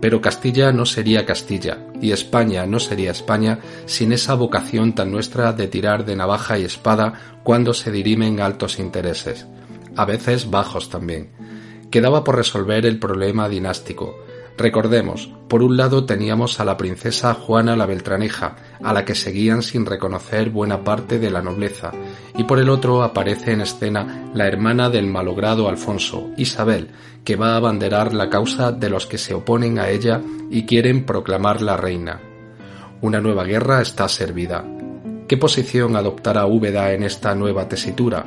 pero 0.00 0.20
Castilla 0.20 0.72
no 0.72 0.84
sería 0.84 1.24
Castilla 1.24 1.78
y 2.00 2.10
España 2.10 2.66
no 2.66 2.80
sería 2.80 3.12
España 3.12 3.60
sin 3.86 4.12
esa 4.12 4.34
vocación 4.34 4.94
tan 4.94 5.12
nuestra 5.12 5.52
de 5.52 5.68
tirar 5.68 6.04
de 6.04 6.16
navaja 6.16 6.58
y 6.58 6.64
espada 6.64 7.38
cuando 7.44 7.72
se 7.72 7.92
dirimen 7.92 8.40
altos 8.40 8.78
intereses, 8.78 9.46
a 9.96 10.04
veces 10.04 10.50
bajos 10.50 10.90
también. 10.90 11.30
Quedaba 11.90 12.24
por 12.24 12.36
resolver 12.36 12.84
el 12.84 12.98
problema 12.98 13.48
dinástico, 13.48 14.23
Recordemos, 14.56 15.30
por 15.48 15.64
un 15.64 15.76
lado 15.76 16.06
teníamos 16.06 16.60
a 16.60 16.64
la 16.64 16.76
princesa 16.76 17.34
Juana 17.34 17.74
la 17.74 17.86
Beltraneja, 17.86 18.56
a 18.82 18.92
la 18.92 19.04
que 19.04 19.16
seguían 19.16 19.62
sin 19.62 19.84
reconocer 19.84 20.50
buena 20.50 20.84
parte 20.84 21.18
de 21.18 21.30
la 21.30 21.42
nobleza, 21.42 21.90
y 22.36 22.44
por 22.44 22.60
el 22.60 22.70
otro 22.70 23.02
aparece 23.02 23.52
en 23.52 23.62
escena 23.62 24.30
la 24.32 24.46
hermana 24.46 24.90
del 24.90 25.08
malogrado 25.08 25.68
Alfonso, 25.68 26.30
Isabel, 26.36 26.90
que 27.24 27.34
va 27.34 27.54
a 27.54 27.56
abanderar 27.56 28.14
la 28.14 28.30
causa 28.30 28.70
de 28.70 28.90
los 28.90 29.06
que 29.06 29.18
se 29.18 29.34
oponen 29.34 29.80
a 29.80 29.88
ella 29.88 30.20
y 30.50 30.66
quieren 30.66 31.04
proclamarla 31.04 31.76
reina. 31.76 32.20
Una 33.00 33.20
nueva 33.20 33.44
guerra 33.44 33.82
está 33.82 34.08
servida. 34.08 34.64
¿Qué 35.26 35.36
posición 35.36 35.96
adoptará 35.96 36.46
Úbeda 36.46 36.92
en 36.92 37.02
esta 37.02 37.34
nueva 37.34 37.68
tesitura? 37.68 38.24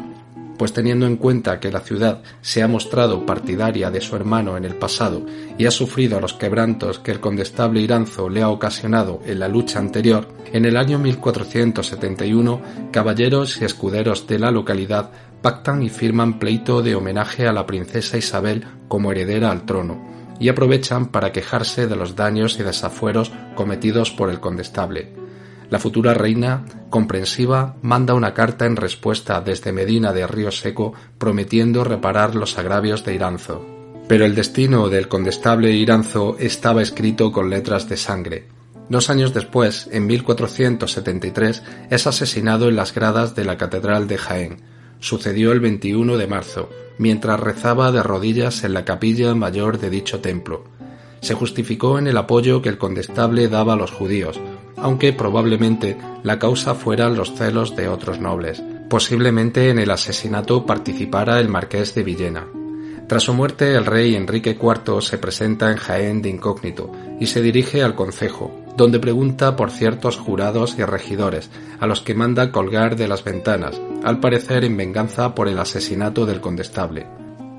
Pues 0.57 0.73
teniendo 0.73 1.05
en 1.05 1.17
cuenta 1.17 1.59
que 1.59 1.71
la 1.71 1.81
ciudad 1.81 2.23
se 2.41 2.63
ha 2.63 2.67
mostrado 2.67 3.25
partidaria 3.25 3.91
de 3.91 4.01
su 4.01 4.15
hermano 4.15 4.57
en 4.57 4.65
el 4.65 4.75
pasado 4.75 5.25
y 5.57 5.65
ha 5.65 5.71
sufrido 5.71 6.19
los 6.19 6.33
quebrantos 6.33 6.99
que 6.99 7.11
el 7.11 7.19
condestable 7.19 7.81
Iranzo 7.81 8.29
le 8.29 8.41
ha 8.41 8.49
ocasionado 8.49 9.21
en 9.25 9.39
la 9.39 9.47
lucha 9.47 9.79
anterior, 9.79 10.27
en 10.51 10.65
el 10.65 10.77
año 10.77 10.99
1471 10.99 12.61
caballeros 12.91 13.61
y 13.61 13.65
escuderos 13.65 14.27
de 14.27 14.39
la 14.39 14.51
localidad 14.51 15.11
pactan 15.41 15.83
y 15.83 15.89
firman 15.89 16.39
pleito 16.39 16.81
de 16.81 16.95
homenaje 16.95 17.47
a 17.47 17.53
la 17.53 17.65
princesa 17.65 18.17
Isabel 18.17 18.65
como 18.87 19.11
heredera 19.11 19.51
al 19.51 19.65
trono, 19.65 20.03
y 20.39 20.49
aprovechan 20.49 21.07
para 21.07 21.31
quejarse 21.31 21.87
de 21.87 21.95
los 21.95 22.15
daños 22.15 22.59
y 22.59 22.63
desafueros 22.63 23.31
cometidos 23.55 24.11
por 24.11 24.29
el 24.29 24.39
condestable. 24.39 25.26
La 25.69 25.79
futura 25.79 26.13
reina, 26.13 26.63
comprensiva, 26.89 27.75
manda 27.81 28.13
una 28.13 28.33
carta 28.33 28.65
en 28.65 28.77
respuesta 28.77 29.41
desde 29.41 29.73
Medina 29.73 30.13
de 30.13 30.25
Río 30.25 30.51
Seco 30.51 30.93
prometiendo 31.17 31.83
reparar 31.83 32.35
los 32.35 32.57
agravios 32.57 33.03
de 33.03 33.15
Iranzo. 33.15 33.65
Pero 34.07 34.23
el 34.23 34.33
destino 34.33 34.87
del 34.87 35.09
condestable 35.09 35.71
Iranzo 35.73 36.37
estaba 36.39 36.81
escrito 36.81 37.33
con 37.33 37.49
letras 37.49 37.89
de 37.89 37.97
sangre. 37.97 38.47
Dos 38.87 39.09
años 39.09 39.33
después, 39.33 39.89
en 39.91 40.07
1473, 40.07 41.63
es 41.89 42.07
asesinado 42.07 42.69
en 42.69 42.77
las 42.77 42.93
gradas 42.93 43.35
de 43.35 43.43
la 43.43 43.57
Catedral 43.57 44.07
de 44.07 44.17
Jaén. 44.17 44.61
Sucedió 44.99 45.51
el 45.51 45.59
21 45.59 46.17
de 46.17 46.27
marzo, 46.27 46.69
mientras 46.97 47.41
rezaba 47.41 47.91
de 47.91 48.01
rodillas 48.01 48.63
en 48.63 48.73
la 48.73 48.85
capilla 48.85 49.35
mayor 49.35 49.79
de 49.79 49.89
dicho 49.89 50.21
templo. 50.21 50.63
Se 51.21 51.33
justificó 51.33 51.99
en 51.99 52.07
el 52.07 52.17
apoyo 52.17 52.61
que 52.61 52.69
el 52.69 52.77
condestable 52.77 53.47
daba 53.47 53.73
a 53.73 53.77
los 53.77 53.91
judíos, 53.91 54.39
aunque 54.75 55.13
probablemente 55.13 55.97
la 56.23 56.39
causa 56.39 56.75
fueran 56.75 57.15
los 57.15 57.33
celos 57.33 57.75
de 57.75 57.87
otros 57.87 58.19
nobles. 58.19 58.61
Posiblemente 58.89 59.69
en 59.69 59.79
el 59.79 59.91
asesinato 59.91 60.65
participara 60.65 61.39
el 61.39 61.49
marqués 61.49 61.93
de 61.95 62.03
Villena. 62.03 62.47
Tras 63.07 63.23
su 63.23 63.33
muerte, 63.33 63.73
el 63.73 63.85
rey 63.85 64.15
Enrique 64.15 64.57
IV 64.61 65.01
se 65.01 65.17
presenta 65.17 65.71
en 65.71 65.77
Jaén 65.77 66.21
de 66.21 66.29
incógnito 66.29 66.91
y 67.19 67.27
se 67.27 67.41
dirige 67.41 67.81
al 67.81 67.95
concejo, 67.95 68.51
donde 68.75 68.99
pregunta 68.99 69.55
por 69.55 69.71
ciertos 69.71 70.17
jurados 70.17 70.75
y 70.77 70.83
regidores, 70.83 71.49
a 71.79 71.87
los 71.87 72.01
que 72.01 72.13
manda 72.13 72.51
colgar 72.51 72.97
de 72.97 73.07
las 73.07 73.23
ventanas, 73.23 73.79
al 74.03 74.19
parecer 74.19 74.65
en 74.65 74.75
venganza 74.75 75.35
por 75.35 75.47
el 75.47 75.57
asesinato 75.57 76.25
del 76.25 76.41
condestable. 76.41 77.07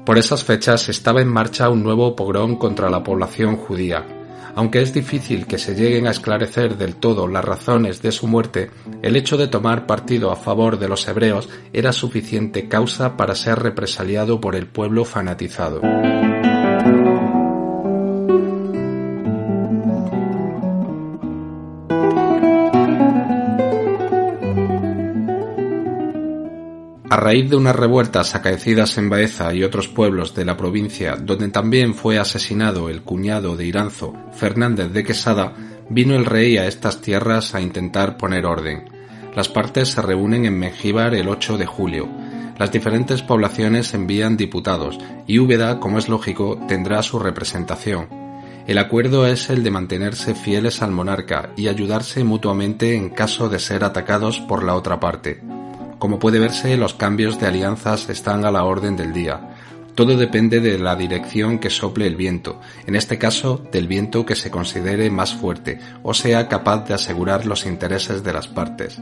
Por 0.08 0.16
esas 0.16 0.42
fechas 0.42 0.88
estaba 0.88 1.20
en 1.20 1.28
marcha 1.28 1.68
un 1.68 1.82
nuevo 1.82 2.16
pogrón 2.16 2.56
contra 2.56 2.88
la 2.88 3.04
población 3.04 3.58
judía, 3.58 4.06
aunque 4.54 4.80
es 4.80 4.94
difícil 4.94 5.46
que 5.46 5.58
se 5.58 5.74
lleguen 5.74 6.06
a 6.06 6.12
esclarecer 6.12 6.78
del 6.78 6.94
todo 6.96 7.28
las 7.28 7.44
razones 7.44 8.00
de 8.00 8.10
su 8.10 8.26
muerte, 8.26 8.70
el 9.02 9.16
hecho 9.16 9.36
de 9.36 9.48
tomar 9.48 9.84
partido 9.84 10.32
a 10.32 10.36
favor 10.36 10.78
de 10.78 10.88
los 10.88 11.06
hebreos 11.06 11.50
era 11.74 11.92
suficiente 11.92 12.68
causa 12.68 13.18
para 13.18 13.34
ser 13.34 13.58
represaliado 13.58 14.40
por 14.40 14.56
el 14.56 14.66
pueblo 14.66 15.04
fanatizado. 15.04 15.82
A 27.10 27.16
raíz 27.16 27.48
de 27.48 27.56
unas 27.56 27.74
revueltas 27.74 28.34
acaecidas 28.34 28.98
en 28.98 29.08
Baeza 29.08 29.54
y 29.54 29.64
otros 29.64 29.88
pueblos 29.88 30.34
de 30.34 30.44
la 30.44 30.58
provincia, 30.58 31.16
donde 31.16 31.48
también 31.48 31.94
fue 31.94 32.18
asesinado 32.18 32.90
el 32.90 33.00
cuñado 33.00 33.56
de 33.56 33.64
Iranzo, 33.64 34.14
Fernández 34.32 34.92
de 34.92 35.04
Quesada, 35.04 35.54
vino 35.88 36.14
el 36.14 36.26
rey 36.26 36.58
a 36.58 36.66
estas 36.66 37.00
tierras 37.00 37.54
a 37.54 37.62
intentar 37.62 38.18
poner 38.18 38.44
orden. 38.44 38.84
Las 39.34 39.48
partes 39.48 39.88
se 39.88 40.02
reúnen 40.02 40.44
en 40.44 40.58
Mengíbar 40.58 41.14
el 41.14 41.30
8 41.30 41.56
de 41.56 41.64
julio. 41.64 42.06
Las 42.58 42.72
diferentes 42.72 43.22
poblaciones 43.22 43.94
envían 43.94 44.36
diputados 44.36 44.98
y 45.26 45.38
Úbeda, 45.38 45.80
como 45.80 45.98
es 45.98 46.10
lógico, 46.10 46.60
tendrá 46.68 47.02
su 47.02 47.18
representación. 47.18 48.08
El 48.66 48.76
acuerdo 48.76 49.26
es 49.26 49.48
el 49.48 49.62
de 49.62 49.70
mantenerse 49.70 50.34
fieles 50.34 50.82
al 50.82 50.90
monarca 50.90 51.52
y 51.56 51.68
ayudarse 51.68 52.22
mutuamente 52.22 52.96
en 52.96 53.08
caso 53.08 53.48
de 53.48 53.60
ser 53.60 53.82
atacados 53.82 54.40
por 54.40 54.62
la 54.62 54.74
otra 54.74 55.00
parte. 55.00 55.40
Como 55.98 56.18
puede 56.18 56.38
verse, 56.38 56.76
los 56.76 56.94
cambios 56.94 57.40
de 57.40 57.46
alianzas 57.46 58.08
están 58.08 58.44
a 58.44 58.52
la 58.52 58.64
orden 58.64 58.96
del 58.96 59.12
día. 59.12 59.56
Todo 59.96 60.16
depende 60.16 60.60
de 60.60 60.78
la 60.78 60.94
dirección 60.94 61.58
que 61.58 61.70
sople 61.70 62.06
el 62.06 62.14
viento, 62.14 62.60
en 62.86 62.94
este 62.94 63.18
caso 63.18 63.60
del 63.72 63.88
viento 63.88 64.24
que 64.24 64.36
se 64.36 64.48
considere 64.48 65.10
más 65.10 65.34
fuerte 65.34 65.80
o 66.04 66.14
sea 66.14 66.46
capaz 66.48 66.86
de 66.86 66.94
asegurar 66.94 67.46
los 67.46 67.66
intereses 67.66 68.22
de 68.22 68.32
las 68.32 68.46
partes. 68.46 69.00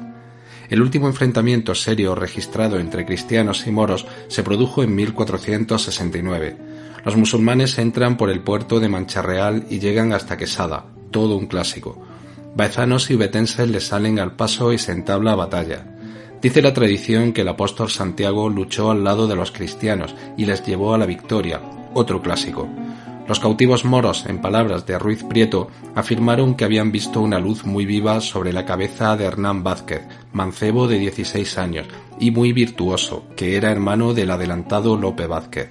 El 0.70 0.80
último 0.80 1.06
enfrentamiento 1.06 1.74
serio 1.74 2.14
registrado 2.14 2.78
entre 2.78 3.04
cristianos 3.04 3.66
y 3.66 3.70
moros 3.70 4.06
se 4.28 4.42
produjo 4.42 4.82
en 4.82 4.94
1469. 4.94 6.56
Los 7.04 7.16
musulmanes 7.16 7.78
entran 7.78 8.16
por 8.16 8.30
el 8.30 8.40
puerto 8.40 8.80
de 8.80 8.88
Mancharreal 8.88 9.66
y 9.68 9.78
llegan 9.80 10.14
hasta 10.14 10.38
Quesada, 10.38 10.86
todo 11.10 11.36
un 11.36 11.46
clásico. 11.46 12.02
Baezanos 12.56 13.10
y 13.10 13.16
betenses 13.16 13.68
les 13.68 13.86
salen 13.86 14.18
al 14.18 14.34
paso 14.34 14.72
y 14.72 14.78
se 14.78 14.92
entabla 14.92 15.34
batalla. 15.34 15.95
Dice 16.46 16.62
la 16.62 16.72
tradición 16.72 17.32
que 17.32 17.40
el 17.40 17.48
apóstol 17.48 17.90
Santiago 17.90 18.48
luchó 18.48 18.92
al 18.92 19.02
lado 19.02 19.26
de 19.26 19.34
los 19.34 19.50
cristianos 19.50 20.14
y 20.36 20.44
les 20.44 20.64
llevó 20.64 20.94
a 20.94 20.98
la 20.98 21.04
victoria, 21.04 21.60
otro 21.92 22.22
clásico. 22.22 22.68
Los 23.26 23.40
cautivos 23.40 23.84
moros, 23.84 24.26
en 24.26 24.40
palabras 24.40 24.86
de 24.86 24.96
Ruiz 24.96 25.24
Prieto, 25.24 25.66
afirmaron 25.96 26.54
que 26.54 26.64
habían 26.64 26.92
visto 26.92 27.20
una 27.20 27.40
luz 27.40 27.64
muy 27.64 27.84
viva 27.84 28.20
sobre 28.20 28.52
la 28.52 28.64
cabeza 28.64 29.16
de 29.16 29.24
Hernán 29.24 29.64
Vázquez, 29.64 30.02
mancebo 30.32 30.86
de 30.86 31.00
16 31.00 31.58
años 31.58 31.88
y 32.20 32.30
muy 32.30 32.52
virtuoso, 32.52 33.24
que 33.34 33.56
era 33.56 33.72
hermano 33.72 34.14
del 34.14 34.30
adelantado 34.30 34.96
Lope 34.96 35.26
Vázquez. 35.26 35.70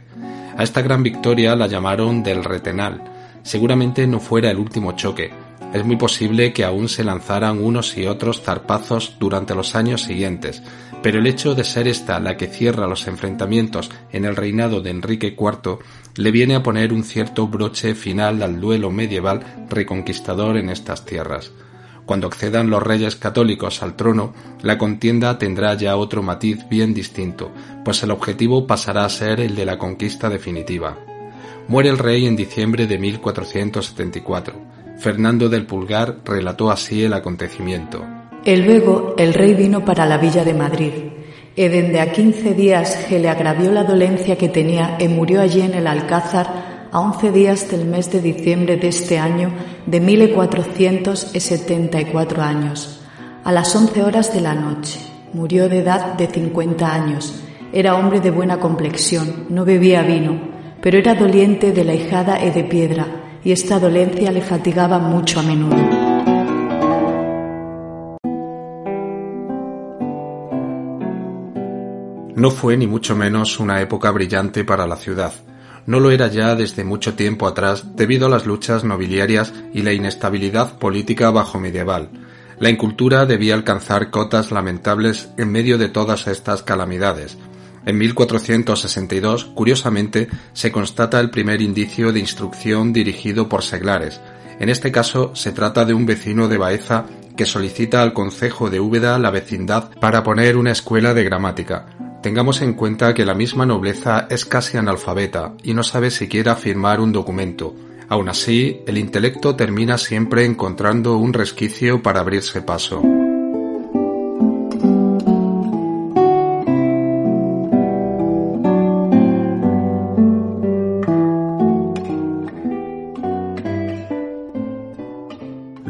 A 0.58 0.62
esta 0.62 0.82
gran 0.82 1.04
victoria 1.04 1.56
la 1.56 1.68
llamaron 1.68 2.22
del 2.22 2.44
Retenal. 2.44 3.02
Seguramente 3.44 4.08
no 4.08 4.20
fuera 4.20 4.52
el 4.52 4.58
último 4.58 4.92
choque, 4.92 5.32
es 5.76 5.84
muy 5.84 5.98
posible 5.98 6.54
que 6.54 6.64
aún 6.64 6.88
se 6.88 7.04
lanzaran 7.04 7.62
unos 7.62 7.98
y 7.98 8.08
otros 8.08 8.42
zarpazos 8.42 9.18
durante 9.20 9.56
los 9.56 9.76
años 9.76 10.04
siguientes, 10.04 10.64
pero 11.04 11.20
el 11.20 11.28
hecho 11.28 11.54
de 11.54 11.66
ser 11.66 11.90
esta 11.90 12.18
la 12.22 12.38
que 12.38 12.48
cierra 12.48 12.88
los 12.88 13.08
enfrentamientos 13.08 13.92
en 14.14 14.24
el 14.24 14.38
reinado 14.38 14.80
de 14.80 14.92
Enrique 14.92 15.36
IV 15.38 15.80
le 16.16 16.32
viene 16.32 16.56
a 16.56 16.64
poner 16.64 16.94
un 16.94 17.04
cierto 17.04 17.48
broche 17.48 17.94
final 17.94 18.42
al 18.42 18.62
duelo 18.62 18.90
medieval 18.90 19.66
reconquistador 19.70 20.56
en 20.56 20.70
estas 20.70 21.06
tierras. 21.06 21.52
Cuando 22.06 22.28
accedan 22.28 22.70
los 22.70 22.82
reyes 22.82 23.18
católicos 23.18 23.84
al 23.84 23.98
trono, 23.98 24.34
la 24.62 24.78
contienda 24.78 25.38
tendrá 25.38 25.74
ya 25.74 25.98
otro 25.98 26.24
matiz 26.24 26.70
bien 26.70 26.94
distinto, 26.94 27.52
pues 27.84 28.02
el 28.02 28.12
objetivo 28.12 28.66
pasará 28.66 29.04
a 29.04 29.10
ser 29.10 29.42
el 29.42 29.56
de 29.56 29.66
la 29.66 29.78
conquista 29.78 30.30
definitiva. 30.30 30.98
Muere 31.68 31.90
el 31.90 31.98
rey 31.98 32.28
en 32.28 32.38
diciembre 32.38 32.88
de 32.88 32.98
1474 32.98 34.75
Fernando 34.98 35.50
del 35.50 35.66
Pulgar 35.66 36.18
relató 36.26 36.72
así 36.72 37.04
el 37.04 37.14
acontecimiento. 37.14 38.04
El 38.44 38.66
luego 38.66 39.16
el 39.18 39.34
rey 39.34 39.54
vino 39.54 39.84
para 39.84 40.06
la 40.06 40.18
villa 40.18 40.44
de 40.44 40.54
Madrid, 40.54 40.92
y 41.56 41.68
desde 41.68 42.00
a 42.00 42.12
quince 42.12 42.54
días 42.54 43.06
que 43.08 43.20
le 43.20 43.30
agravió 43.30 43.72
la 43.72 43.84
dolencia 43.84 44.38
que 44.38 44.50
tenía 44.50 44.98
y 45.00 45.08
murió 45.08 45.42
allí 45.42 45.62
en 45.62 45.74
el 45.74 45.88
Alcázar 45.88 46.88
a 46.92 47.00
once 47.00 47.32
días 47.32 47.70
del 47.70 47.86
mes 47.86 48.12
de 48.12 48.22
diciembre 48.22 48.78
de 48.78 48.88
este 48.88 49.18
año 49.20 49.52
de 49.86 50.00
mil 50.00 50.32
cuatrocientos 50.34 51.20
setenta 51.20 52.00
y 52.00 52.06
cuatro 52.06 52.42
años, 52.42 53.02
a 53.44 53.52
las 53.52 53.76
once 53.76 54.02
horas 54.02 54.34
de 54.34 54.42
la 54.42 54.54
noche. 54.54 55.00
Murió 55.34 55.68
de 55.68 55.80
edad 55.80 56.14
de 56.14 56.28
cincuenta 56.28 56.94
años. 56.94 57.42
Era 57.74 57.96
hombre 57.96 58.22
de 58.22 58.32
buena 58.32 58.60
complexión, 58.60 59.48
no 59.50 59.66
bebía 59.66 60.02
vino, 60.04 60.40
pero 60.82 60.98
era 60.98 61.16
doliente 61.16 61.74
de 61.74 61.84
la 61.84 61.94
hijada 61.94 62.46
y 62.46 62.52
de 62.52 62.64
piedra, 62.64 63.06
y 63.46 63.52
esta 63.52 63.80
dolencia 63.80 64.32
le 64.32 64.42
fatigaba 64.42 64.98
mucho 64.98 65.40
a 65.40 65.44
menudo. 65.44 65.78
No 72.36 72.52
fue 72.52 72.76
ni 72.76 72.88
mucho 72.88 73.16
menos 73.16 73.60
una 73.60 73.80
época 73.82 74.10
brillante 74.10 74.66
para 74.66 74.88
la 74.88 74.98
ciudad. 74.98 75.32
No 75.86 76.00
lo 76.00 76.10
era 76.10 76.28
ya 76.28 76.56
desde 76.56 76.84
mucho 76.84 77.14
tiempo 77.14 77.48
atrás 77.48 77.96
debido 77.96 78.26
a 78.26 78.30
las 78.30 78.48
luchas 78.48 78.84
nobiliarias 78.84 79.54
y 79.74 79.84
la 79.84 79.94
inestabilidad 79.94 80.80
política 80.80 81.30
bajo 81.30 81.60
medieval. 81.60 82.10
La 82.60 82.70
incultura 82.70 83.28
debía 83.28 83.54
alcanzar 83.54 84.10
cotas 84.10 84.52
lamentables 84.52 85.30
en 85.38 85.52
medio 85.52 85.78
de 85.78 85.90
todas 85.90 86.28
estas 86.28 86.64
calamidades, 86.64 87.38
en 87.86 87.98
1462, 87.98 89.46
curiosamente, 89.54 90.28
se 90.54 90.72
constata 90.72 91.20
el 91.20 91.30
primer 91.30 91.62
indicio 91.62 92.12
de 92.12 92.20
instrucción 92.20 92.94
dirigido 92.94 93.48
por 93.48 93.64
seglares. 93.64 94.22
En 94.60 94.70
este 94.70 94.92
caso, 94.92 95.36
se 95.36 95.52
trata 95.52 95.86
de 95.86 95.94
un 95.94 96.06
vecino 96.06 96.48
de 96.48 96.58
Baeza 96.58 97.06
que 97.36 97.46
solicita 97.46 98.02
al 98.02 98.14
concejo 98.14 98.70
de 98.70 98.80
Úbeda 98.80 99.20
la 99.20 99.30
vecindad 99.30 99.92
para 100.00 100.24
poner 100.24 100.58
una 100.58 100.72
escuela 100.72 101.14
de 101.14 101.24
gramática. 101.24 101.86
Tengamos 102.24 102.62
en 102.62 102.74
cuenta 102.74 103.14
que 103.14 103.26
la 103.26 103.36
misma 103.36 103.66
nobleza 103.66 104.28
es 104.30 104.46
casi 104.46 104.78
analfabeta 104.78 105.54
y 105.62 105.74
no 105.74 105.84
sabe 105.84 106.10
siquiera 106.10 106.56
firmar 106.56 107.00
un 107.00 107.12
documento. 107.12 107.76
Aun 108.08 108.30
así, 108.30 108.82
el 108.88 108.98
intelecto 108.98 109.56
termina 109.56 109.98
siempre 109.98 110.46
encontrando 110.46 111.18
un 111.18 111.34
resquicio 111.34 112.02
para 112.02 112.22
abrirse 112.22 112.62
paso. 112.62 113.04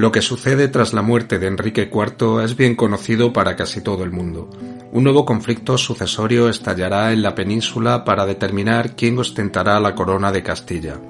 Lo 0.06 0.12
que 0.12 0.22
sucede 0.22 0.68
tras 0.68 0.93
la 0.93 1.01
muerte 1.01 1.39
de 1.39 1.47
Enrique 1.47 1.89
IV 1.91 2.43
es 2.43 2.56
bien 2.56 2.76
conocido 2.76 3.34
para 3.34 3.56
casi 3.56 3.82
todo 3.82 4.03
el 4.03 4.12
mundo. 4.12 4.51
Un 4.91 5.03
nuevo 5.03 5.26
conflicto 5.26 5.80
sucesorio 5.80 6.47
estallará 6.47 7.12
en 7.12 7.24
la 7.24 7.34
península 7.34 8.06
para 8.06 8.28
determinar 8.28 8.95
quién 8.95 9.18
ostentará 9.18 9.80
la 9.80 9.95
corona 9.95 10.32
de 10.32 10.43
Castilla. 10.43 11.01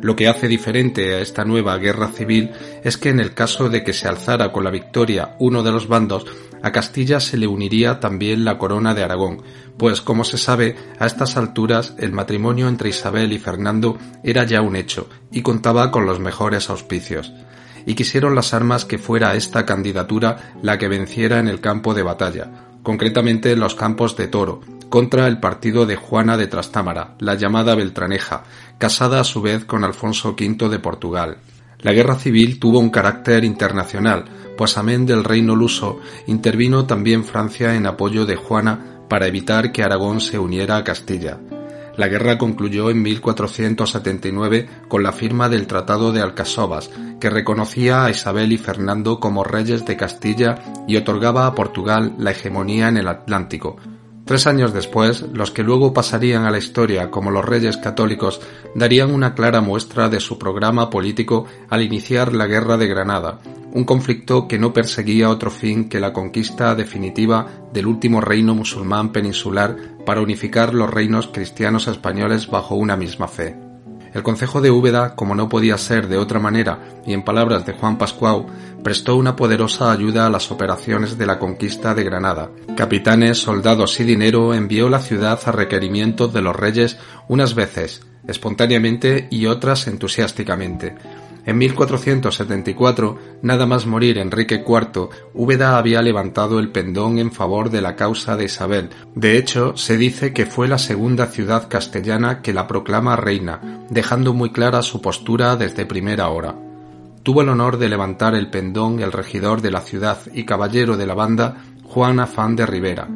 Lo 0.00 0.16
que 0.16 0.26
hace 0.26 0.48
diferente 0.48 1.14
a 1.14 1.20
esta 1.20 1.44
nueva 1.44 1.76
guerra 1.76 2.08
civil 2.08 2.50
es 2.82 2.98
que 2.98 3.10
en 3.10 3.20
el 3.20 3.34
caso 3.34 3.68
de 3.68 3.84
que 3.84 3.92
se 3.92 4.08
alzara 4.08 4.50
con 4.50 4.64
la 4.64 4.72
victoria 4.72 5.36
uno 5.38 5.62
de 5.62 5.70
los 5.70 5.86
bandos, 5.86 6.26
a 6.60 6.72
Castilla 6.72 7.20
se 7.20 7.36
le 7.36 7.46
uniría 7.46 8.00
también 8.00 8.44
la 8.44 8.58
corona 8.58 8.94
de 8.94 9.04
Aragón, 9.04 9.44
pues 9.76 10.00
como 10.00 10.24
se 10.24 10.38
sabe, 10.38 10.74
a 10.98 11.06
estas 11.06 11.36
alturas 11.36 11.94
el 11.98 12.10
matrimonio 12.10 12.66
entre 12.66 12.88
Isabel 12.88 13.32
y 13.32 13.38
Fernando 13.38 13.96
era 14.24 14.42
ya 14.42 14.60
un 14.60 14.74
hecho 14.74 15.08
y 15.30 15.42
contaba 15.42 15.92
con 15.92 16.04
los 16.04 16.18
mejores 16.18 16.68
auspicios. 16.68 17.32
Y 17.90 17.96
quisieron 17.96 18.36
las 18.36 18.54
armas 18.54 18.84
que 18.84 18.98
fuera 18.98 19.34
esta 19.34 19.66
candidatura 19.66 20.54
la 20.62 20.78
que 20.78 20.86
venciera 20.86 21.40
en 21.40 21.48
el 21.48 21.60
campo 21.60 21.92
de 21.92 22.04
batalla, 22.04 22.48
concretamente 22.84 23.50
en 23.50 23.58
los 23.58 23.74
campos 23.74 24.16
de 24.16 24.28
Toro, 24.28 24.60
contra 24.88 25.26
el 25.26 25.40
partido 25.40 25.86
de 25.86 25.96
Juana 25.96 26.36
de 26.36 26.46
Trastámara, 26.46 27.16
la 27.18 27.34
llamada 27.34 27.74
Beltraneja, 27.74 28.44
casada 28.78 29.18
a 29.18 29.24
su 29.24 29.42
vez 29.42 29.64
con 29.64 29.82
Alfonso 29.82 30.36
V 30.38 30.68
de 30.68 30.78
Portugal. 30.78 31.38
La 31.80 31.90
guerra 31.90 32.14
civil 32.14 32.60
tuvo 32.60 32.78
un 32.78 32.90
carácter 32.90 33.42
internacional, 33.42 34.26
pues 34.56 34.78
amén 34.78 35.04
del 35.04 35.24
reino 35.24 35.56
luso 35.56 35.98
intervino 36.28 36.86
también 36.86 37.24
Francia 37.24 37.74
en 37.74 37.88
apoyo 37.88 38.24
de 38.24 38.36
Juana 38.36 39.00
para 39.08 39.26
evitar 39.26 39.72
que 39.72 39.82
Aragón 39.82 40.20
se 40.20 40.38
uniera 40.38 40.76
a 40.76 40.84
Castilla. 40.84 41.40
La 41.96 42.08
guerra 42.08 42.38
concluyó 42.38 42.90
en 42.90 43.02
1479 43.02 44.68
con 44.88 45.02
la 45.02 45.12
firma 45.12 45.48
del 45.48 45.66
Tratado 45.66 46.12
de 46.12 46.20
Alcasovas, 46.20 46.90
que 47.20 47.30
reconocía 47.30 48.04
a 48.04 48.10
Isabel 48.10 48.52
y 48.52 48.58
Fernando 48.58 49.20
como 49.20 49.44
reyes 49.44 49.84
de 49.84 49.96
Castilla 49.96 50.62
y 50.88 50.96
otorgaba 50.96 51.46
a 51.46 51.54
Portugal 51.54 52.14
la 52.18 52.30
hegemonía 52.30 52.88
en 52.88 52.96
el 52.96 53.08
Atlántico, 53.08 53.76
Tres 54.30 54.46
años 54.46 54.72
después, 54.72 55.22
los 55.32 55.50
que 55.50 55.64
luego 55.64 55.92
pasarían 55.92 56.44
a 56.44 56.52
la 56.52 56.58
historia 56.58 57.10
como 57.10 57.32
los 57.32 57.44
reyes 57.44 57.76
católicos 57.76 58.40
darían 58.76 59.12
una 59.12 59.34
clara 59.34 59.60
muestra 59.60 60.08
de 60.08 60.20
su 60.20 60.38
programa 60.38 60.88
político 60.88 61.46
al 61.68 61.82
iniciar 61.82 62.32
la 62.32 62.46
Guerra 62.46 62.76
de 62.76 62.86
Granada, 62.86 63.40
un 63.72 63.82
conflicto 63.82 64.46
que 64.46 64.56
no 64.56 64.72
perseguía 64.72 65.30
otro 65.30 65.50
fin 65.50 65.88
que 65.88 65.98
la 65.98 66.12
conquista 66.12 66.76
definitiva 66.76 67.48
del 67.72 67.88
último 67.88 68.20
reino 68.20 68.54
musulmán 68.54 69.10
peninsular 69.10 69.74
para 70.06 70.20
unificar 70.20 70.74
los 70.74 70.88
reinos 70.88 71.26
cristianos 71.26 71.88
españoles 71.88 72.48
bajo 72.48 72.76
una 72.76 72.96
misma 72.96 73.26
fe. 73.26 73.69
El 74.12 74.22
Concejo 74.22 74.60
de 74.60 74.70
Úbeda, 74.70 75.14
como 75.14 75.34
no 75.34 75.48
podía 75.48 75.78
ser 75.78 76.08
de 76.08 76.18
otra 76.18 76.40
manera, 76.40 76.78
y 77.06 77.12
en 77.12 77.22
palabras 77.22 77.64
de 77.64 77.72
Juan 77.72 77.96
Pascual, 77.96 78.46
prestó 78.82 79.16
una 79.16 79.36
poderosa 79.36 79.92
ayuda 79.92 80.26
a 80.26 80.30
las 80.30 80.50
operaciones 80.50 81.16
de 81.16 81.26
la 81.26 81.38
conquista 81.38 81.94
de 81.94 82.04
Granada. 82.04 82.50
Capitanes, 82.76 83.38
soldados 83.38 84.00
y 84.00 84.04
dinero 84.04 84.54
envió 84.54 84.88
la 84.88 85.00
ciudad 85.00 85.38
a 85.44 85.52
requerimiento 85.52 86.28
de 86.28 86.42
los 86.42 86.56
reyes 86.56 86.98
unas 87.28 87.54
veces, 87.54 88.02
espontáneamente 88.26 89.28
y 89.30 89.46
otras 89.46 89.86
entusiásticamente. 89.86 90.94
En 91.46 91.58
1474, 91.58 93.18
nada 93.42 93.66
más 93.66 93.86
morir 93.86 94.18
Enrique 94.18 94.64
IV, 94.66 95.08
Úbeda 95.34 95.78
había 95.78 96.02
levantado 96.02 96.58
el 96.58 96.70
pendón 96.70 97.18
en 97.18 97.32
favor 97.32 97.70
de 97.70 97.80
la 97.80 97.96
causa 97.96 98.36
de 98.36 98.44
Isabel. 98.44 98.90
De 99.14 99.36
hecho, 99.38 99.76
se 99.76 99.96
dice 99.96 100.32
que 100.32 100.46
fue 100.46 100.68
la 100.68 100.78
segunda 100.78 101.26
ciudad 101.26 101.68
castellana 101.68 102.42
que 102.42 102.52
la 102.52 102.66
proclama 102.66 103.16
reina, 103.16 103.84
dejando 103.88 104.34
muy 104.34 104.50
clara 104.50 104.82
su 104.82 105.00
postura 105.00 105.56
desde 105.56 105.86
primera 105.86 106.28
hora. 106.28 106.54
Tuvo 107.22 107.42
el 107.42 107.48
honor 107.50 107.78
de 107.78 107.88
levantar 107.88 108.34
el 108.34 108.50
pendón 108.50 109.00
el 109.00 109.12
regidor 109.12 109.60
de 109.60 109.70
la 109.70 109.80
ciudad 109.80 110.18
y 110.32 110.44
caballero 110.44 110.96
de 110.96 111.06
la 111.06 111.14
banda, 111.14 111.56
Juan 111.84 112.20
Afán 112.20 112.56
de 112.56 112.66
Rivera. 112.66 113.08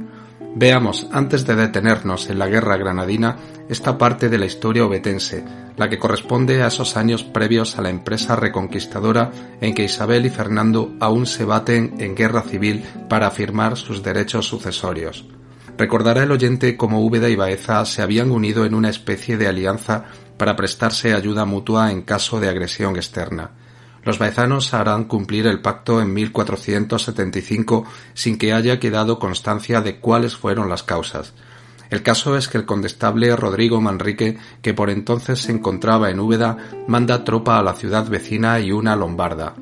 Veamos, 0.56 1.08
antes 1.10 1.44
de 1.46 1.56
detenernos 1.56 2.30
en 2.30 2.38
la 2.38 2.46
guerra 2.46 2.76
granadina, 2.76 3.38
esta 3.68 3.98
parte 3.98 4.28
de 4.28 4.38
la 4.38 4.46
historia 4.46 4.86
obetense, 4.86 5.44
la 5.76 5.90
que 5.90 5.98
corresponde 5.98 6.62
a 6.62 6.68
esos 6.68 6.96
años 6.96 7.24
previos 7.24 7.76
a 7.76 7.82
la 7.82 7.90
empresa 7.90 8.36
reconquistadora 8.36 9.32
en 9.60 9.74
que 9.74 9.82
Isabel 9.82 10.26
y 10.26 10.30
Fernando 10.30 10.94
aún 11.00 11.26
se 11.26 11.44
baten 11.44 11.94
en 11.98 12.14
guerra 12.14 12.42
civil 12.42 12.84
para 13.08 13.26
afirmar 13.26 13.76
sus 13.76 14.04
derechos 14.04 14.46
sucesorios. 14.46 15.24
Recordará 15.76 16.22
el 16.22 16.30
oyente 16.30 16.76
cómo 16.76 17.04
Úbeda 17.04 17.28
y 17.28 17.34
Baeza 17.34 17.84
se 17.84 18.02
habían 18.02 18.30
unido 18.30 18.64
en 18.64 18.74
una 18.74 18.90
especie 18.90 19.36
de 19.36 19.48
alianza 19.48 20.04
para 20.36 20.54
prestarse 20.54 21.14
ayuda 21.14 21.44
mutua 21.46 21.90
en 21.90 22.02
caso 22.02 22.38
de 22.38 22.48
agresión 22.48 22.94
externa. 22.94 23.50
Los 24.04 24.18
baezanos 24.18 24.74
harán 24.74 25.04
cumplir 25.04 25.46
el 25.46 25.60
pacto 25.60 26.00
en 26.00 26.12
1475 26.12 27.84
sin 28.12 28.38
que 28.38 28.52
haya 28.52 28.78
quedado 28.78 29.18
constancia 29.18 29.80
de 29.80 29.98
cuáles 29.98 30.36
fueron 30.36 30.68
las 30.68 30.82
causas. 30.82 31.32
El 31.90 32.02
caso 32.02 32.36
es 32.36 32.48
que 32.48 32.58
el 32.58 32.66
condestable 32.66 33.34
Rodrigo 33.36 33.80
Manrique, 33.80 34.38
que 34.62 34.74
por 34.74 34.90
entonces 34.90 35.40
se 35.40 35.52
encontraba 35.52 36.10
en 36.10 36.20
Úbeda, 36.20 36.56
manda 36.88 37.24
tropa 37.24 37.58
a 37.58 37.62
la 37.62 37.74
ciudad 37.74 38.08
vecina 38.08 38.58
y 38.60 38.72
una 38.72 38.96
lombarda. 38.96 39.54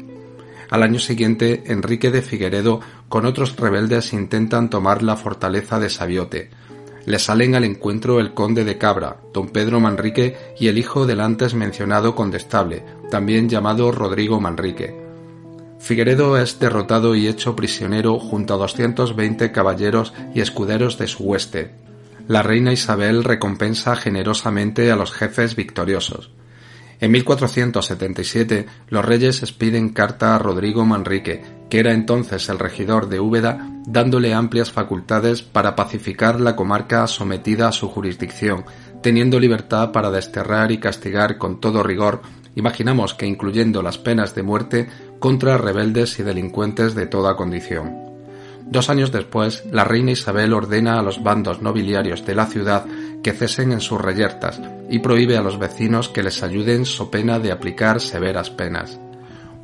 Al 0.71 0.83
año 0.83 0.99
siguiente, 0.99 1.65
Enrique 1.67 2.11
de 2.11 2.23
Figueredo 2.23 2.81
con 3.09 3.27
otros 3.27 3.57
rebeldes 3.57 4.15
intentan 4.15 4.71
tomar 4.71 5.03
la 5.03 5.17
fortaleza 5.17 5.79
de 5.79 5.91
Sabiote, 5.91 6.51
le 7.05 7.19
salen 7.19 7.55
al 7.55 7.65
encuentro 7.65 8.21
el 8.21 8.35
conde 8.35 8.65
de 8.65 8.79
Cabra, 8.79 9.19
don 9.33 9.49
Pedro 9.49 9.81
Manrique 9.81 10.37
y 10.59 10.69
el 10.69 10.79
hijo 10.79 11.07
del 11.07 11.21
antes 11.21 11.55
mencionado 11.55 12.15
condestable, 12.15 12.85
también 13.11 13.49
llamado 13.49 13.91
Rodrigo 13.93 14.41
Manrique. 14.41 15.03
Figueredo 15.79 16.39
es 16.39 16.61
derrotado 16.61 17.17
y 17.17 17.27
hecho 17.27 17.57
prisionero 17.57 18.21
junto 18.21 18.55
a 18.55 18.57
220 18.57 19.51
caballeros 19.51 20.15
y 20.33 20.41
escuderos 20.41 20.97
de 20.97 21.09
su 21.09 21.25
hueste. 21.25 21.73
La 22.29 22.43
reina 22.43 22.73
Isabel 22.73 23.25
recompensa 23.25 23.97
generosamente 23.97 24.93
a 24.93 24.97
los 24.97 25.11
jefes 25.11 25.57
victoriosos. 25.57 26.31
En 27.01 27.11
1477 27.11 28.67
los 28.89 29.05
reyes 29.05 29.43
expiden 29.43 29.89
carta 29.89 30.37
a 30.37 30.39
Rodrigo 30.39 30.87
Manrique, 30.87 31.43
que 31.73 31.81
era 31.81 31.95
entonces 31.95 32.51
el 32.51 32.59
regidor 32.59 33.09
de 33.09 33.19
Úbeda, 33.19 33.67
dándole 33.87 34.35
amplias 34.35 34.71
facultades 34.71 35.41
para 35.41 35.75
pacificar 35.75 36.39
la 36.39 36.55
comarca 36.55 37.07
sometida 37.07 37.67
a 37.67 37.73
su 37.73 37.89
jurisdicción, 37.89 38.67
teniendo 39.03 39.41
libertad 39.41 39.91
para 39.91 40.11
desterrar 40.11 40.71
y 40.71 40.77
castigar 40.77 41.39
con 41.39 41.63
todo 41.63 41.83
rigor, 41.83 42.21
imaginamos 42.57 43.15
que 43.15 43.25
incluyendo 43.25 43.81
las 43.81 43.97
penas 43.97 44.35
de 44.35 44.43
muerte, 44.43 44.91
contra 45.19 45.57
rebeldes 45.57 46.19
y 46.19 46.23
delincuentes 46.23 46.95
de 46.95 47.07
toda 47.07 47.37
condición. 47.37 47.97
Dos 48.67 48.91
años 48.91 49.11
después, 49.11 49.65
la 49.73 49.85
reina 49.85 50.11
Isabel 50.11 50.53
ordena 50.53 50.99
a 50.99 51.03
los 51.03 51.23
bandos 51.23 51.63
nobiliarios 51.63 52.27
de 52.27 52.35
la 52.35 52.45
ciudad 52.45 52.85
que 53.23 53.33
cesen 53.33 53.73
en 53.73 53.81
sus 53.81 53.99
reyertas 53.99 54.61
y 54.91 54.99
prohíbe 54.99 55.39
a 55.39 55.43
los 55.43 55.59
vecinos 55.59 56.11
que 56.11 56.23
les 56.23 56.43
ayuden 56.43 56.85
so 56.85 57.11
pena 57.11 57.39
de 57.39 57.51
aplicar 57.51 57.99
severas 58.03 58.51
penas. 58.51 59.01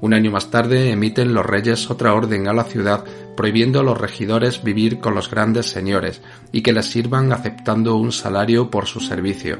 Un 0.00 0.14
año 0.14 0.30
más 0.30 0.50
tarde 0.50 0.92
emiten 0.92 1.34
los 1.34 1.44
reyes 1.44 1.90
otra 1.90 2.14
orden 2.14 2.46
a 2.46 2.52
la 2.52 2.64
ciudad 2.64 3.04
prohibiendo 3.36 3.80
a 3.80 3.82
los 3.82 3.98
regidores 3.98 4.62
vivir 4.62 5.00
con 5.00 5.14
los 5.14 5.30
grandes 5.30 5.66
señores 5.66 6.22
y 6.52 6.62
que 6.62 6.72
les 6.72 6.86
sirvan 6.86 7.32
aceptando 7.32 7.96
un 7.96 8.12
salario 8.12 8.70
por 8.70 8.86
su 8.86 9.00
servicio. 9.00 9.58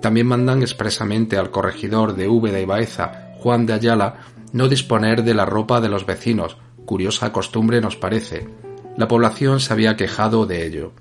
También 0.00 0.26
mandan 0.26 0.62
expresamente 0.62 1.36
al 1.36 1.50
corregidor 1.50 2.14
de 2.14 2.28
Úbeda 2.28 2.58
y 2.58 2.64
Baeza, 2.64 3.32
Juan 3.38 3.66
de 3.66 3.74
Ayala, 3.74 4.20
no 4.52 4.68
disponer 4.68 5.22
de 5.22 5.34
la 5.34 5.46
ropa 5.46 5.80
de 5.80 5.88
los 5.88 6.06
vecinos, 6.06 6.56
curiosa 6.84 7.32
costumbre 7.32 7.80
nos 7.80 7.96
parece. 7.96 8.48
La 8.96 9.06
población 9.06 9.60
se 9.60 9.72
había 9.72 9.96
quejado 9.96 10.46
de 10.46 10.66
ello. 10.66 10.92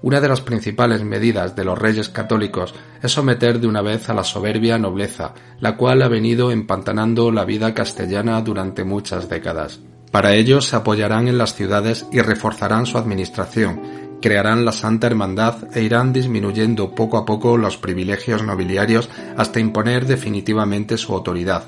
Una 0.00 0.20
de 0.20 0.28
las 0.28 0.40
principales 0.40 1.02
medidas 1.02 1.56
de 1.56 1.64
los 1.64 1.76
reyes 1.76 2.08
católicos 2.08 2.74
es 3.02 3.10
someter 3.10 3.58
de 3.58 3.66
una 3.66 3.82
vez 3.82 4.08
a 4.08 4.14
la 4.14 4.22
soberbia 4.22 4.78
nobleza, 4.78 5.34
la 5.60 5.76
cual 5.76 6.02
ha 6.02 6.08
venido 6.08 6.52
empantanando 6.52 7.32
la 7.32 7.44
vida 7.44 7.74
castellana 7.74 8.40
durante 8.42 8.84
muchas 8.84 9.28
décadas. 9.28 9.80
Para 10.12 10.34
ello 10.34 10.60
se 10.60 10.76
apoyarán 10.76 11.26
en 11.26 11.36
las 11.36 11.54
ciudades 11.54 12.06
y 12.12 12.20
reforzarán 12.20 12.86
su 12.86 12.96
administración, 12.96 13.80
crearán 14.22 14.64
la 14.64 14.72
Santa 14.72 15.08
Hermandad 15.08 15.76
e 15.76 15.82
irán 15.82 16.12
disminuyendo 16.12 16.94
poco 16.94 17.18
a 17.18 17.24
poco 17.24 17.56
los 17.56 17.76
privilegios 17.76 18.42
nobiliarios 18.44 19.10
hasta 19.36 19.60
imponer 19.60 20.06
definitivamente 20.06 20.96
su 20.96 21.12
autoridad. 21.12 21.64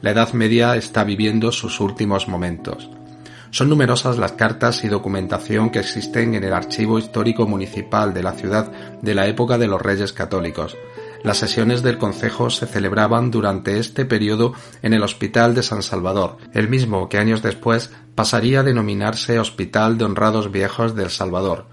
La 0.00 0.10
Edad 0.10 0.32
Media 0.32 0.76
está 0.76 1.04
viviendo 1.04 1.50
sus 1.52 1.80
últimos 1.80 2.28
momentos. 2.28 2.90
Son 3.50 3.68
numerosas 3.68 4.18
las 4.18 4.32
cartas 4.32 4.84
y 4.84 4.88
documentación 4.88 5.70
que 5.70 5.78
existen 5.78 6.34
en 6.34 6.44
el 6.44 6.52
archivo 6.52 6.98
histórico 6.98 7.46
municipal 7.46 8.12
de 8.12 8.22
la 8.22 8.32
ciudad 8.32 8.70
de 9.02 9.14
la 9.14 9.26
época 9.26 9.58
de 9.58 9.68
los 9.68 9.80
reyes 9.80 10.12
católicos. 10.12 10.76
Las 11.24 11.38
sesiones 11.38 11.82
del 11.82 11.98
Concejo 11.98 12.50
se 12.50 12.66
celebraban 12.66 13.30
durante 13.30 13.78
este 13.78 14.04
periodo 14.04 14.52
en 14.82 14.94
el 14.94 15.02
Hospital 15.02 15.54
de 15.54 15.62
San 15.62 15.82
Salvador, 15.82 16.36
el 16.52 16.68
mismo 16.68 17.08
que 17.08 17.18
años 17.18 17.42
después 17.42 17.90
pasaría 18.14 18.60
a 18.60 18.62
denominarse 18.64 19.38
Hospital 19.38 19.98
de 19.98 20.04
Honrados 20.04 20.52
Viejos 20.52 20.94
del 20.94 21.10
Salvador. 21.10 21.66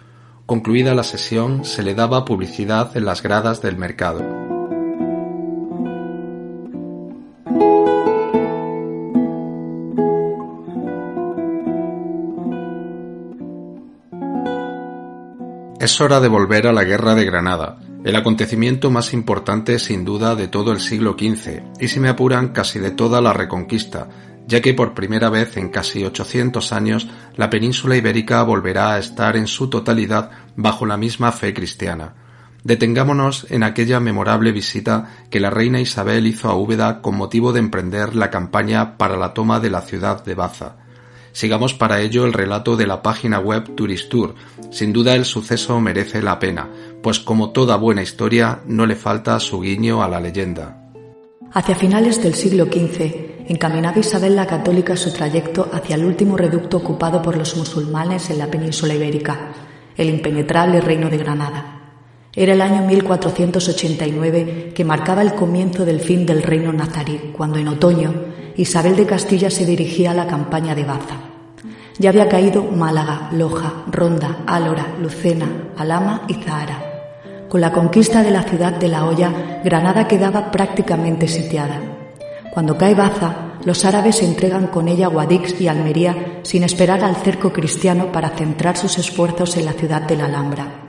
Concluida 0.45 0.95
la 0.95 1.03
sesión, 1.03 1.65
se 1.65 1.83
le 1.83 1.95
daba 1.95 2.25
publicidad 2.25 2.95
en 2.97 3.05
las 3.05 3.21
gradas 3.21 3.61
del 3.61 3.77
mercado. 3.77 4.44
Es 15.85 16.01
hora 16.01 16.19
de 16.19 16.29
volver 16.29 16.65
a 16.65 16.73
la 16.73 16.83
Guerra 16.83 17.13
de 17.13 17.25
Granada, 17.25 17.77
el 18.03 18.15
acontecimiento 18.15 18.89
más 18.89 19.13
importante 19.13 19.77
sin 19.77 20.03
duda 20.03 20.33
de 20.33 20.47
todo 20.47 20.71
el 20.71 20.79
siglo 20.79 21.15
XV, 21.15 21.61
y 21.79 21.89
si 21.89 21.99
me 21.99 22.09
apuran 22.09 22.47
casi 22.47 22.79
de 22.79 22.89
toda 22.89 23.21
la 23.21 23.33
Reconquista, 23.33 24.09
ya 24.47 24.61
que 24.61 24.73
por 24.73 24.95
primera 24.95 25.29
vez 25.29 25.57
en 25.57 25.69
casi 25.69 26.03
800 26.03 26.73
años 26.73 27.07
la 27.35 27.51
península 27.51 27.95
ibérica 27.95 28.41
volverá 28.41 28.95
a 28.95 28.97
estar 28.97 29.37
en 29.37 29.45
su 29.45 29.69
totalidad 29.69 30.31
bajo 30.55 30.87
la 30.87 30.97
misma 30.97 31.31
fe 31.31 31.53
cristiana. 31.53 32.15
Detengámonos 32.63 33.45
en 33.51 33.61
aquella 33.61 33.99
memorable 33.99 34.51
visita 34.51 35.11
que 35.29 35.39
la 35.39 35.51
reina 35.51 35.79
Isabel 35.79 36.25
hizo 36.25 36.49
a 36.49 36.55
Úbeda 36.55 37.03
con 37.03 37.15
motivo 37.15 37.53
de 37.53 37.59
emprender 37.59 38.15
la 38.15 38.31
campaña 38.31 38.97
para 38.97 39.17
la 39.17 39.35
toma 39.35 39.59
de 39.59 39.69
la 39.69 39.81
ciudad 39.81 40.25
de 40.25 40.33
Baza. 40.33 40.77
Sigamos 41.35 41.73
para 41.73 41.99
ello 41.99 42.25
el 42.25 42.31
relato 42.31 42.77
de 42.77 42.87
la 42.87 43.01
página 43.01 43.39
web 43.39 43.75
Turistur. 43.75 44.35
Sin 44.71 44.93
duda 44.93 45.15
el 45.15 45.25
suceso 45.25 45.81
merece 45.81 46.21
la 46.21 46.39
pena, 46.39 46.69
pues 47.03 47.19
como 47.19 47.49
toda 47.49 47.75
buena 47.75 48.01
historia 48.01 48.61
no 48.65 48.85
le 48.85 48.95
falta 48.95 49.37
su 49.41 49.59
guiño 49.59 50.01
a 50.01 50.07
la 50.07 50.21
leyenda. 50.21 50.81
Hacia 51.51 51.75
finales 51.75 52.23
del 52.23 52.35
siglo 52.35 52.67
XV, 52.67 53.49
encaminaba 53.49 53.99
Isabel 53.99 54.37
la 54.37 54.47
Católica 54.47 54.95
su 54.95 55.11
trayecto 55.11 55.69
hacia 55.73 55.97
el 55.97 56.05
último 56.05 56.37
reducto 56.37 56.77
ocupado 56.77 57.21
por 57.21 57.35
los 57.35 57.57
musulmanes 57.57 58.29
en 58.29 58.37
la 58.37 58.49
península 58.49 58.93
ibérica, 58.93 59.51
el 59.97 60.07
impenetrable 60.07 60.79
Reino 60.79 61.09
de 61.09 61.17
Granada. 61.17 61.74
Era 62.37 62.51
el 62.51 62.61
año 62.61 62.81
1489 62.85 64.73
que 64.75 64.83
marcaba 64.83 65.21
el 65.21 65.35
comienzo 65.35 65.85
del 65.85 66.01
fin 66.01 66.25
del 66.25 66.43
reino 66.43 66.73
nazarí, 66.73 67.31
cuando 67.35 67.59
en 67.59 67.69
otoño 67.69 68.13
Isabel 68.57 68.97
de 68.97 69.05
Castilla 69.05 69.49
se 69.49 69.65
dirigía 69.65 70.11
a 70.11 70.15
la 70.15 70.27
campaña 70.27 70.75
de 70.75 70.83
Baza. 70.83 71.15
Ya 71.97 72.09
había 72.09 72.27
caído 72.27 72.63
Málaga, 72.63 73.29
Loja, 73.31 73.85
Ronda, 73.89 74.39
Álora, 74.45 74.85
Lucena, 75.01 75.47
Alama 75.77 76.23
y 76.27 76.33
Zahara. 76.33 76.83
Con 77.47 77.61
la 77.61 77.71
conquista 77.71 78.21
de 78.21 78.31
la 78.31 78.43
ciudad 78.43 78.73
de 78.73 78.89
La 78.89 79.05
Hoya, 79.05 79.61
Granada 79.63 80.05
quedaba 80.05 80.51
prácticamente 80.51 81.29
sitiada. 81.29 81.79
Cuando 82.53 82.77
cae 82.77 82.95
Baza, 82.95 83.53
los 83.63 83.85
árabes 83.85 84.21
entregan 84.21 84.67
con 84.67 84.89
ella 84.89 85.07
Guadix 85.07 85.59
y 85.61 85.69
Almería 85.69 86.39
sin 86.43 86.63
esperar 86.63 87.01
al 87.01 87.15
cerco 87.15 87.53
cristiano 87.53 88.11
para 88.11 88.29
centrar 88.29 88.75
sus 88.75 88.97
esfuerzos 88.97 89.55
en 89.55 89.65
la 89.65 89.73
ciudad 89.73 90.01
de 90.01 90.17
la 90.17 90.25
Alhambra. 90.25 90.84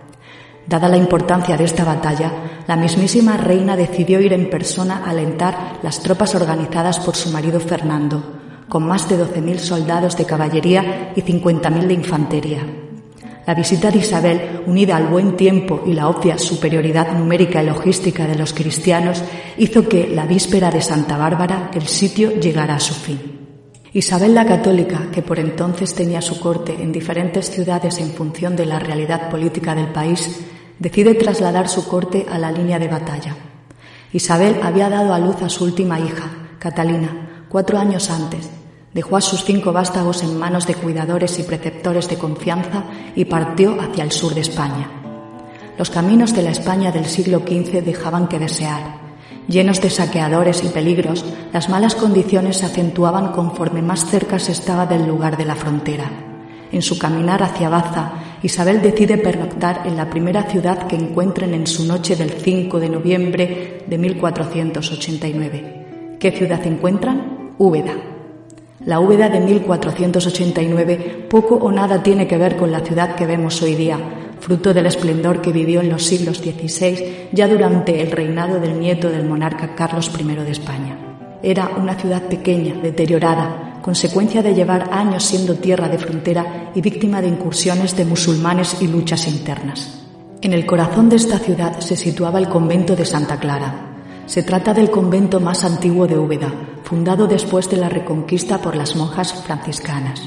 Dada 0.66 0.88
la 0.88 0.96
importancia 0.96 1.56
de 1.56 1.64
esta 1.64 1.84
batalla, 1.84 2.32
la 2.66 2.76
mismísima 2.76 3.36
reina 3.36 3.76
decidió 3.76 4.20
ir 4.20 4.32
en 4.32 4.50
persona 4.50 5.02
a 5.04 5.10
alentar 5.10 5.78
las 5.82 6.00
tropas 6.00 6.34
organizadas 6.34 6.98
por 6.98 7.14
su 7.14 7.30
marido 7.30 7.60
Fernando, 7.60 8.22
con 8.68 8.84
más 8.84 9.08
de 9.08 9.16
12.000 9.16 9.58
soldados 9.58 10.16
de 10.16 10.24
caballería 10.24 11.12
y 11.14 11.22
50.000 11.22 11.86
de 11.86 11.94
infantería. 11.94 12.66
La 13.46 13.54
visita 13.54 13.92
de 13.92 13.98
Isabel, 13.98 14.62
unida 14.66 14.96
al 14.96 15.06
buen 15.06 15.36
tiempo 15.36 15.84
y 15.86 15.92
la 15.92 16.08
obvia 16.08 16.36
superioridad 16.36 17.12
numérica 17.12 17.62
y 17.62 17.66
logística 17.66 18.26
de 18.26 18.34
los 18.34 18.52
cristianos, 18.52 19.22
hizo 19.58 19.88
que, 19.88 20.08
la 20.08 20.26
víspera 20.26 20.72
de 20.72 20.82
Santa 20.82 21.16
Bárbara, 21.16 21.70
el 21.72 21.86
sitio 21.86 22.32
llegara 22.40 22.74
a 22.74 22.80
su 22.80 22.94
fin. 22.94 23.36
Isabel 23.92 24.34
la 24.34 24.44
Católica, 24.44 25.12
que 25.12 25.22
por 25.22 25.38
entonces 25.38 25.94
tenía 25.94 26.20
su 26.20 26.40
corte 26.40 26.76
en 26.78 26.90
diferentes 26.90 27.48
ciudades 27.48 27.98
en 27.98 28.10
función 28.10 28.56
de 28.56 28.66
la 28.66 28.80
realidad 28.80 29.30
política 29.30 29.76
del 29.76 29.92
país, 29.92 30.44
decide 30.78 31.14
trasladar 31.14 31.68
su 31.68 31.86
corte 31.88 32.26
a 32.30 32.38
la 32.38 32.52
línea 32.52 32.78
de 32.78 32.88
batalla. 32.88 33.36
Isabel 34.12 34.60
había 34.62 34.88
dado 34.88 35.12
a 35.12 35.18
luz 35.18 35.42
a 35.42 35.48
su 35.48 35.64
última 35.64 36.00
hija, 36.00 36.30
Catalina, 36.58 37.44
cuatro 37.48 37.78
años 37.78 38.10
antes. 38.10 38.50
Dejó 38.94 39.16
a 39.16 39.20
sus 39.20 39.44
cinco 39.44 39.72
vástagos 39.72 40.22
en 40.22 40.38
manos 40.38 40.66
de 40.66 40.74
cuidadores 40.74 41.38
y 41.38 41.42
preceptores 41.42 42.08
de 42.08 42.16
confianza 42.16 42.84
y 43.14 43.26
partió 43.26 43.76
hacia 43.80 44.04
el 44.04 44.12
sur 44.12 44.34
de 44.34 44.40
España. 44.40 44.90
Los 45.78 45.90
caminos 45.90 46.34
de 46.34 46.42
la 46.42 46.50
España 46.50 46.92
del 46.92 47.04
siglo 47.04 47.40
XV 47.40 47.84
dejaban 47.84 48.28
que 48.28 48.38
desear. 48.38 49.06
Llenos 49.48 49.80
de 49.82 49.90
saqueadores 49.90 50.64
y 50.64 50.68
peligros, 50.68 51.24
las 51.52 51.68
malas 51.68 51.94
condiciones 51.94 52.56
se 52.56 52.66
acentuaban 52.66 53.32
conforme 53.32 53.82
más 53.82 54.06
cerca 54.06 54.38
se 54.38 54.52
estaba 54.52 54.86
del 54.86 55.06
lugar 55.06 55.36
de 55.36 55.44
la 55.44 55.54
frontera. 55.54 56.10
En 56.72 56.82
su 56.82 56.98
caminar 56.98 57.42
hacia 57.42 57.68
Baza, 57.68 58.12
Isabel 58.42 58.82
decide 58.82 59.18
pernoctar 59.18 59.82
en 59.86 59.96
la 59.96 60.10
primera 60.10 60.44
ciudad 60.44 60.86
que 60.86 60.96
encuentren 60.96 61.54
en 61.54 61.66
su 61.66 61.84
noche 61.84 62.16
del 62.16 62.30
5 62.30 62.78
de 62.78 62.88
noviembre 62.88 63.82
de 63.86 63.98
1489. 63.98 66.16
¿Qué 66.18 66.32
ciudad 66.32 66.64
encuentran? 66.66 67.54
Úbeda. 67.58 67.94
La 68.84 69.00
Úbeda 69.00 69.28
de 69.28 69.40
1489 69.40 71.26
poco 71.30 71.56
o 71.56 71.72
nada 71.72 72.02
tiene 72.02 72.28
que 72.28 72.36
ver 72.36 72.56
con 72.56 72.70
la 72.70 72.80
ciudad 72.80 73.16
que 73.16 73.26
vemos 73.26 73.60
hoy 73.62 73.74
día, 73.74 73.98
fruto 74.38 74.74
del 74.74 74.86
esplendor 74.86 75.40
que 75.40 75.52
vivió 75.52 75.80
en 75.80 75.88
los 75.88 76.04
siglos 76.04 76.38
XVI, 76.38 77.28
ya 77.32 77.48
durante 77.48 78.02
el 78.02 78.10
reinado 78.10 78.60
del 78.60 78.78
nieto 78.78 79.10
del 79.10 79.24
monarca 79.24 79.74
Carlos 79.74 80.12
I 80.18 80.24
de 80.24 80.52
España. 80.52 80.98
Era 81.42 81.70
una 81.76 81.94
ciudad 81.94 82.22
pequeña, 82.22 82.74
deteriorada, 82.74 83.75
consecuencia 83.86 84.42
de 84.42 84.52
llevar 84.52 84.88
años 84.90 85.22
siendo 85.22 85.54
tierra 85.54 85.88
de 85.88 85.96
frontera 85.96 86.72
y 86.74 86.80
víctima 86.80 87.22
de 87.22 87.28
incursiones 87.28 87.96
de 87.96 88.04
musulmanes 88.04 88.82
y 88.82 88.88
luchas 88.88 89.28
internas. 89.28 90.02
En 90.42 90.52
el 90.52 90.66
corazón 90.66 91.08
de 91.08 91.14
esta 91.14 91.38
ciudad 91.38 91.78
se 91.78 91.94
situaba 91.94 92.40
el 92.40 92.48
convento 92.48 92.96
de 92.96 93.04
Santa 93.04 93.38
Clara. 93.38 94.02
Se 94.26 94.42
trata 94.42 94.74
del 94.74 94.90
convento 94.90 95.38
más 95.38 95.62
antiguo 95.62 96.08
de 96.08 96.18
Úbeda, 96.18 96.52
fundado 96.82 97.28
después 97.28 97.70
de 97.70 97.76
la 97.76 97.88
reconquista 97.88 98.58
por 98.58 98.74
las 98.74 98.96
monjas 98.96 99.32
franciscanas. 99.32 100.20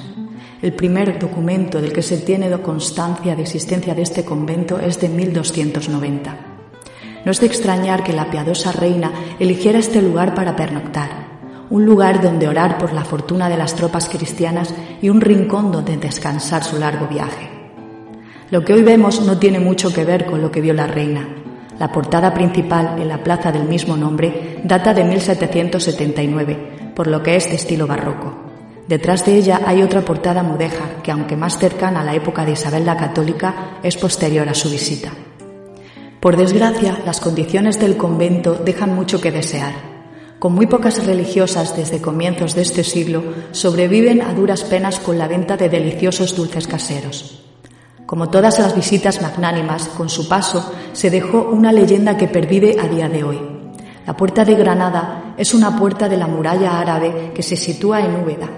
El 0.62 0.72
primer 0.72 1.20
documento 1.20 1.82
del 1.82 1.92
que 1.92 2.02
se 2.02 2.20
tiene 2.20 2.50
constancia 2.62 3.36
de 3.36 3.42
existencia 3.42 3.94
de 3.94 4.04
este 4.04 4.24
convento 4.24 4.80
es 4.80 5.02
de 5.02 5.10
1290. 5.10 6.38
No 7.26 7.30
es 7.30 7.42
de 7.42 7.48
extrañar 7.48 8.06
que 8.06 8.14
la 8.14 8.32
piadosa 8.32 8.72
reina 8.72 9.12
eligiera 9.38 9.80
este 9.80 10.02
lugar 10.02 10.34
para 10.34 10.56
pernoctar 10.56 11.39
un 11.70 11.86
lugar 11.86 12.22
donde 12.22 12.48
orar 12.48 12.78
por 12.78 12.94
la 12.94 13.06
fortuna 13.06 13.48
de 13.48 13.58
las 13.58 13.76
tropas 13.76 14.10
cristianas 14.10 14.74
y 15.02 15.10
un 15.10 15.22
rincón 15.22 15.72
donde 15.72 15.98
descansar 15.98 16.64
su 16.64 16.78
largo 16.80 17.08
viaje. 17.08 17.50
Lo 18.50 18.66
que 18.66 18.74
hoy 18.74 18.82
vemos 18.82 19.22
no 19.22 19.38
tiene 19.38 19.60
mucho 19.60 19.94
que 19.94 20.06
ver 20.06 20.26
con 20.26 20.42
lo 20.42 20.50
que 20.52 20.62
vio 20.62 20.74
la 20.74 20.88
reina. 20.88 21.28
La 21.78 21.92
portada 21.92 22.34
principal 22.34 23.00
en 23.00 23.08
la 23.08 23.24
plaza 23.24 23.52
del 23.52 23.66
mismo 23.66 23.96
nombre 23.96 24.60
data 24.64 24.94
de 24.94 25.04
1779, 25.04 26.92
por 26.96 27.08
lo 27.08 27.22
que 27.22 27.36
es 27.36 27.48
de 27.50 27.56
estilo 27.56 27.86
barroco. 27.86 28.34
Detrás 28.88 29.24
de 29.26 29.36
ella 29.36 29.62
hay 29.66 29.84
otra 29.84 30.02
portada 30.02 30.42
mudéjar 30.42 31.04
que, 31.04 31.12
aunque 31.12 31.38
más 31.38 31.60
cercana 31.60 32.02
a 32.02 32.04
la 32.04 32.16
época 32.16 32.44
de 32.44 32.54
Isabel 32.54 32.86
la 32.86 32.98
Católica, 32.98 33.78
es 33.84 33.96
posterior 33.96 34.50
a 34.50 34.56
su 34.56 34.70
visita. 34.70 35.12
Por 36.20 36.36
desgracia, 36.36 36.98
las 37.06 37.22
condiciones 37.22 37.80
del 37.80 37.96
convento 37.96 38.56
dejan 38.56 38.96
mucho 38.96 39.22
que 39.22 39.32
desear 39.32 39.99
con 40.40 40.54
muy 40.54 40.68
pocas 40.68 41.06
religiosas 41.06 41.76
desde 41.76 42.02
comienzos 42.02 42.56
de 42.56 42.62
este 42.62 42.86
siglo, 42.86 43.24
sobreviven 43.52 44.22
a 44.22 44.34
duras 44.34 44.64
penas 44.64 45.00
con 45.00 45.18
la 45.18 45.28
venta 45.28 45.58
de 45.58 45.68
deliciosos 45.68 46.36
dulces 46.36 46.66
caseros. 46.66 47.44
Como 48.06 48.30
todas 48.30 48.58
las 48.58 48.76
visitas 48.76 49.22
magnánimas, 49.22 49.90
con 49.90 50.10
su 50.10 50.28
paso 50.28 50.74
se 50.94 51.10
dejó 51.10 51.50
una 51.52 51.72
leyenda 51.74 52.18
que 52.18 52.28
pervive 52.28 52.78
a 52.80 52.88
día 52.88 53.10
de 53.10 53.24
hoy. 53.24 53.40
La 54.08 54.16
puerta 54.16 54.46
de 54.46 54.56
Granada 54.56 55.36
es 55.38 55.54
una 55.54 55.78
puerta 55.78 56.10
de 56.10 56.18
la 56.18 56.26
muralla 56.26 56.80
árabe 56.80 57.32
que 57.36 57.44
se 57.44 57.56
sitúa 57.56 58.00
en 58.00 58.16
Úbeda. 58.16 58.50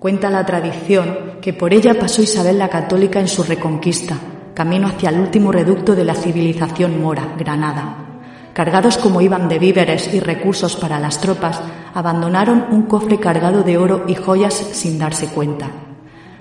Cuenta 0.00 0.30
la 0.30 0.44
tradición 0.44 1.38
que 1.40 1.52
por 1.52 1.72
ella 1.72 1.94
pasó 1.94 2.22
Isabel 2.22 2.58
la 2.58 2.68
Católica 2.68 3.20
en 3.20 3.28
su 3.28 3.44
reconquista, 3.44 4.16
camino 4.54 4.88
hacia 4.88 5.10
el 5.10 5.20
último 5.20 5.52
reducto 5.52 5.94
de 5.94 6.04
la 6.04 6.14
civilización 6.14 7.00
mora, 7.00 7.36
Granada. 7.38 8.11
Cargados 8.52 8.98
como 8.98 9.20
iban 9.22 9.48
de 9.48 9.58
víveres 9.58 10.12
y 10.12 10.20
recursos 10.20 10.76
para 10.76 11.00
las 11.00 11.20
tropas, 11.20 11.60
abandonaron 11.94 12.66
un 12.70 12.82
cofre 12.82 13.18
cargado 13.18 13.62
de 13.62 13.78
oro 13.78 14.04
y 14.06 14.14
joyas 14.14 14.52
sin 14.52 14.98
darse 14.98 15.28
cuenta. 15.28 15.70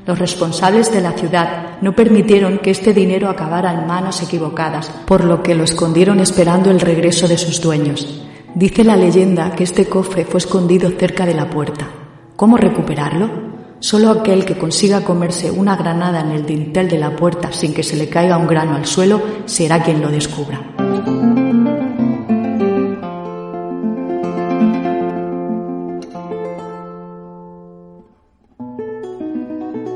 Los 0.05 0.19
responsables 0.19 0.91
de 0.91 0.99
la 0.99 1.11
ciudad 1.13 1.79
no 1.81 1.95
permitieron 1.95 2.57
que 2.57 2.71
este 2.71 2.93
dinero 2.93 3.29
acabara 3.29 3.71
en 3.71 3.87
manos 3.87 4.21
equivocadas, 4.21 4.89
por 5.05 5.23
lo 5.23 5.41
que 5.41 5.55
lo 5.55 5.63
escondieron 5.63 6.19
esperando 6.19 6.69
el 6.69 6.81
regreso 6.81 7.27
de 7.27 7.37
sus 7.37 7.61
dueños. 7.61 8.21
Dice 8.55 8.83
la 8.83 8.97
leyenda 8.97 9.51
que 9.51 9.63
este 9.63 9.85
cofre 9.85 10.25
fue 10.25 10.39
escondido 10.39 10.89
cerca 10.89 11.25
de 11.25 11.35
la 11.35 11.49
puerta. 11.49 11.87
¿Cómo 12.35 12.57
recuperarlo? 12.57 13.51
Solo 13.79 14.11
aquel 14.11 14.43
que 14.43 14.57
consiga 14.57 15.05
comerse 15.05 15.49
una 15.49 15.77
granada 15.77 16.21
en 16.21 16.31
el 16.31 16.45
dintel 16.45 16.89
de 16.89 16.97
la 16.97 17.15
puerta 17.15 17.51
sin 17.51 17.73
que 17.73 17.83
se 17.83 17.95
le 17.95 18.09
caiga 18.09 18.37
un 18.37 18.47
grano 18.47 18.75
al 18.75 18.85
suelo 18.85 19.21
será 19.45 19.81
quien 19.81 20.01
lo 20.01 20.09
descubra. 20.09 20.80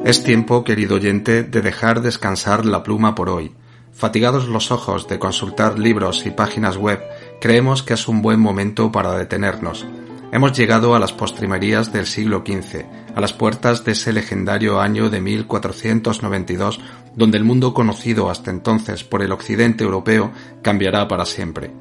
Es 0.05 0.23
tiempo, 0.23 0.63
querido 0.63 0.97
oyente, 0.97 1.41
de 1.41 1.63
dejar 1.63 2.03
descansar 2.03 2.63
la 2.63 2.83
pluma 2.83 3.15
por 3.15 3.27
hoy. 3.27 3.53
Fatigados 3.91 4.47
los 4.47 4.69
ojos 4.69 5.07
de 5.07 5.17
consultar 5.17 5.79
libros 5.79 6.27
y 6.27 6.29
páginas 6.29 6.77
web, 6.77 7.01
creemos 7.41 7.81
que 7.81 7.95
es 7.95 8.07
un 8.07 8.21
buen 8.21 8.39
momento 8.39 8.91
para 8.91 9.17
detenernos. 9.17 9.83
Hemos 10.31 10.55
llegado 10.55 10.93
a 10.93 10.99
las 10.99 11.11
postrimerías 11.11 11.91
del 11.91 12.05
siglo 12.05 12.43
XV, 12.45 12.85
a 13.15 13.19
las 13.19 13.33
puertas 13.33 13.83
de 13.83 13.93
ese 13.93 14.13
legendario 14.13 14.79
año 14.79 15.09
de 15.09 15.21
1492, 15.21 16.79
donde 17.15 17.39
el 17.39 17.43
mundo 17.43 17.73
conocido 17.73 18.29
hasta 18.29 18.51
entonces 18.51 19.03
por 19.03 19.23
el 19.23 19.31
occidente 19.31 19.85
europeo 19.85 20.31
cambiará 20.61 21.07
para 21.07 21.25
siempre. 21.25 21.71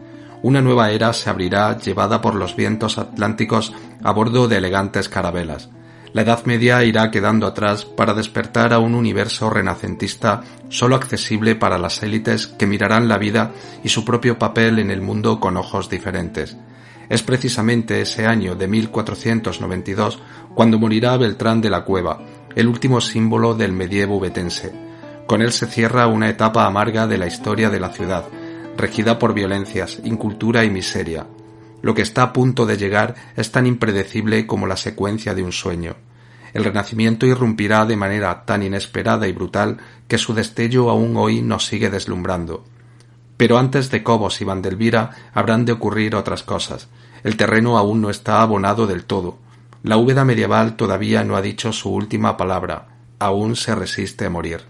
Una 0.40 0.62
nueva 0.62 0.92
era 0.92 1.12
se 1.12 1.28
abrirá 1.28 1.76
llevada 1.76 2.22
por 2.22 2.36
los 2.36 2.56
vientos 2.56 2.96
atlánticos 2.96 3.74
a 4.02 4.12
bordo 4.12 4.48
de 4.48 4.56
elegantes 4.56 5.10
carabelas. 5.10 5.68
La 6.14 6.22
Edad 6.22 6.44
Media 6.44 6.84
irá 6.84 7.10
quedando 7.10 7.44
atrás 7.44 7.84
para 7.84 8.14
despertar 8.14 8.72
a 8.72 8.78
un 8.78 8.94
universo 8.94 9.50
renacentista 9.50 10.42
solo 10.68 10.94
accesible 10.94 11.56
para 11.56 11.76
las 11.76 12.04
élites 12.04 12.46
que 12.46 12.68
mirarán 12.68 13.08
la 13.08 13.18
vida 13.18 13.50
y 13.82 13.88
su 13.88 14.04
propio 14.04 14.38
papel 14.38 14.78
en 14.78 14.92
el 14.92 15.00
mundo 15.00 15.40
con 15.40 15.56
ojos 15.56 15.90
diferentes. 15.90 16.56
Es 17.08 17.24
precisamente 17.24 18.00
ese 18.00 18.26
año 18.26 18.54
de 18.54 18.68
1492 18.68 20.20
cuando 20.54 20.78
morirá 20.78 21.16
Beltrán 21.16 21.60
de 21.60 21.70
la 21.70 21.82
Cueva, 21.82 22.20
el 22.54 22.68
último 22.68 23.00
símbolo 23.00 23.54
del 23.54 23.72
medievo 23.72 24.20
betense. 24.20 24.72
Con 25.26 25.42
él 25.42 25.50
se 25.50 25.66
cierra 25.66 26.06
una 26.06 26.28
etapa 26.28 26.64
amarga 26.64 27.08
de 27.08 27.18
la 27.18 27.26
historia 27.26 27.70
de 27.70 27.80
la 27.80 27.88
ciudad, 27.88 28.24
regida 28.76 29.18
por 29.18 29.34
violencias, 29.34 29.98
incultura 30.04 30.64
y 30.64 30.70
miseria. 30.70 31.26
Lo 31.84 31.92
que 31.92 32.00
está 32.00 32.22
a 32.22 32.32
punto 32.32 32.64
de 32.64 32.78
llegar 32.78 33.14
es 33.36 33.52
tan 33.52 33.66
impredecible 33.66 34.46
como 34.46 34.66
la 34.66 34.78
secuencia 34.78 35.34
de 35.34 35.42
un 35.42 35.52
sueño. 35.52 35.96
El 36.54 36.64
Renacimiento 36.64 37.26
irrumpirá 37.26 37.84
de 37.84 37.94
manera 37.94 38.46
tan 38.46 38.62
inesperada 38.62 39.28
y 39.28 39.32
brutal 39.32 39.76
que 40.08 40.16
su 40.16 40.32
destello 40.32 40.88
aún 40.88 41.14
hoy 41.18 41.42
nos 41.42 41.66
sigue 41.66 41.90
deslumbrando. 41.90 42.64
Pero 43.36 43.58
antes 43.58 43.90
de 43.90 44.02
Cobos 44.02 44.40
y 44.40 44.44
Vandelvira 44.44 45.10
habrán 45.34 45.66
de 45.66 45.72
ocurrir 45.72 46.16
otras 46.16 46.42
cosas. 46.42 46.88
El 47.22 47.36
terreno 47.36 47.76
aún 47.76 48.00
no 48.00 48.08
está 48.08 48.40
abonado 48.40 48.86
del 48.86 49.04
todo. 49.04 49.36
La 49.82 49.98
Úbeda 49.98 50.24
medieval 50.24 50.76
todavía 50.76 51.22
no 51.22 51.36
ha 51.36 51.42
dicho 51.42 51.70
su 51.74 51.92
última 51.92 52.38
palabra. 52.38 52.86
Aún 53.18 53.56
se 53.56 53.74
resiste 53.74 54.24
a 54.24 54.30
morir. 54.30 54.62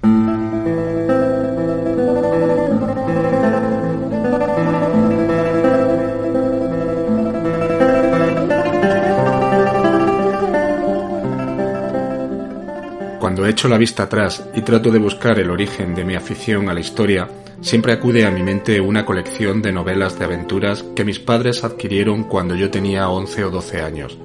Cuando 13.45 13.59
echo 13.59 13.69
la 13.69 13.77
vista 13.77 14.05
atrás 14.05 14.43
y 14.55 14.63
trato 14.63 14.91
de 14.91 14.99
buscar 14.99 15.39
el 15.39 15.51
origen 15.51 15.95
de 15.95 16.03
mi 16.03 16.15
afición 16.15 16.71
a 16.71 16.73
la 16.73 16.81
historia, 16.81 17.29
siempre 17.61 17.93
acude 17.93 18.25
a 18.25 18.31
mi 18.31 18.43
mente 18.43 18.81
una 18.81 19.05
colección 19.05 19.61
de 19.61 19.71
novelas 19.71 20.19
de 20.19 20.25
aventuras 20.25 20.83
que 20.97 21.05
mis 21.05 21.19
padres 21.19 21.63
adquirieron 21.63 22.25
cuando 22.25 22.55
yo 22.55 22.71
tenía 22.71 23.11
11 23.11 23.45
o 23.45 23.51
12 23.51 23.83
años. 23.83 24.17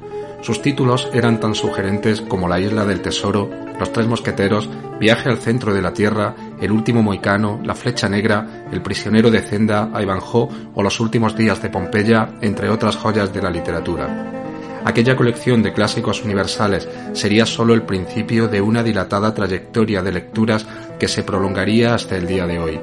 Sus 0.41 0.61
títulos 0.61 1.09
eran 1.13 1.41
tan 1.41 1.53
sugerentes 1.53 2.22
como 2.22 2.47
La 2.47 2.61
isla 2.61 2.86
del 2.86 3.01
tesoro, 3.01 3.49
Los 3.78 3.91
tres 3.91 4.07
mosqueteros, 4.07 4.70
Viaje 5.01 5.28
al 5.28 5.39
centro 5.39 5.74
de 5.74 5.82
la 5.82 5.91
tierra, 5.91 6.34
El 6.61 6.72
último 6.72 7.03
moicano, 7.03 7.59
La 7.65 7.76
flecha 7.76 8.07
negra, 8.07 8.67
El 8.72 8.82
prisionero 8.82 9.30
de 9.30 9.41
Zenda, 9.41 9.91
Ivanhoe 10.01 10.47
o 10.76 10.82
Los 10.82 11.01
últimos 11.01 11.36
días 11.36 11.61
de 11.61 11.70
Pompeya, 11.70 12.36
entre 12.39 12.70
otras 12.70 12.95
joyas 12.95 13.34
de 13.34 13.41
la 13.41 13.49
literatura. 13.49 14.38
Aquella 14.86 15.15
colección 15.15 15.61
de 15.61 15.73
clásicos 15.73 16.23
universales 16.23 16.88
sería 17.13 17.45
sólo 17.45 17.73
el 17.73 17.84
principio 17.84 18.47
de 18.47 18.61
una 18.61 18.84
dilatada 18.84 19.34
trayectoria 19.34 20.01
de 20.01 20.11
lecturas 20.11 20.65
que 20.99 21.07
se 21.07 21.23
prolongaría 21.23 21.93
hasta 21.93 22.15
el 22.15 22.27
día 22.27 22.47
de 22.47 22.59
hoy. 22.59 22.80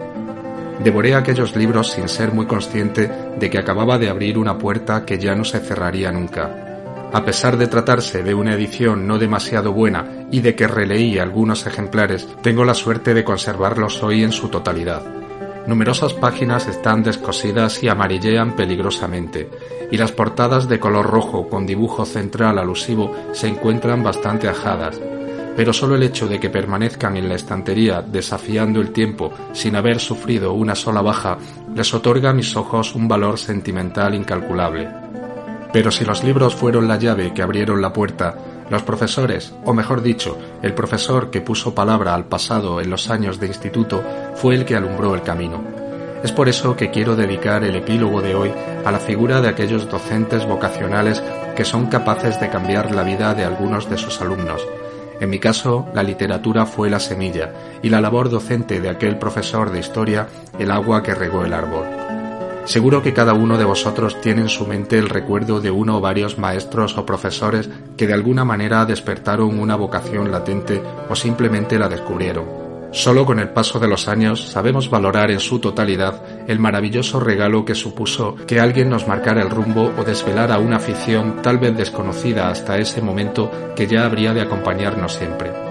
Devoré 0.85 1.15
aquellos 1.15 1.57
libros 1.57 1.93
sin 1.93 2.09
ser 2.09 2.33
muy 2.33 2.47
consciente 2.47 3.11
de 3.39 3.51
que 3.51 3.59
acababa 3.59 3.99
de 3.99 4.11
abrir 4.11 4.37
una 4.37 4.59
puerta 4.59 5.05
que 5.07 5.19
ya 5.19 5.35
no 5.35 5.45
se 5.45 5.59
cerraría 5.61 6.13
nunca. 6.13 6.67
A 7.13 7.25
pesar 7.25 7.57
de 7.57 7.67
tratarse 7.67 8.23
de 8.23 8.35
una 8.35 8.55
edición 8.55 9.07
no 9.07 9.19
demasiado 9.19 9.73
buena 9.73 10.27
y 10.31 10.41
de 10.41 10.55
que 10.55 10.69
releí 10.69 11.19
algunos 11.19 11.67
ejemplares, 11.67 12.29
tengo 12.43 12.65
la 12.65 12.75
suerte 12.75 13.15
de 13.15 13.25
conservarlos 13.25 14.03
hoy 14.03 14.23
en 14.23 14.33
su 14.33 14.49
totalidad. 14.49 15.16
Numerosas 15.67 16.15
páginas 16.15 16.69
están 16.69 17.03
descosidas 17.03 17.83
y 17.83 17.89
amarillean 17.89 18.55
peligrosamente, 18.55 19.51
y 19.91 19.97
las 19.97 20.13
portadas 20.13 20.69
de 20.69 20.79
color 20.79 21.07
rojo 21.07 21.49
con 21.49 21.67
dibujo 21.67 22.05
central 22.05 22.59
alusivo 22.59 23.13
se 23.33 23.49
encuentran 23.49 24.03
bastante 24.03 24.49
ajadas, 24.49 25.01
pero 25.57 25.73
solo 25.73 25.97
el 25.97 26.05
hecho 26.05 26.29
de 26.29 26.39
que 26.39 26.51
permanezcan 26.51 27.17
en 27.17 27.29
la 27.29 27.35
estantería 27.35 28.01
desafiando 28.01 28.81
el 28.81 28.93
tiempo 28.93 29.33
sin 29.53 29.75
haber 29.75 29.99
sufrido 29.99 30.53
una 30.53 30.77
sola 30.77 31.03
baja 31.03 31.39
les 31.75 31.93
otorga 31.95 32.31
a 32.31 32.35
mis 32.35 32.55
ojos 32.57 32.95
un 32.95 33.09
valor 33.09 33.39
sentimental 33.39 34.15
incalculable. 34.15 34.89
Pero 35.73 35.91
si 35.91 36.05
los 36.05 36.23
libros 36.23 36.55
fueron 36.55 36.87
la 36.87 36.97
llave 36.97 37.35
que 37.35 37.43
abrieron 37.43 37.83
la 37.83 37.93
puerta, 37.93 38.37
los 38.71 38.83
profesores, 38.83 39.55
o 39.65 39.73
mejor 39.73 40.03
dicho, 40.03 40.37
el 40.63 40.75
profesor 40.75 41.31
que 41.31 41.41
puso 41.41 41.75
palabra 41.75 42.15
al 42.15 42.25
pasado 42.25 42.81
en 42.81 42.91
los 42.91 43.11
años 43.11 43.39
de 43.41 43.47
instituto, 43.47 44.03
fue 44.35 44.55
el 44.55 44.65
que 44.65 44.77
alumbró 44.77 45.15
el 45.15 45.23
camino. 45.23 45.63
Es 46.23 46.33
por 46.33 46.49
eso 46.49 46.77
que 46.77 46.91
quiero 46.91 47.15
dedicar 47.15 47.63
el 47.65 47.77
epílogo 47.77 48.21
de 48.23 48.35
hoy 48.35 48.53
a 48.85 48.91
la 48.91 48.99
figura 48.99 49.41
de 49.41 49.49
aquellos 49.49 49.89
docentes 49.89 50.47
vocacionales 50.47 51.23
que 51.55 51.65
son 51.65 51.87
capaces 51.87 52.41
de 52.41 52.49
cambiar 52.49 52.95
la 52.95 53.03
vida 53.03 53.35
de 53.35 53.45
algunos 53.45 53.89
de 53.89 53.99
sus 53.99 54.21
alumnos, 54.21 54.67
en 55.19 55.31
mi 55.31 55.39
caso, 55.39 55.87
la 55.95 56.03
literatura 56.03 56.67
fue 56.67 56.91
la 56.91 57.01
semilla 57.01 57.53
y 57.83 57.89
la 57.89 58.01
labor 58.01 58.29
docente 58.29 58.81
de 58.81 58.91
aquel 58.91 59.19
profesor 59.19 59.71
de 59.71 59.81
historia 59.81 60.29
el 60.59 60.71
agua 60.71 61.03
que 61.03 61.15
regó 61.15 61.45
el 61.45 61.55
árbol. 61.55 62.06
Seguro 62.67 63.01
que 63.01 63.15
cada 63.15 63.33
uno 63.33 63.59
de 63.59 63.65
vosotros 63.65 64.21
tiene 64.21 64.43
en 64.43 64.49
su 64.49 64.67
mente 64.67 64.99
el 64.99 65.09
recuerdo 65.09 65.61
de 65.61 65.71
uno 65.71 65.99
o 65.99 66.01
varios 66.01 66.37
maestros 66.37 66.99
o 66.99 67.07
profesores 67.07 67.71
que 67.97 68.09
de 68.09 68.13
alguna 68.13 68.45
manera 68.45 68.85
despertaron 68.85 69.61
una 69.61 69.77
vocación 69.77 70.33
latente 70.33 70.83
o 71.09 71.15
simplemente 71.15 71.79
la 71.79 71.89
descubrieron. 71.89 72.67
Solo 72.91 73.25
con 73.25 73.39
el 73.39 73.51
paso 73.51 73.79
de 73.79 73.87
los 73.87 74.09
años 74.09 74.49
sabemos 74.49 74.91
valorar 74.91 75.31
en 75.31 75.39
su 75.39 75.61
totalidad 75.61 76.23
el 76.49 76.59
maravilloso 76.59 77.21
regalo 77.21 77.65
que 77.65 77.77
supuso 77.77 78.35
que 78.49 78.59
alguien 78.59 78.91
nos 78.91 79.07
marcara 79.07 79.43
el 79.43 79.51
rumbo 79.51 79.93
o 79.97 80.03
desvelara 80.03 80.59
una 80.59 80.79
afición 80.79 81.43
tal 81.43 81.59
vez 81.59 81.77
desconocida 81.77 82.49
hasta 82.49 82.79
ese 82.79 83.01
momento 83.01 83.51
que 83.77 83.87
ya 83.87 84.07
habría 84.07 84.35
de 84.35 84.41
acompañarnos 84.41 85.13
siempre. 85.13 85.66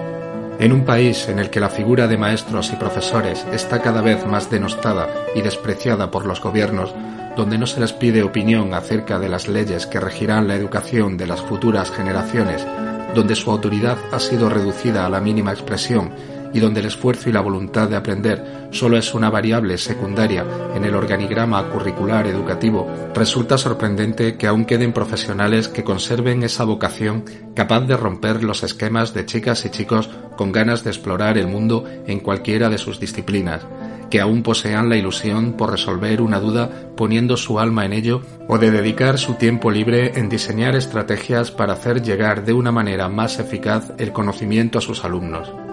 En 0.58 0.72
un 0.72 0.84
país 0.86 1.28
en 1.28 1.38
el 1.38 1.50
que 1.50 1.60
la 1.60 1.68
figura 1.68 2.08
de 2.08 2.16
maestros 2.16 2.72
y 2.72 2.76
profesores 2.76 3.44
está 3.52 3.82
cada 3.82 4.00
vez 4.00 4.26
más 4.26 4.50
denostada 4.50 5.08
y 5.34 5.42
despreciada 5.42 6.10
por 6.10 6.24
los 6.24 6.40
gobiernos, 6.40 6.94
donde 7.36 7.58
no 7.58 7.66
se 7.66 7.78
les 7.78 7.92
pide 7.92 8.22
opinión 8.22 8.72
acerca 8.72 9.18
de 9.18 9.28
las 9.28 9.48
leyes 9.48 9.86
que 9.86 10.00
regirán 10.00 10.48
la 10.48 10.54
educación 10.54 11.18
de 11.18 11.26
las 11.26 11.42
futuras 11.42 11.90
generaciones, 11.90 12.66
donde 13.14 13.34
su 13.34 13.50
autoridad 13.50 13.98
ha 14.12 14.18
sido 14.18 14.48
reducida 14.48 15.04
a 15.04 15.10
la 15.10 15.20
mínima 15.20 15.52
expresión 15.52 16.12
y 16.56 16.58
donde 16.58 16.80
el 16.80 16.86
esfuerzo 16.86 17.28
y 17.28 17.32
la 17.34 17.42
voluntad 17.42 17.86
de 17.86 17.96
aprender 17.96 18.68
solo 18.70 18.96
es 18.96 19.12
una 19.12 19.28
variable 19.28 19.76
secundaria 19.76 20.42
en 20.74 20.86
el 20.86 20.94
organigrama 20.94 21.68
curricular 21.68 22.26
educativo, 22.26 22.88
resulta 23.14 23.58
sorprendente 23.58 24.38
que 24.38 24.46
aún 24.46 24.64
queden 24.64 24.94
profesionales 24.94 25.68
que 25.68 25.84
conserven 25.84 26.42
esa 26.42 26.64
vocación 26.64 27.26
capaz 27.54 27.80
de 27.80 27.98
romper 27.98 28.42
los 28.42 28.62
esquemas 28.62 29.12
de 29.12 29.26
chicas 29.26 29.66
y 29.66 29.70
chicos 29.70 30.08
con 30.38 30.50
ganas 30.50 30.82
de 30.82 30.88
explorar 30.88 31.36
el 31.36 31.46
mundo 31.46 31.84
en 32.06 32.20
cualquiera 32.20 32.70
de 32.70 32.78
sus 32.78 33.00
disciplinas, 33.00 33.66
que 34.10 34.22
aún 34.22 34.42
posean 34.42 34.88
la 34.88 34.96
ilusión 34.96 35.58
por 35.58 35.70
resolver 35.70 36.22
una 36.22 36.40
duda 36.40 36.70
poniendo 36.96 37.36
su 37.36 37.60
alma 37.60 37.84
en 37.84 37.92
ello 37.92 38.22
o 38.48 38.56
de 38.56 38.70
dedicar 38.70 39.18
su 39.18 39.34
tiempo 39.34 39.70
libre 39.70 40.18
en 40.18 40.30
diseñar 40.30 40.74
estrategias 40.74 41.50
para 41.50 41.74
hacer 41.74 42.00
llegar 42.00 42.46
de 42.46 42.54
una 42.54 42.72
manera 42.72 43.10
más 43.10 43.38
eficaz 43.40 43.92
el 43.98 44.12
conocimiento 44.12 44.78
a 44.78 44.80
sus 44.80 45.04
alumnos. 45.04 45.65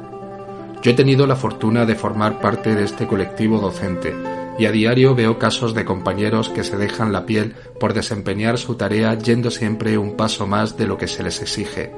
Yo 0.84 0.92
he 0.92 0.96
tenido 0.96 1.26
la 1.26 1.38
fortuna 1.38 1.86
de 1.86 1.96
formar 1.96 2.42
parte 2.42 2.76
de 2.76 2.84
este 2.84 3.08
colectivo 3.08 3.60
docente 3.60 4.14
y 4.60 4.66
a 4.66 4.72
diario 4.72 5.16
veo 5.16 5.40
casos 5.40 5.74
de 5.74 5.86
compañeros 5.86 6.50
que 6.50 6.66
se 6.66 6.76
dejan 6.76 7.14
la 7.14 7.26
piel 7.26 7.56
por 7.80 7.94
desempeñar 7.94 8.58
su 8.58 8.76
tarea 8.76 9.18
yendo 9.18 9.50
siempre 9.50 9.98
un 9.98 10.18
paso 10.18 10.46
más 10.46 10.78
de 10.78 10.86
lo 10.86 10.98
que 10.98 11.08
se 11.08 11.24
les 11.24 11.42
exige. 11.42 11.94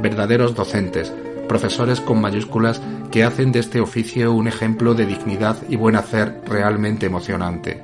Verdaderos 0.00 0.54
docentes, 0.54 1.12
profesores 1.46 2.00
con 2.00 2.22
mayúsculas 2.22 2.80
que 3.10 3.24
hacen 3.24 3.52
de 3.52 3.58
este 3.58 3.82
oficio 3.82 4.32
un 4.32 4.48
ejemplo 4.48 4.94
de 4.94 5.04
dignidad 5.04 5.58
y 5.68 5.76
buen 5.76 5.94
hacer 5.94 6.40
realmente 6.46 7.04
emocionante. 7.04 7.82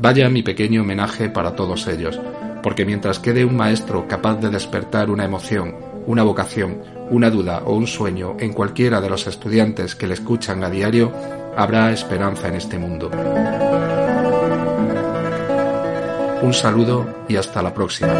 Vaya 0.00 0.30
mi 0.30 0.42
pequeño 0.42 0.80
homenaje 0.80 1.28
para 1.28 1.54
todos 1.54 1.86
ellos, 1.88 2.18
porque 2.62 2.86
mientras 2.86 3.18
quede 3.18 3.44
un 3.44 3.56
maestro 3.56 4.08
capaz 4.08 4.36
de 4.36 4.48
despertar 4.48 5.10
una 5.10 5.26
emoción, 5.26 5.76
una 6.06 6.22
vocación, 6.22 6.78
una 7.10 7.30
duda 7.30 7.62
o 7.64 7.74
un 7.74 7.86
sueño 7.86 8.36
en 8.38 8.52
cualquiera 8.52 9.00
de 9.00 9.10
los 9.10 9.26
estudiantes 9.26 9.94
que 9.94 10.06
le 10.06 10.14
escuchan 10.14 10.64
a 10.64 10.70
diario, 10.70 11.12
habrá 11.56 11.92
esperanza 11.92 12.48
en 12.48 12.54
este 12.54 12.78
mundo. 12.78 13.10
Un 16.42 16.54
saludo 16.54 17.24
y 17.28 17.36
hasta 17.36 17.62
la 17.62 17.74
próxima. 17.74 18.14